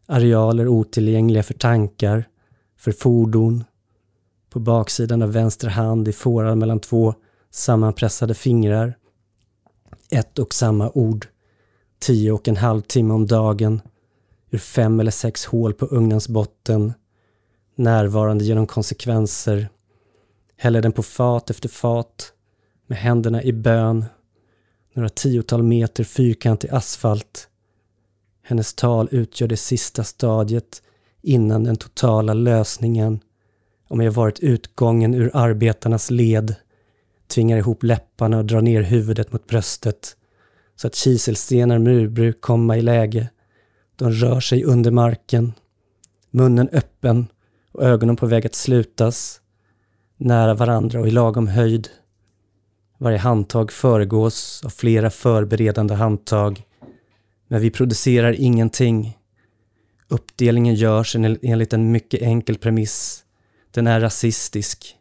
arealer 0.06 0.68
otillgängliga 0.68 1.42
för 1.42 1.54
tankar, 1.54 2.24
för 2.78 2.92
fordon, 2.92 3.64
på 4.50 4.58
baksidan 4.58 5.22
av 5.22 5.32
vänster 5.32 5.68
hand 5.68 6.08
i 6.08 6.12
fåran 6.12 6.58
mellan 6.58 6.80
två 6.80 7.14
sammanpressade 7.50 8.34
fingrar. 8.34 8.94
Ett 10.10 10.38
och 10.38 10.54
samma 10.54 10.90
ord. 10.94 11.26
Tio 11.98 12.32
och 12.32 12.48
en 12.48 12.56
halv 12.56 12.80
timme 12.80 13.14
om 13.14 13.26
dagen. 13.26 13.80
Ur 14.50 14.58
fem 14.58 15.00
eller 15.00 15.10
sex 15.10 15.44
hål 15.44 15.74
på 15.74 15.86
ugnens 15.86 16.28
botten. 16.28 16.92
Närvarande 17.74 18.44
genom 18.44 18.66
konsekvenser. 18.66 19.68
Häller 20.56 20.82
den 20.82 20.92
på 20.92 21.02
fat 21.02 21.50
efter 21.50 21.68
fat. 21.68 22.32
Med 22.86 22.98
händerna 22.98 23.42
i 23.42 23.52
bön. 23.52 24.04
Några 24.94 25.08
tiotal 25.08 25.62
meter 25.62 26.04
fyrkantig 26.04 26.70
asfalt. 26.70 27.48
Hennes 28.42 28.74
tal 28.74 29.08
utgör 29.10 29.48
det 29.48 29.56
sista 29.56 30.04
stadiet 30.04 30.82
innan 31.22 31.64
den 31.64 31.76
totala 31.76 32.34
lösningen 32.34 33.20
om 33.88 34.00
jag 34.00 34.12
varit 34.12 34.40
utgången 34.40 35.14
ur 35.14 35.30
arbetarnas 35.34 36.10
led, 36.10 36.54
tvingar 37.26 37.56
ihop 37.56 37.82
läpparna 37.82 38.38
och 38.38 38.44
drar 38.44 38.60
ner 38.60 38.82
huvudet 38.82 39.32
mot 39.32 39.46
bröstet 39.46 40.16
så 40.76 40.86
att 40.86 40.94
kiselstenar 40.94 41.78
murbruk 41.78 42.40
komma 42.40 42.76
i 42.76 42.82
läge. 42.82 43.30
De 43.96 44.12
rör 44.12 44.40
sig 44.40 44.64
under 44.64 44.90
marken, 44.90 45.52
munnen 46.30 46.68
öppen 46.72 47.26
och 47.72 47.84
ögonen 47.84 48.16
på 48.16 48.26
väg 48.26 48.46
att 48.46 48.54
slutas, 48.54 49.40
nära 50.16 50.54
varandra 50.54 51.00
och 51.00 51.08
i 51.08 51.10
lagom 51.10 51.48
höjd. 51.48 51.88
Varje 52.98 53.18
handtag 53.18 53.72
föregås 53.72 54.62
av 54.64 54.70
flera 54.70 55.10
förberedande 55.10 55.94
handtag, 55.94 56.62
men 57.48 57.60
vi 57.60 57.70
producerar 57.70 58.32
ingenting. 58.40 59.18
Uppdelningen 60.08 60.74
görs 60.74 61.16
enligt 61.42 61.72
en 61.72 61.92
mycket 61.92 62.22
enkel 62.22 62.58
premiss 62.58 63.24
den 63.70 63.86
är 63.86 64.00
rasistisk. 64.00 64.96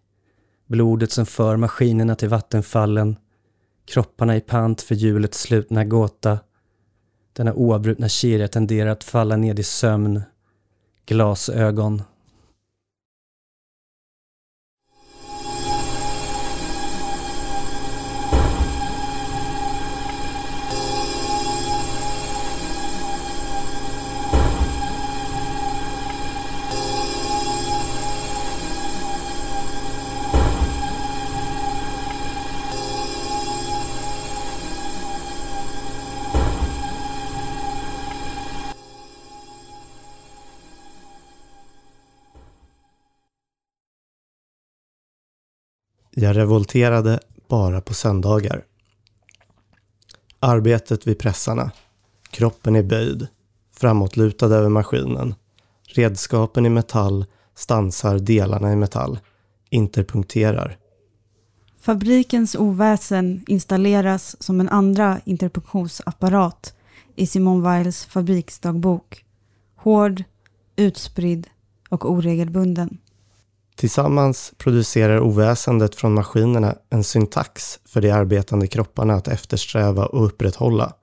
Blodet 0.66 1.12
som 1.12 1.26
för 1.26 1.58
maskinerna 1.58 2.16
till 2.16 2.30
vattenfallen. 2.30 3.16
Kropparna 3.86 4.36
i 4.36 4.42
pant 4.42 4.82
för 4.82 4.96
hjulets 4.96 5.42
slutna 5.42 5.86
gåta. 5.86 6.40
Denna 7.34 7.54
oavbrutna 7.54 8.10
kedja 8.10 8.48
tenderar 8.48 8.90
att 8.90 9.04
falla 9.04 9.38
ned 9.38 9.60
i 9.60 9.64
sömn. 9.64 10.22
Glasögon. 11.06 12.02
Jag 46.20 46.38
revolterade 46.38 47.20
bara 47.48 47.82
på 47.82 47.94
söndagar. 47.94 48.64
Arbetet 50.40 51.08
vid 51.08 51.20
pressarna. 51.20 51.72
Kroppen 52.32 52.76
är 52.76 52.84
böjd. 52.84 53.28
Framåtlutad 53.76 54.46
över 54.46 54.70
maskinen. 54.70 55.36
Redskapen 55.84 56.66
i 56.66 56.70
metall 56.70 57.26
stansar 57.56 58.20
delarna 58.20 58.74
i 58.74 58.76
metall. 58.76 59.20
Interpunkterar. 59.70 60.78
Fabrikens 61.80 62.56
oväsen 62.56 63.46
installeras 63.48 64.44
som 64.44 64.60
en 64.60 64.70
andra 64.70 65.20
interpunktionsapparat 65.26 66.74
i 67.16 67.28
Simone 67.28 67.70
Weils 67.70 68.06
fabriksdagbok. 68.06 69.26
Hård, 69.76 70.24
utspridd 70.76 71.48
och 71.90 72.12
oregelbunden. 72.12 72.98
Tillsammans 73.78 74.54
producerar 74.58 75.20
oväsendet 75.20 75.96
från 75.96 76.14
maskinerna 76.14 76.76
en 76.90 77.04
syntax 77.04 77.80
för 77.86 78.02
de 78.02 78.12
arbetande 78.12 78.68
kropparna 78.68 79.14
att 79.14 79.28
eftersträva 79.28 80.06
och 80.06 80.26
upprätthålla. 80.26 80.94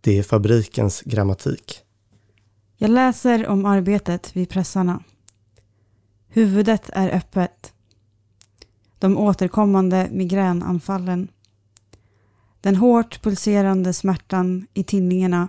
Det 0.00 0.18
är 0.18 0.22
fabrikens 0.22 1.00
grammatik. 1.00 1.80
Jag 2.76 2.90
läser 2.90 3.46
om 3.46 3.64
arbetet 3.66 4.36
vid 4.36 4.48
pressarna. 4.48 5.02
Huvudet 6.28 6.90
är 6.92 7.16
öppet. 7.16 7.72
De 8.98 9.18
återkommande 9.18 10.08
migränanfallen. 10.12 11.28
Den 12.60 12.76
hårt 12.76 13.22
pulserande 13.22 13.92
smärtan 13.92 14.66
i 14.74 14.84
tinningarna 14.84 15.48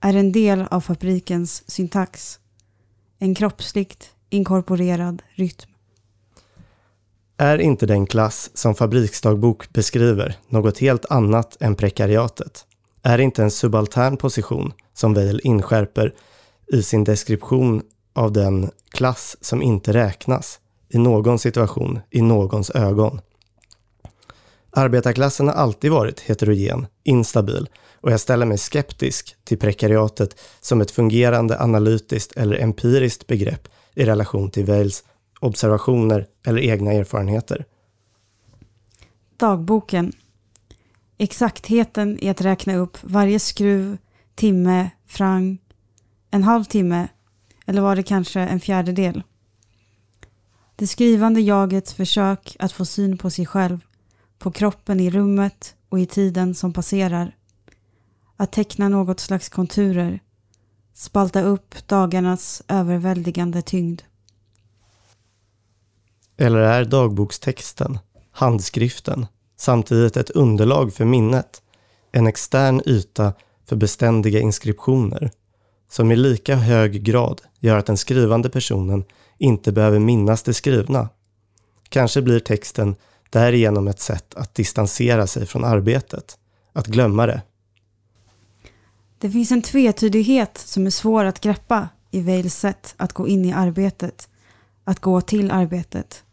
är 0.00 0.14
en 0.16 0.32
del 0.32 0.66
av 0.70 0.80
fabrikens 0.80 1.70
syntax. 1.70 2.38
En 3.18 3.34
kroppsligt 3.34 4.10
inkorporerad 4.30 5.22
rytm. 5.34 5.71
Är 7.36 7.58
inte 7.58 7.86
den 7.86 8.06
klass 8.06 8.50
som 8.54 8.74
Fabriksdagbok 8.74 9.72
beskriver 9.72 10.36
något 10.48 10.78
helt 10.78 11.04
annat 11.04 11.56
än 11.60 11.74
prekariatet? 11.74 12.66
Är 13.02 13.18
det 13.18 13.24
inte 13.24 13.42
en 13.42 13.50
subaltern 13.50 14.16
position 14.16 14.72
som 14.94 15.14
Weil 15.14 15.40
inskärper 15.44 16.14
i 16.72 16.82
sin 16.82 17.04
deskription 17.04 17.82
av 18.14 18.32
den 18.32 18.70
klass 18.90 19.36
som 19.40 19.62
inte 19.62 19.92
räknas 19.92 20.60
i 20.88 20.98
någon 20.98 21.38
situation, 21.38 22.00
i 22.10 22.22
någons 22.22 22.70
ögon? 22.70 23.20
Arbetarklassen 24.70 25.48
har 25.48 25.54
alltid 25.54 25.90
varit 25.90 26.20
heterogen, 26.20 26.86
instabil 27.04 27.68
och 28.00 28.12
jag 28.12 28.20
ställer 28.20 28.46
mig 28.46 28.58
skeptisk 28.58 29.36
till 29.44 29.58
prekariatet 29.58 30.40
som 30.60 30.80
ett 30.80 30.90
fungerande 30.90 31.60
analytiskt 31.60 32.32
eller 32.32 32.56
empiriskt 32.56 33.26
begrepp 33.26 33.68
i 33.94 34.04
relation 34.04 34.50
till 34.50 34.66
Wales 34.66 35.04
observationer 35.42 36.26
eller 36.46 36.62
egna 36.62 36.92
erfarenheter. 36.92 37.64
Dagboken. 39.36 40.12
Exaktheten 41.18 42.18
i 42.24 42.28
att 42.28 42.40
räkna 42.40 42.74
upp 42.76 42.98
varje 43.02 43.38
skruv, 43.38 43.98
timme, 44.34 44.90
frang, 45.06 45.58
en 46.30 46.42
halv 46.42 46.64
timme 46.64 47.08
eller 47.66 47.82
var 47.82 47.96
det 47.96 48.02
kanske 48.02 48.40
en 48.40 48.60
fjärdedel? 48.60 49.22
Det 50.76 50.86
skrivande 50.86 51.40
jagets 51.40 51.94
försök 51.94 52.56
att 52.58 52.72
få 52.72 52.84
syn 52.84 53.18
på 53.18 53.30
sig 53.30 53.46
själv, 53.46 53.84
på 54.38 54.50
kroppen 54.50 55.00
i 55.00 55.10
rummet 55.10 55.74
och 55.88 56.00
i 56.00 56.06
tiden 56.06 56.54
som 56.54 56.72
passerar. 56.72 57.36
Att 58.36 58.52
teckna 58.52 58.88
något 58.88 59.20
slags 59.20 59.48
konturer, 59.48 60.20
spalta 60.94 61.42
upp 61.42 61.88
dagarnas 61.88 62.62
överväldigande 62.68 63.62
tyngd. 63.62 64.02
Eller 66.42 66.58
är 66.58 66.84
dagbokstexten, 66.84 67.98
handskriften, 68.30 69.26
samtidigt 69.56 70.16
ett 70.16 70.30
underlag 70.30 70.94
för 70.94 71.04
minnet, 71.04 71.62
en 72.12 72.26
extern 72.26 72.82
yta 72.86 73.32
för 73.68 73.76
beständiga 73.76 74.40
inskriptioner, 74.40 75.30
som 75.90 76.12
i 76.12 76.16
lika 76.16 76.56
hög 76.56 77.02
grad 77.02 77.40
gör 77.60 77.78
att 77.78 77.86
den 77.86 77.96
skrivande 77.96 78.50
personen 78.50 79.04
inte 79.38 79.72
behöver 79.72 79.98
minnas 79.98 80.42
det 80.42 80.54
skrivna. 80.54 81.08
Kanske 81.88 82.22
blir 82.22 82.40
texten 82.40 82.94
därigenom 83.30 83.88
ett 83.88 84.00
sätt 84.00 84.34
att 84.34 84.54
distansera 84.54 85.26
sig 85.26 85.46
från 85.46 85.64
arbetet, 85.64 86.38
att 86.72 86.86
glömma 86.86 87.26
det. 87.26 87.42
Det 89.18 89.30
finns 89.30 89.52
en 89.52 89.62
tvetydighet 89.62 90.58
som 90.58 90.86
är 90.86 90.90
svår 90.90 91.24
att 91.24 91.40
greppa 91.40 91.88
i 92.10 92.20
Wales 92.20 92.58
sätt 92.58 92.94
att 92.96 93.12
gå 93.12 93.28
in 93.28 93.44
i 93.44 93.52
arbetet, 93.52 94.28
att 94.84 95.00
gå 95.00 95.20
till 95.20 95.50
arbetet. 95.50 96.24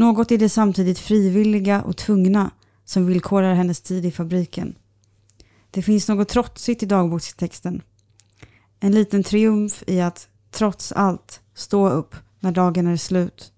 Något 0.00 0.32
i 0.32 0.36
det 0.36 0.48
samtidigt 0.48 0.98
frivilliga 0.98 1.82
och 1.82 1.96
tvungna 1.96 2.50
som 2.84 3.06
villkorar 3.06 3.54
hennes 3.54 3.80
tid 3.80 4.06
i 4.06 4.10
fabriken. 4.10 4.74
Det 5.70 5.82
finns 5.82 6.08
något 6.08 6.28
trotsigt 6.28 6.82
i 6.82 6.86
dagbokstexten. 6.86 7.82
En 8.80 8.92
liten 8.92 9.22
triumf 9.22 9.84
i 9.86 10.00
att, 10.00 10.28
trots 10.50 10.92
allt, 10.92 11.40
stå 11.54 11.88
upp 11.88 12.14
när 12.40 12.52
dagen 12.52 12.86
är 12.86 12.96
slut. 12.96 13.52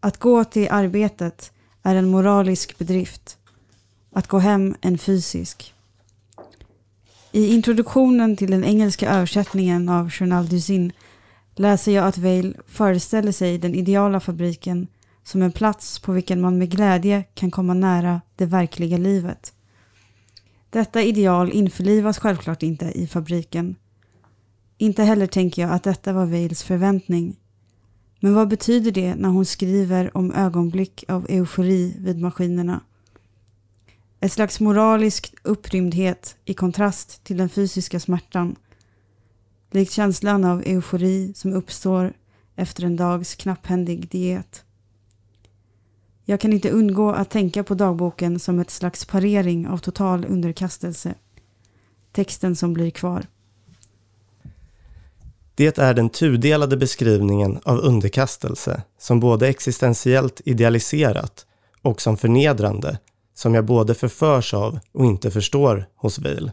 Att 0.00 0.18
gå 0.18 0.44
till 0.44 0.68
arbetet 0.70 1.52
är 1.82 1.94
en 1.94 2.10
moralisk 2.10 2.78
bedrift. 2.78 3.38
Att 4.12 4.26
gå 4.26 4.38
hem 4.38 4.74
en 4.80 4.98
fysisk. 4.98 5.74
I 7.32 7.54
introduktionen 7.54 8.36
till 8.36 8.50
den 8.50 8.64
engelska 8.64 9.10
översättningen 9.10 9.88
av 9.88 10.10
Journal 10.10 10.48
du 10.48 10.60
läser 11.58 11.92
jag 11.92 12.06
att 12.06 12.18
Vail 12.18 12.56
föreställer 12.66 13.32
sig 13.32 13.58
den 13.58 13.74
ideala 13.74 14.20
fabriken 14.20 14.86
som 15.24 15.42
en 15.42 15.52
plats 15.52 15.98
på 15.98 16.12
vilken 16.12 16.40
man 16.40 16.58
med 16.58 16.70
glädje 16.70 17.24
kan 17.34 17.50
komma 17.50 17.74
nära 17.74 18.20
det 18.36 18.46
verkliga 18.46 18.96
livet. 18.96 19.52
Detta 20.70 21.02
ideal 21.02 21.52
införlivas 21.52 22.18
självklart 22.18 22.62
inte 22.62 22.84
i 22.84 23.06
fabriken. 23.06 23.76
Inte 24.78 25.02
heller 25.02 25.26
tänker 25.26 25.62
jag 25.62 25.70
att 25.70 25.82
detta 25.82 26.12
var 26.12 26.26
Vails 26.26 26.62
förväntning. 26.62 27.36
Men 28.20 28.34
vad 28.34 28.48
betyder 28.48 28.90
det 28.90 29.14
när 29.14 29.28
hon 29.28 29.44
skriver 29.44 30.16
om 30.16 30.32
ögonblick 30.32 31.04
av 31.08 31.26
eufori 31.28 31.96
vid 31.98 32.20
maskinerna? 32.20 32.80
Ett 34.20 34.32
slags 34.32 34.60
moralisk 34.60 35.34
upprymdhet 35.42 36.36
i 36.44 36.54
kontrast 36.54 37.24
till 37.24 37.36
den 37.36 37.48
fysiska 37.48 38.00
smärtan. 38.00 38.56
Likt 39.70 39.92
känslan 39.92 40.44
av 40.44 40.62
eufori 40.66 41.32
som 41.34 41.52
uppstår 41.52 42.12
efter 42.56 42.84
en 42.84 42.96
dags 42.96 43.34
knapphändig 43.34 44.08
diet. 44.08 44.64
Jag 46.24 46.40
kan 46.40 46.52
inte 46.52 46.70
undgå 46.70 47.10
att 47.10 47.30
tänka 47.30 47.64
på 47.64 47.74
dagboken 47.74 48.38
som 48.38 48.58
ett 48.58 48.70
slags 48.70 49.04
parering 49.04 49.68
av 49.68 49.78
total 49.78 50.24
underkastelse. 50.24 51.14
Texten 52.12 52.56
som 52.56 52.72
blir 52.72 52.90
kvar. 52.90 53.26
Det 55.54 55.78
är 55.78 55.94
den 55.94 56.08
tudelade 56.08 56.76
beskrivningen 56.76 57.60
av 57.64 57.78
underkastelse 57.78 58.82
som 58.98 59.20
både 59.20 59.48
existentiellt 59.48 60.40
idealiserat 60.44 61.46
och 61.82 62.00
som 62.00 62.16
förnedrande 62.16 62.98
som 63.34 63.54
jag 63.54 63.64
både 63.64 63.94
förförs 63.94 64.54
av 64.54 64.78
och 64.92 65.04
inte 65.04 65.30
förstår 65.30 65.86
hos 65.96 66.18
Weil. 66.18 66.50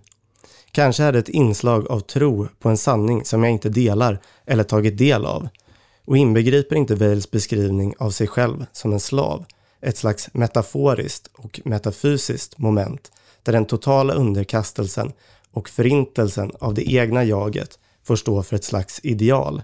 Kanske 0.76 1.04
är 1.04 1.12
det 1.12 1.20
ett 1.20 1.30
inslag 1.30 1.92
av 1.92 2.00
tro 2.00 2.48
på 2.60 2.70
en 2.70 2.78
sanning 2.78 3.26
som 3.26 3.44
jag 3.44 3.52
inte 3.52 3.70
delar 3.70 4.20
eller 4.46 4.64
tagit 4.64 4.98
del 4.98 5.26
av 5.26 5.48
och 6.06 6.18
inbegriper 6.18 6.76
inte 6.76 6.96
Wales 6.96 7.32
beskrivning 7.32 7.96
av 7.98 8.12
sig 8.12 8.28
själv 8.28 8.66
som 8.72 8.94
en 8.94 9.00
slav 9.00 9.46
ett 9.82 9.98
slags 9.98 10.34
metaforiskt 10.34 11.30
och 11.34 11.62
metafysiskt 11.66 12.58
moment 12.58 13.12
där 13.44 13.54
den 13.54 13.66
totala 13.66 14.14
underkastelsen 14.14 15.12
och 15.52 15.70
förintelsen 15.70 16.52
av 16.60 16.74
det 16.74 16.94
egna 16.94 17.24
jaget 17.24 17.80
får 18.04 18.16
stå 18.16 18.44
för 18.44 18.56
ett 18.56 18.64
slags 18.64 19.00
ideal. 19.04 19.62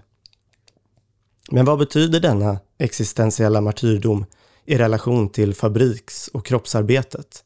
Men 1.50 1.64
vad 1.64 1.78
betyder 1.78 2.20
denna 2.20 2.58
existentiella 2.78 3.60
martyrdom 3.60 4.24
i 4.64 4.78
relation 4.78 5.28
till 5.28 5.54
fabriks 5.54 6.28
och 6.28 6.46
kroppsarbetet? 6.46 7.44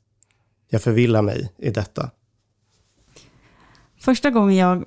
Jag 0.71 0.83
förvillar 0.83 1.23
mig 1.23 1.53
i 1.59 1.71
detta. 1.71 2.11
Första 3.99 4.31
gången 4.31 4.57
jag 4.57 4.85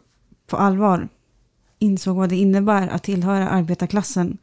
på 0.48 0.58
allvar 0.58 1.10
insåg 1.80 2.18
vad 2.18 2.30
det 2.30 2.36
innebär 2.36 2.88
att 2.88 3.04
tillhöra 3.04 3.50
arbetarklassen 3.50 4.38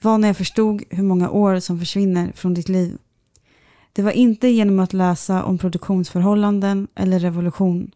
var 0.00 0.18
när 0.18 0.28
jag 0.28 0.36
förstod 0.36 0.82
hur 0.90 1.02
många 1.02 1.30
år 1.30 1.60
som 1.60 1.78
försvinner 1.78 2.32
från 2.34 2.54
ditt 2.54 2.68
liv. 2.68 2.98
Det 3.92 4.02
var 4.02 4.10
inte 4.10 4.48
genom 4.48 4.78
att 4.78 4.92
läsa 4.92 5.44
om 5.44 5.58
produktionsförhållanden 5.58 6.88
eller 6.94 7.18
revolution. 7.18 7.90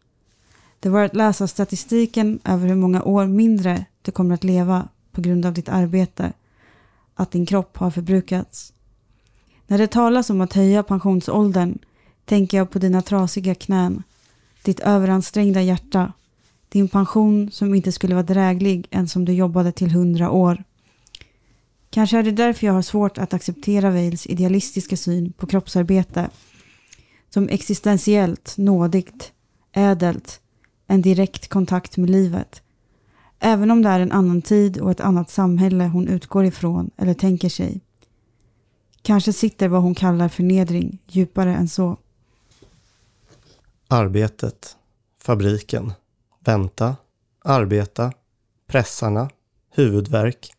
Det 0.79 0.89
var 0.89 1.03
att 1.03 1.15
läsa 1.15 1.47
statistiken 1.47 2.39
över 2.43 2.67
hur 2.67 2.75
många 2.75 3.03
år 3.03 3.27
mindre 3.27 3.85
du 4.01 4.11
kommer 4.11 4.33
att 4.33 4.43
leva 4.43 4.87
på 5.11 5.21
grund 5.21 5.45
av 5.45 5.53
ditt 5.53 5.69
arbete. 5.69 6.33
Att 7.15 7.31
din 7.31 7.45
kropp 7.45 7.77
har 7.77 7.91
förbrukats. 7.91 8.73
När 9.67 9.77
det 9.77 9.87
talas 9.87 10.29
om 10.29 10.41
att 10.41 10.53
höja 10.53 10.83
pensionsåldern 10.83 11.77
tänker 12.25 12.57
jag 12.57 12.69
på 12.69 12.79
dina 12.79 13.01
trasiga 13.01 13.55
knän, 13.55 14.03
ditt 14.67 14.79
överansträngda 14.79 15.61
hjärta, 15.61 16.13
din 16.69 16.87
pension 16.87 17.51
som 17.51 17.75
inte 17.75 17.91
skulle 17.91 18.15
vara 18.15 18.23
dräglig 18.23 18.87
ens 18.91 19.15
om 19.15 19.25
du 19.25 19.33
jobbade 19.33 19.71
till 19.71 19.91
hundra 19.91 20.31
år. 20.31 20.63
Kanske 21.89 22.17
är 22.17 22.23
det 22.23 22.31
därför 22.31 22.67
jag 22.67 22.73
har 22.73 22.81
svårt 22.81 23.17
att 23.17 23.33
acceptera 23.33 23.91
Wales 23.91 24.27
idealistiska 24.27 24.97
syn 24.97 25.31
på 25.31 25.47
kroppsarbete 25.47 26.29
som 27.29 27.49
existentiellt, 27.49 28.53
nådigt, 28.57 29.31
ädelt, 29.73 30.41
en 30.87 31.01
direkt 31.01 31.47
kontakt 31.47 31.97
med 31.97 32.09
livet. 32.09 32.61
Även 33.39 33.71
om 33.71 33.81
det 33.81 33.89
är 33.89 33.99
en 33.99 34.11
annan 34.11 34.41
tid 34.41 34.77
och 34.77 34.91
ett 34.91 35.01
annat 35.01 35.29
samhälle 35.29 35.83
hon 35.83 36.07
utgår 36.07 36.45
ifrån 36.45 36.91
eller 36.97 37.13
tänker 37.13 37.49
sig. 37.49 37.81
Kanske 39.01 39.33
sitter 39.33 39.67
vad 39.67 39.81
hon 39.81 39.95
kallar 39.95 40.29
förnedring 40.29 40.97
djupare 41.07 41.55
än 41.55 41.69
så. 41.69 41.97
Arbetet, 43.89 44.77
fabriken, 45.21 45.93
vänta, 46.39 46.95
arbeta, 47.43 48.11
pressarna, 48.67 49.29
huvudvärk, 49.71 50.51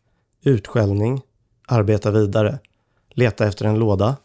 utskällning, 0.42 1.20
arbeta 1.66 2.10
vidare, 2.10 2.58
leta 3.10 3.46
efter 3.46 3.64
en 3.64 3.78
låda, 3.78 4.16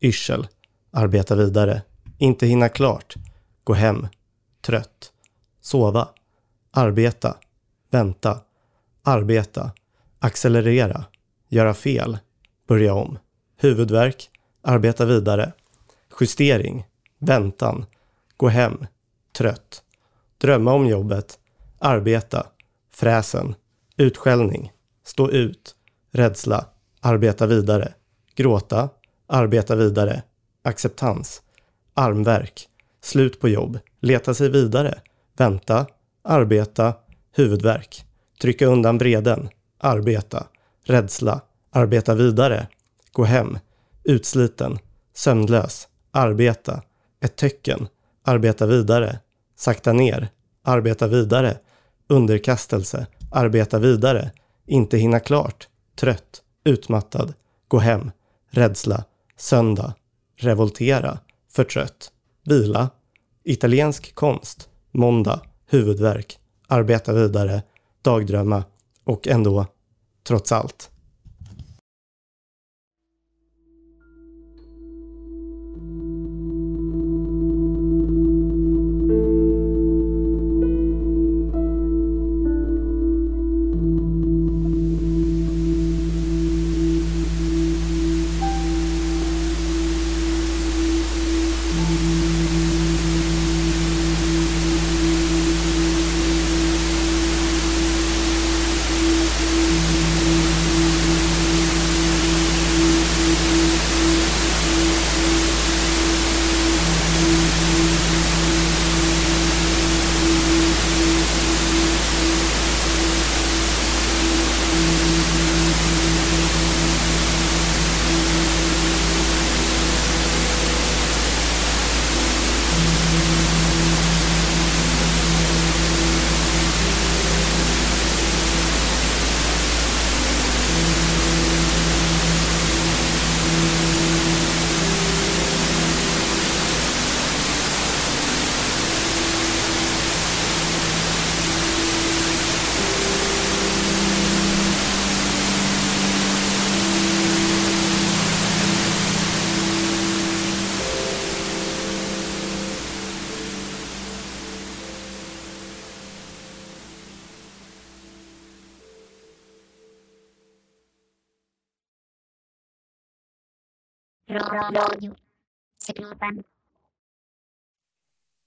yrsel, 0.00 0.48
arbeta 0.90 1.34
vidare, 1.34 1.82
inte 2.18 2.46
hinna 2.46 2.68
klart, 2.68 3.14
gå 3.64 3.72
hem, 3.72 4.08
trött, 4.60 5.12
sova, 5.60 6.08
arbeta, 6.70 7.36
vänta, 7.90 8.40
arbeta, 9.02 9.70
accelerera, 10.18 11.04
göra 11.48 11.74
fel, 11.74 12.18
börja 12.66 12.94
om, 12.94 13.18
huvudvärk, 13.56 14.30
arbeta 14.62 15.04
vidare, 15.04 15.52
justering, 16.20 16.84
väntan, 17.18 17.86
gå 18.42 18.48
hem, 18.48 18.86
trött, 19.32 19.82
drömma 20.38 20.72
om 20.72 20.86
jobbet, 20.86 21.38
arbeta, 21.78 22.46
fräsen, 22.90 23.54
utskällning, 23.96 24.72
stå 25.04 25.30
ut, 25.30 25.76
rädsla, 26.12 26.66
arbeta 27.00 27.46
vidare, 27.46 27.94
gråta, 28.34 28.88
arbeta 29.26 29.76
vidare, 29.76 30.22
acceptans, 30.62 31.42
armverk, 31.94 32.68
slut 33.00 33.40
på 33.40 33.48
jobb, 33.48 33.78
leta 34.00 34.34
sig 34.34 34.50
vidare, 34.50 34.98
vänta, 35.36 35.86
arbeta, 36.22 36.94
huvudvärk, 37.32 38.04
trycka 38.40 38.66
undan 38.66 38.98
vreden, 38.98 39.48
arbeta, 39.78 40.46
rädsla, 40.84 41.40
arbeta 41.70 42.14
vidare, 42.14 42.68
gå 43.12 43.24
hem, 43.24 43.58
utsliten, 44.04 44.78
sömnlös, 45.14 45.88
arbeta, 46.10 46.82
ett 47.20 47.36
tecken, 47.36 47.88
arbeta 48.22 48.66
vidare, 48.66 49.18
sakta 49.56 49.92
ner, 49.92 50.28
arbeta 50.64 51.06
vidare, 51.06 51.58
underkastelse, 52.08 53.06
arbeta 53.30 53.78
vidare, 53.78 54.30
inte 54.66 54.98
hinna 54.98 55.20
klart, 55.20 55.68
trött, 55.96 56.42
utmattad, 56.64 57.34
gå 57.68 57.78
hem, 57.78 58.10
rädsla, 58.50 59.04
söndag, 59.36 59.94
revoltera, 60.36 61.18
förtrött, 61.52 62.12
vila, 62.44 62.90
italiensk 63.44 64.14
konst, 64.14 64.68
måndag, 64.90 65.40
huvudvärk, 65.66 66.38
arbeta 66.68 67.12
vidare, 67.12 67.62
dagdrömma. 68.02 68.64
Och 69.04 69.28
ändå, 69.28 69.66
trots 70.26 70.52
allt. 70.52 70.90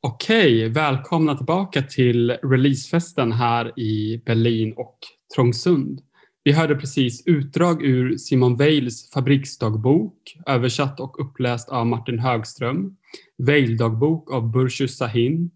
Okej, 0.08 0.70
välkomna 0.70 1.36
tillbaka 1.36 1.82
till 1.82 2.32
releasefesten 2.32 3.32
här 3.32 3.80
i 3.80 4.22
Berlin 4.26 4.74
och 4.78 5.00
Trångsund. 5.36 6.02
Vi 6.44 6.52
hörde 6.52 6.76
precis 6.76 7.24
utdrag 7.26 7.84
ur 7.84 8.18
Simon 8.18 8.58
Weils 8.58 9.12
fabriksdagbok, 9.12 10.38
översatt 10.48 11.00
och 11.00 11.20
uppläst 11.20 11.70
av 11.70 11.86
Martin 11.88 12.20
Högström, 12.20 12.98
Weil-dagbok 13.38 14.32
av 14.32 14.52
Burshu 14.52 14.88
Sahin, 14.88 15.52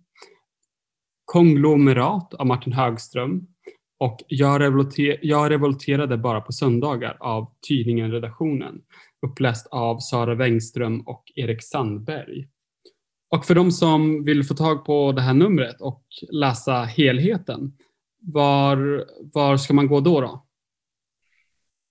Konglomerat 1.25 2.33
av 2.33 2.47
Martin 2.47 2.73
Högström 2.73 3.47
och 3.99 4.19
Jag, 4.27 4.61
revolter 4.61 5.19
jag 5.21 5.51
revolterade 5.51 6.17
bara 6.17 6.41
på 6.41 6.51
söndagar 6.51 7.17
av 7.19 7.47
tidningen 7.67 8.11
Redaktionen, 8.11 8.81
uppläst 9.27 9.67
av 9.67 9.99
Sara 9.99 10.35
Wengström 10.35 11.01
och 11.01 11.23
Erik 11.35 11.63
Sandberg. 11.63 12.47
Och 13.29 13.45
för 13.45 13.55
de 13.55 13.71
som 13.71 14.23
vill 14.23 14.43
få 14.43 14.53
tag 14.53 14.85
på 14.85 15.11
det 15.11 15.21
här 15.21 15.33
numret 15.33 15.81
och 15.81 16.03
läsa 16.31 16.73
helheten, 16.73 17.73
var, 18.21 19.05
var 19.33 19.57
ska 19.57 19.73
man 19.73 19.87
gå 19.87 19.99
då? 19.99 20.21
då? 20.21 20.45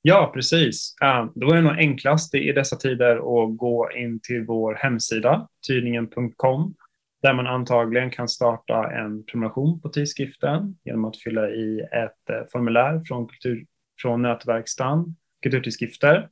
Ja, 0.02 0.30
precis. 0.34 0.96
Eh, 1.02 1.26
då 1.34 1.50
är 1.50 1.54
det 1.54 1.62
nog 1.62 1.78
enklast 1.78 2.34
i 2.34 2.52
dessa 2.52 2.76
tider 2.76 3.16
att 3.16 3.56
gå 3.56 3.90
in 3.96 4.20
till 4.20 4.44
vår 4.44 4.74
hemsida, 4.74 5.48
tidningen.com, 5.66 6.74
där 7.22 7.34
man 7.34 7.46
antagligen 7.46 8.10
kan 8.10 8.28
starta 8.28 8.90
en 8.90 9.24
prenumeration 9.24 9.80
på 9.80 9.88
tidskriften 9.88 10.78
genom 10.84 11.04
att 11.04 11.16
fylla 11.16 11.48
i 11.48 11.80
ett 11.80 12.30
eh, 12.30 12.46
formulär 12.52 13.02
från, 13.08 13.28
kultur, 13.28 13.66
från 14.02 14.22
nätverkstan, 14.22 15.16
kulturtidskrifter, 15.42 16.28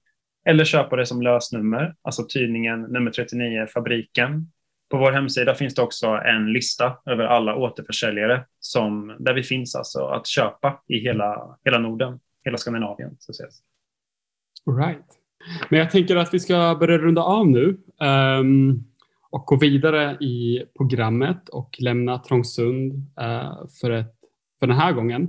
eller 0.48 0.64
köpa 0.64 0.96
det 0.96 1.06
som 1.06 1.22
lösnummer, 1.22 1.94
alltså 2.02 2.26
tidningen 2.28 2.82
nummer 2.82 3.10
39, 3.10 3.66
Fabriken. 3.74 4.52
På 4.90 4.98
vår 4.98 5.12
hemsida 5.12 5.54
finns 5.54 5.74
det 5.74 5.82
också 5.82 6.06
en 6.06 6.52
lista 6.52 6.98
över 7.06 7.24
alla 7.24 7.56
återförsäljare 7.56 8.44
som, 8.60 9.16
där 9.18 9.34
vi 9.34 9.42
finns 9.42 9.74
alltså 9.74 10.06
att 10.06 10.26
köpa 10.26 10.82
i 10.88 10.98
hela, 10.98 11.58
hela 11.64 11.78
Norden, 11.78 12.18
hela 12.44 12.58
Skandinavien. 12.58 13.16
Så 13.18 13.30
ses. 13.32 13.54
All 14.66 14.76
right. 14.76 15.06
Men 15.68 15.78
jag 15.78 15.90
tänker 15.90 16.16
att 16.16 16.34
vi 16.34 16.40
ska 16.40 16.76
börja 16.80 16.98
runda 16.98 17.22
av 17.22 17.48
nu 17.48 17.78
um, 18.40 18.84
och 19.30 19.46
gå 19.46 19.56
vidare 19.56 20.16
i 20.20 20.64
programmet 20.76 21.48
och 21.48 21.76
lämna 21.78 22.18
Trångsund 22.18 22.92
uh, 22.92 23.66
för, 23.80 23.90
ett, 23.90 24.14
för 24.60 24.66
den 24.66 24.76
här 24.76 24.92
gången. 24.92 25.22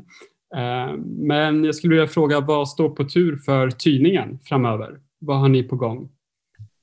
Uh, 0.55 0.97
men 1.03 1.63
jag 1.63 1.75
skulle 1.75 1.95
vilja 1.95 2.07
fråga 2.07 2.39
vad 2.39 2.69
står 2.69 2.89
på 2.89 3.03
tur 3.03 3.37
för 3.37 3.69
tidningen 3.69 4.39
framöver? 4.43 4.99
Vad 5.19 5.39
har 5.39 5.49
ni 5.49 5.63
på 5.63 5.75
gång? 5.75 6.09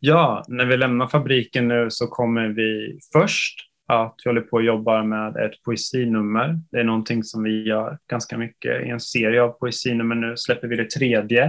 Ja, 0.06 0.44
när 0.48 0.66
vi 0.66 0.76
lämnar 0.76 1.06
fabriken 1.06 1.68
nu 1.68 1.86
så 1.90 2.06
kommer 2.06 2.48
vi 2.48 2.98
först 3.12 3.60
att 3.86 4.14
vi 4.24 4.28
håller 4.28 4.40
på 4.40 4.56
och 4.56 4.64
jobbar 4.64 5.02
med 5.02 5.36
ett 5.36 5.62
poesinummer. 5.62 6.60
Det 6.70 6.80
är 6.80 6.84
någonting 6.84 7.24
som 7.24 7.42
vi 7.42 7.68
gör 7.68 7.98
ganska 8.10 8.38
mycket 8.38 8.86
i 8.86 8.88
en 8.88 9.00
serie 9.00 9.42
av 9.42 9.48
poesinummer 9.48 10.14
nu. 10.14 10.36
Släpper 10.36 10.68
vi 10.68 10.76
det 10.76 10.90
tredje. 10.90 11.44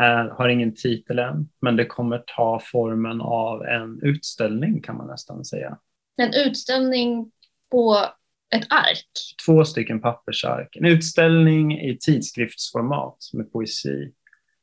Eh, 0.00 0.36
har 0.36 0.48
ingen 0.48 0.74
titel 0.74 1.18
än, 1.18 1.48
men 1.60 1.76
det 1.76 1.84
kommer 1.84 2.24
ta 2.36 2.60
formen 2.72 3.20
av 3.20 3.62
en 3.62 4.02
utställning 4.02 4.82
kan 4.82 4.96
man 4.96 5.06
nästan 5.06 5.44
säga. 5.44 5.78
En 6.22 6.46
utställning 6.46 7.30
på 7.70 7.96
ett 8.54 8.66
ark? 8.70 9.10
Två 9.46 9.64
stycken 9.64 10.00
pappersark. 10.00 10.76
En 10.76 10.86
utställning 10.86 11.80
i 11.80 11.98
tidskriftsformat 12.00 13.16
med 13.32 13.52
poesi. 13.52 14.12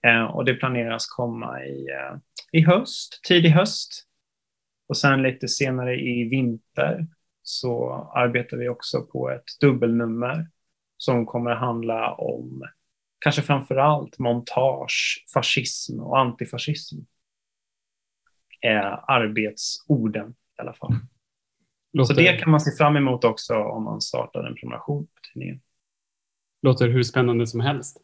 Eh, 0.07 0.23
och 0.23 0.45
det 0.45 0.53
planeras 0.53 1.07
komma 1.07 1.63
i, 1.65 1.87
eh, 1.89 2.17
i 2.51 2.61
höst, 2.61 3.19
tidig 3.23 3.49
höst. 3.49 4.03
Och 4.87 4.97
sen 4.97 5.21
lite 5.21 5.47
senare 5.47 5.95
i 5.95 6.29
vinter 6.29 7.07
så 7.43 7.91
arbetar 8.15 8.57
vi 8.57 8.69
också 8.69 9.01
på 9.01 9.29
ett 9.29 9.59
dubbelnummer 9.61 10.47
som 10.97 11.25
kommer 11.25 11.51
handla 11.51 12.13
om 12.13 12.63
kanske 13.19 13.41
framför 13.41 13.75
allt 13.75 14.19
montage, 14.19 15.25
fascism 15.33 15.99
och 15.99 16.19
antifascism. 16.19 16.95
Är 18.61 19.11
arbetsorden 19.11 20.29
i 20.29 20.61
alla 20.61 20.73
fall. 20.73 20.93
Låter... 21.93 22.13
Så 22.13 22.19
det 22.19 22.37
kan 22.37 22.51
man 22.51 22.61
se 22.61 22.77
fram 22.77 22.97
emot 22.97 23.23
också 23.23 23.55
om 23.55 23.83
man 23.83 24.01
startar 24.01 24.43
en 24.43 24.55
prenumeration 24.55 25.05
på 25.05 25.21
tidningen. 25.33 25.61
Låter 26.61 26.87
hur 26.87 27.03
spännande 27.03 27.47
som 27.47 27.59
helst. 27.59 27.97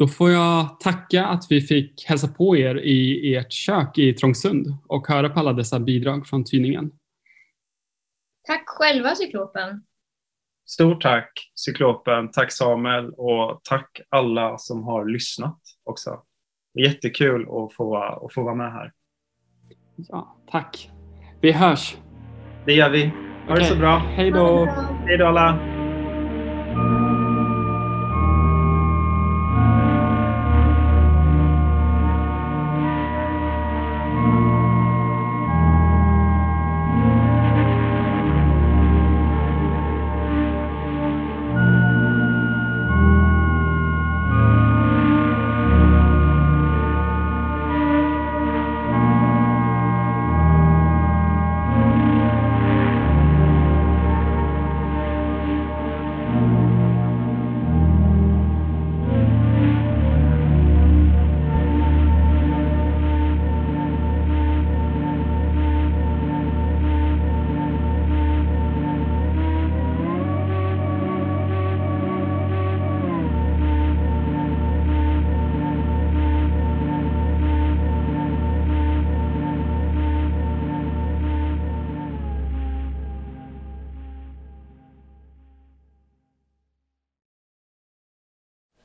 Då 0.00 0.08
får 0.08 0.30
jag 0.30 0.80
tacka 0.80 1.26
att 1.26 1.46
vi 1.50 1.60
fick 1.60 2.04
hälsa 2.08 2.28
på 2.28 2.56
er 2.56 2.74
i 2.74 3.34
ert 3.34 3.52
kök 3.52 3.98
i 3.98 4.12
Trångsund 4.12 4.66
och 4.88 5.08
höra 5.08 5.28
på 5.28 5.40
alla 5.40 5.52
dessa 5.52 5.80
bidrag 5.80 6.26
från 6.26 6.44
tidningen. 6.44 6.90
Tack 8.46 8.64
själva 8.66 9.14
Cyklopen. 9.14 9.82
Stort 10.66 11.02
tack 11.02 11.32
Cyklopen, 11.54 12.30
tack 12.30 12.52
Samuel 12.52 13.10
och 13.10 13.60
tack 13.64 14.00
alla 14.08 14.58
som 14.58 14.84
har 14.84 15.04
lyssnat 15.04 15.60
också. 15.84 16.22
Jättekul 16.78 17.42
att 17.42 17.74
få, 17.74 17.96
att 17.96 18.34
få 18.34 18.42
vara 18.42 18.54
med 18.54 18.72
här. 18.72 18.92
Ja, 19.96 20.36
tack. 20.50 20.90
Vi 21.40 21.52
hörs. 21.52 21.96
Det 22.66 22.72
gör 22.72 22.90
vi. 22.90 23.04
Ha 23.06 23.12
okay. 23.44 23.58
det 23.58 23.64
så 23.64 23.76
bra. 23.76 23.96
Hej 23.96 24.30
då. 24.30 24.64
Hej 25.06 25.18
då 25.18 25.26
alla. 25.26 25.69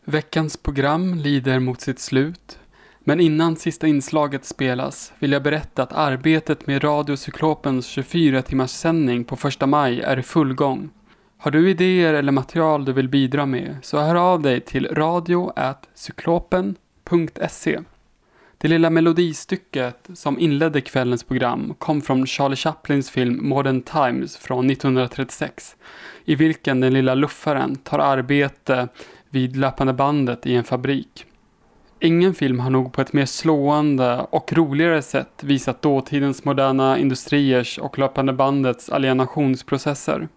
Veckans 0.08 0.58
program 0.58 1.16
lider 1.16 1.60
mot 1.60 1.82
sitt 1.82 2.00
slut. 2.00 2.60
Men 3.00 3.20
innan 3.20 3.56
sista 3.56 3.88
inslaget 3.88 4.46
spelas 4.46 5.14
vill 5.20 5.32
jag 5.32 5.44
berätta 5.44 5.84
att 5.84 5.94
arbetet 5.94 6.68
med 6.68 6.84
Radiocyklopens 6.84 7.86
24 7.86 8.42
timmars 8.42 8.72
sändning 8.72 9.24
på 9.24 9.36
första 9.36 9.68
maj 9.68 10.02
är 10.02 10.20
i 10.20 10.24
full 10.24 10.54
gång. 10.54 10.90
Har 11.38 11.52
du 11.52 11.70
idéer 11.70 12.14
eller 12.14 12.32
material 12.32 12.86
du 12.86 12.94
vill 12.94 13.10
bidra 13.10 13.46
med 13.46 13.78
så 13.82 14.00
hör 14.00 14.16
av 14.16 14.42
dig 14.42 14.62
till 14.62 14.88
radio.cyklopen.se. 14.88 17.80
Det 18.58 18.68
lilla 18.68 18.90
melodistycket 18.90 20.10
som 20.14 20.40
inledde 20.40 20.82
kvällens 20.82 21.24
program 21.24 21.74
kom 21.78 22.02
från 22.02 22.28
Charlie 22.28 22.56
Chaplins 22.56 23.10
film 23.10 23.50
Modern 23.50 23.82
Times 23.82 24.38
från 24.38 24.70
1936 24.70 25.76
i 26.26 26.36
vilken 26.36 26.80
den 26.80 26.94
lilla 26.94 27.16
luffaren 27.16 27.76
tar 27.76 28.00
arbete 28.00 28.88
vid 29.36 29.56
löpande 29.56 29.94
bandet 29.94 30.46
i 30.46 30.56
en 30.56 30.64
fabrik. 30.64 31.26
Ingen 32.00 32.34
film 32.34 32.60
har 32.60 32.70
nog 32.70 32.94
på 32.94 33.02
ett 33.02 33.14
mer 33.14 33.26
slående 33.26 34.28
och 34.30 34.54
roligare 34.54 35.02
sätt 35.02 35.44
visat 35.44 35.82
dåtidens 35.82 36.46
moderna 36.46 36.98
industriers 36.98 37.80
och 37.80 38.00
löpande 38.00 38.34
bandets 38.34 38.90
alienationsprocesser. 38.90 40.28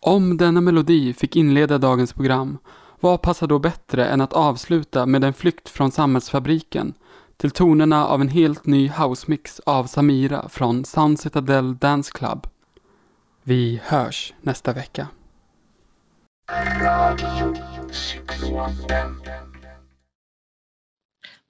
Om 0.00 0.36
denna 0.36 0.60
melodi 0.60 1.12
fick 1.12 1.36
inleda 1.36 1.78
dagens 1.78 2.12
program, 2.12 2.58
vad 3.00 3.22
passar 3.22 3.46
då 3.46 3.58
bättre 3.58 4.06
än 4.06 4.20
att 4.20 4.32
avsluta 4.32 5.06
med 5.06 5.24
en 5.24 5.32
flykt 5.32 5.68
från 5.68 5.90
samhällsfabriken 5.90 6.94
till 7.36 7.50
tonerna 7.50 8.06
av 8.06 8.20
en 8.20 8.28
helt 8.28 8.66
ny 8.66 8.88
housemix 8.88 9.60
av 9.60 9.84
Samira 9.84 10.48
från 10.48 10.84
Sound 10.84 11.20
Citadel 11.20 11.76
Dance 11.76 12.12
Club. 12.14 12.46
Vi 13.42 13.80
hörs 13.84 14.34
nästa 14.42 14.72
vecka. 14.72 15.08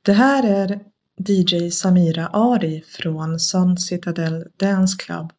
Det 0.02 0.12
här 0.12 0.46
är 0.46 0.80
DJ 1.28 1.70
Samira 1.70 2.26
Ari 2.26 2.84
från 2.86 3.40
Sun 3.40 3.78
Citadel 3.78 4.44
Dance 4.56 4.96
Club 4.98 5.32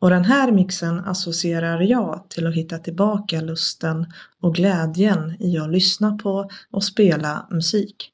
och 0.00 0.10
den 0.10 0.24
här 0.24 0.52
mixen 0.52 1.00
associerar 1.00 1.80
jag 1.80 2.24
till 2.28 2.46
att 2.46 2.54
hitta 2.54 2.78
tillbaka 2.78 3.40
lusten 3.40 4.12
och 4.40 4.54
glädjen 4.54 5.36
i 5.42 5.58
att 5.58 5.70
lyssna 5.70 6.18
på 6.18 6.50
och 6.70 6.84
spela 6.84 7.46
musik. 7.50 8.11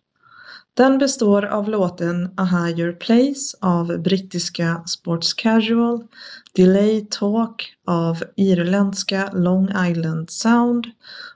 Den 0.79 0.99
består 0.99 1.45
av 1.45 1.69
låten 1.69 2.31
A 2.37 2.45
Higher 2.45 2.93
Place 2.93 3.57
av 3.61 4.03
brittiska 4.03 4.83
Sports 4.87 5.35
Casual, 5.35 6.05
Delay 6.53 7.07
Talk 7.11 7.73
av 7.87 8.23
irländska 8.37 9.31
Long 9.33 9.69
Island 9.91 10.31
Sound 10.31 10.87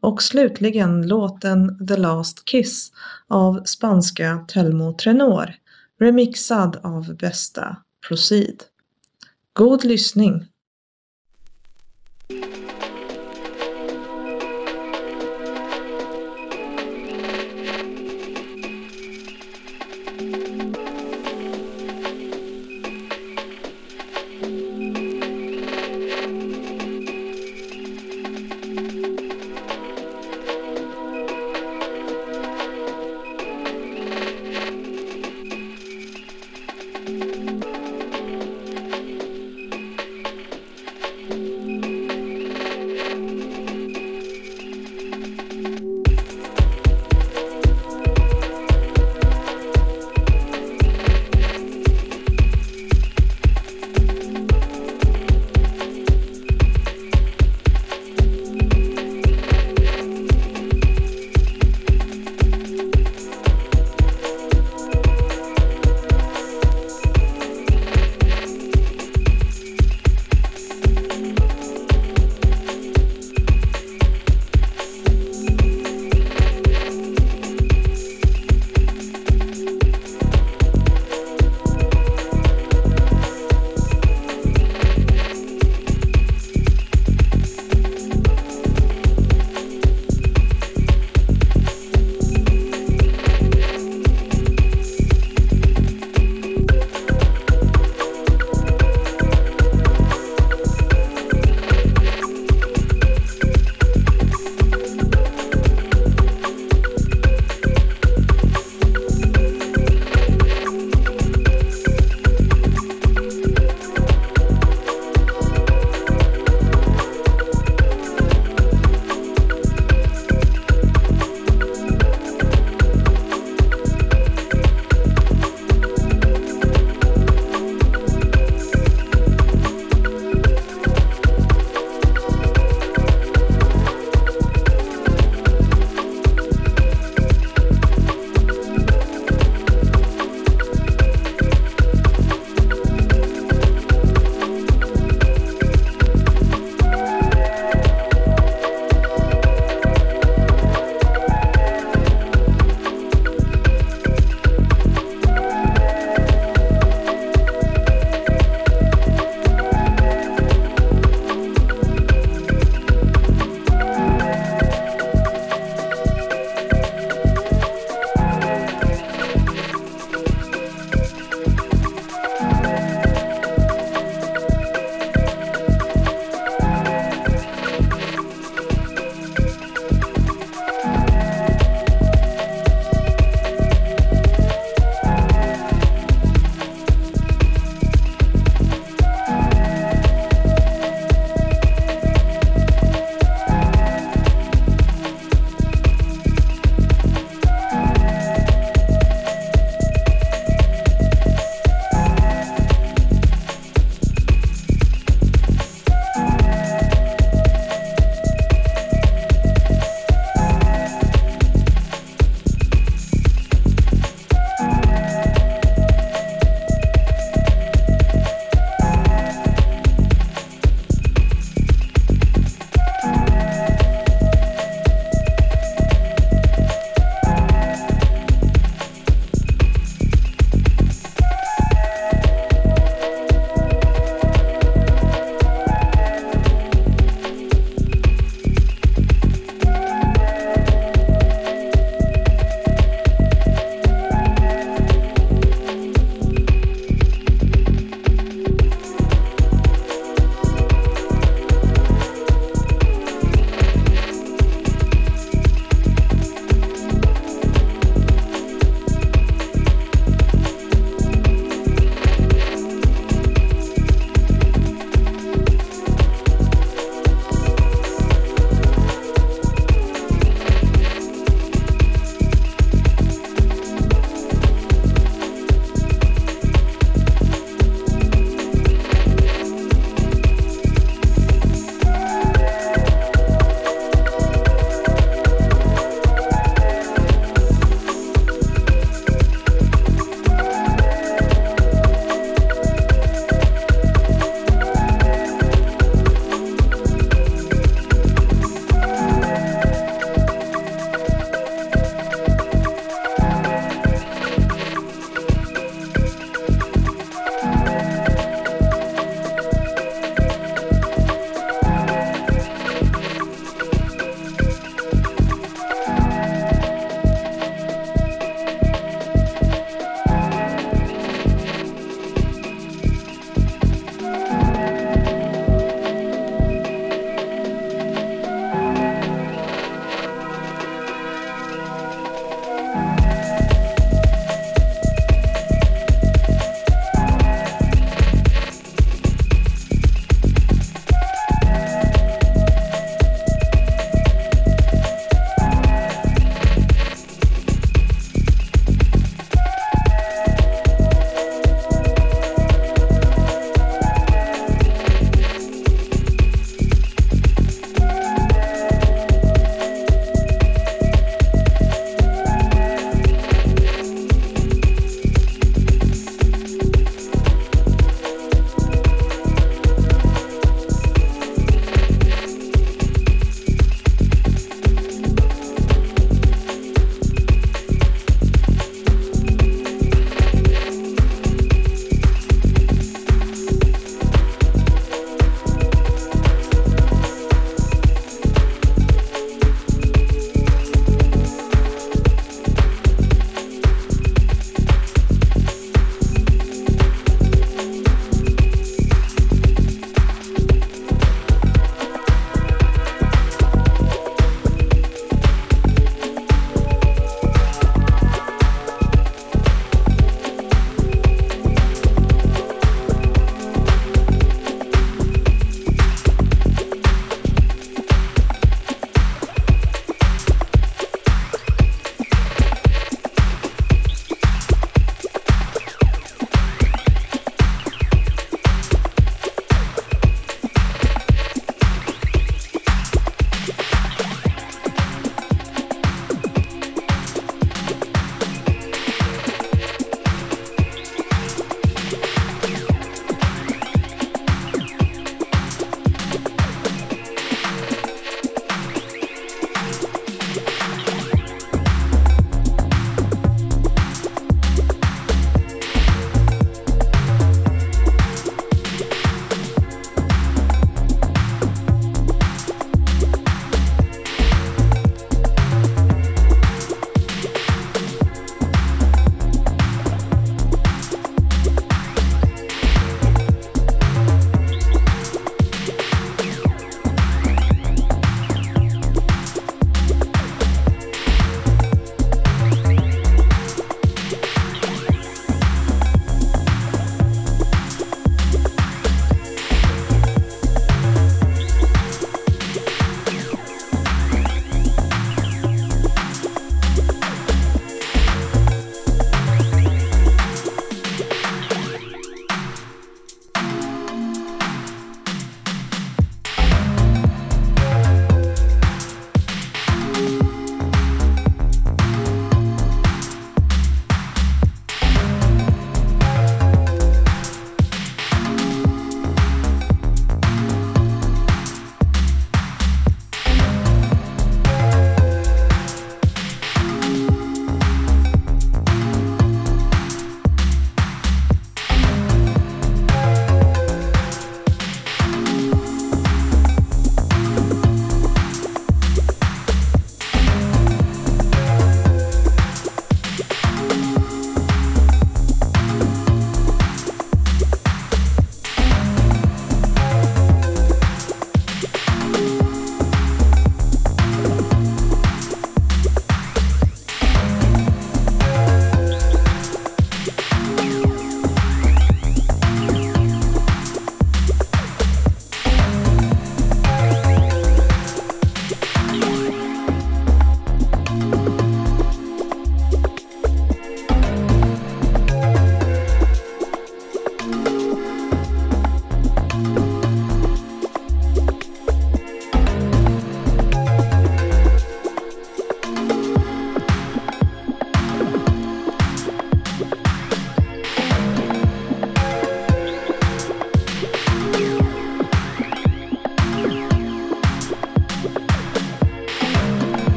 och 0.00 0.22
slutligen 0.22 1.08
låten 1.08 1.86
The 1.86 1.96
Last 1.96 2.44
Kiss 2.44 2.92
av 3.28 3.62
spanska 3.64 4.44
Telmo 4.48 4.92
Trenor, 4.92 5.54
remixad 6.00 6.76
av 6.82 7.16
bästa 7.16 7.76
Proceed. 8.08 8.62
God 9.52 9.84
lyssning! 9.84 10.46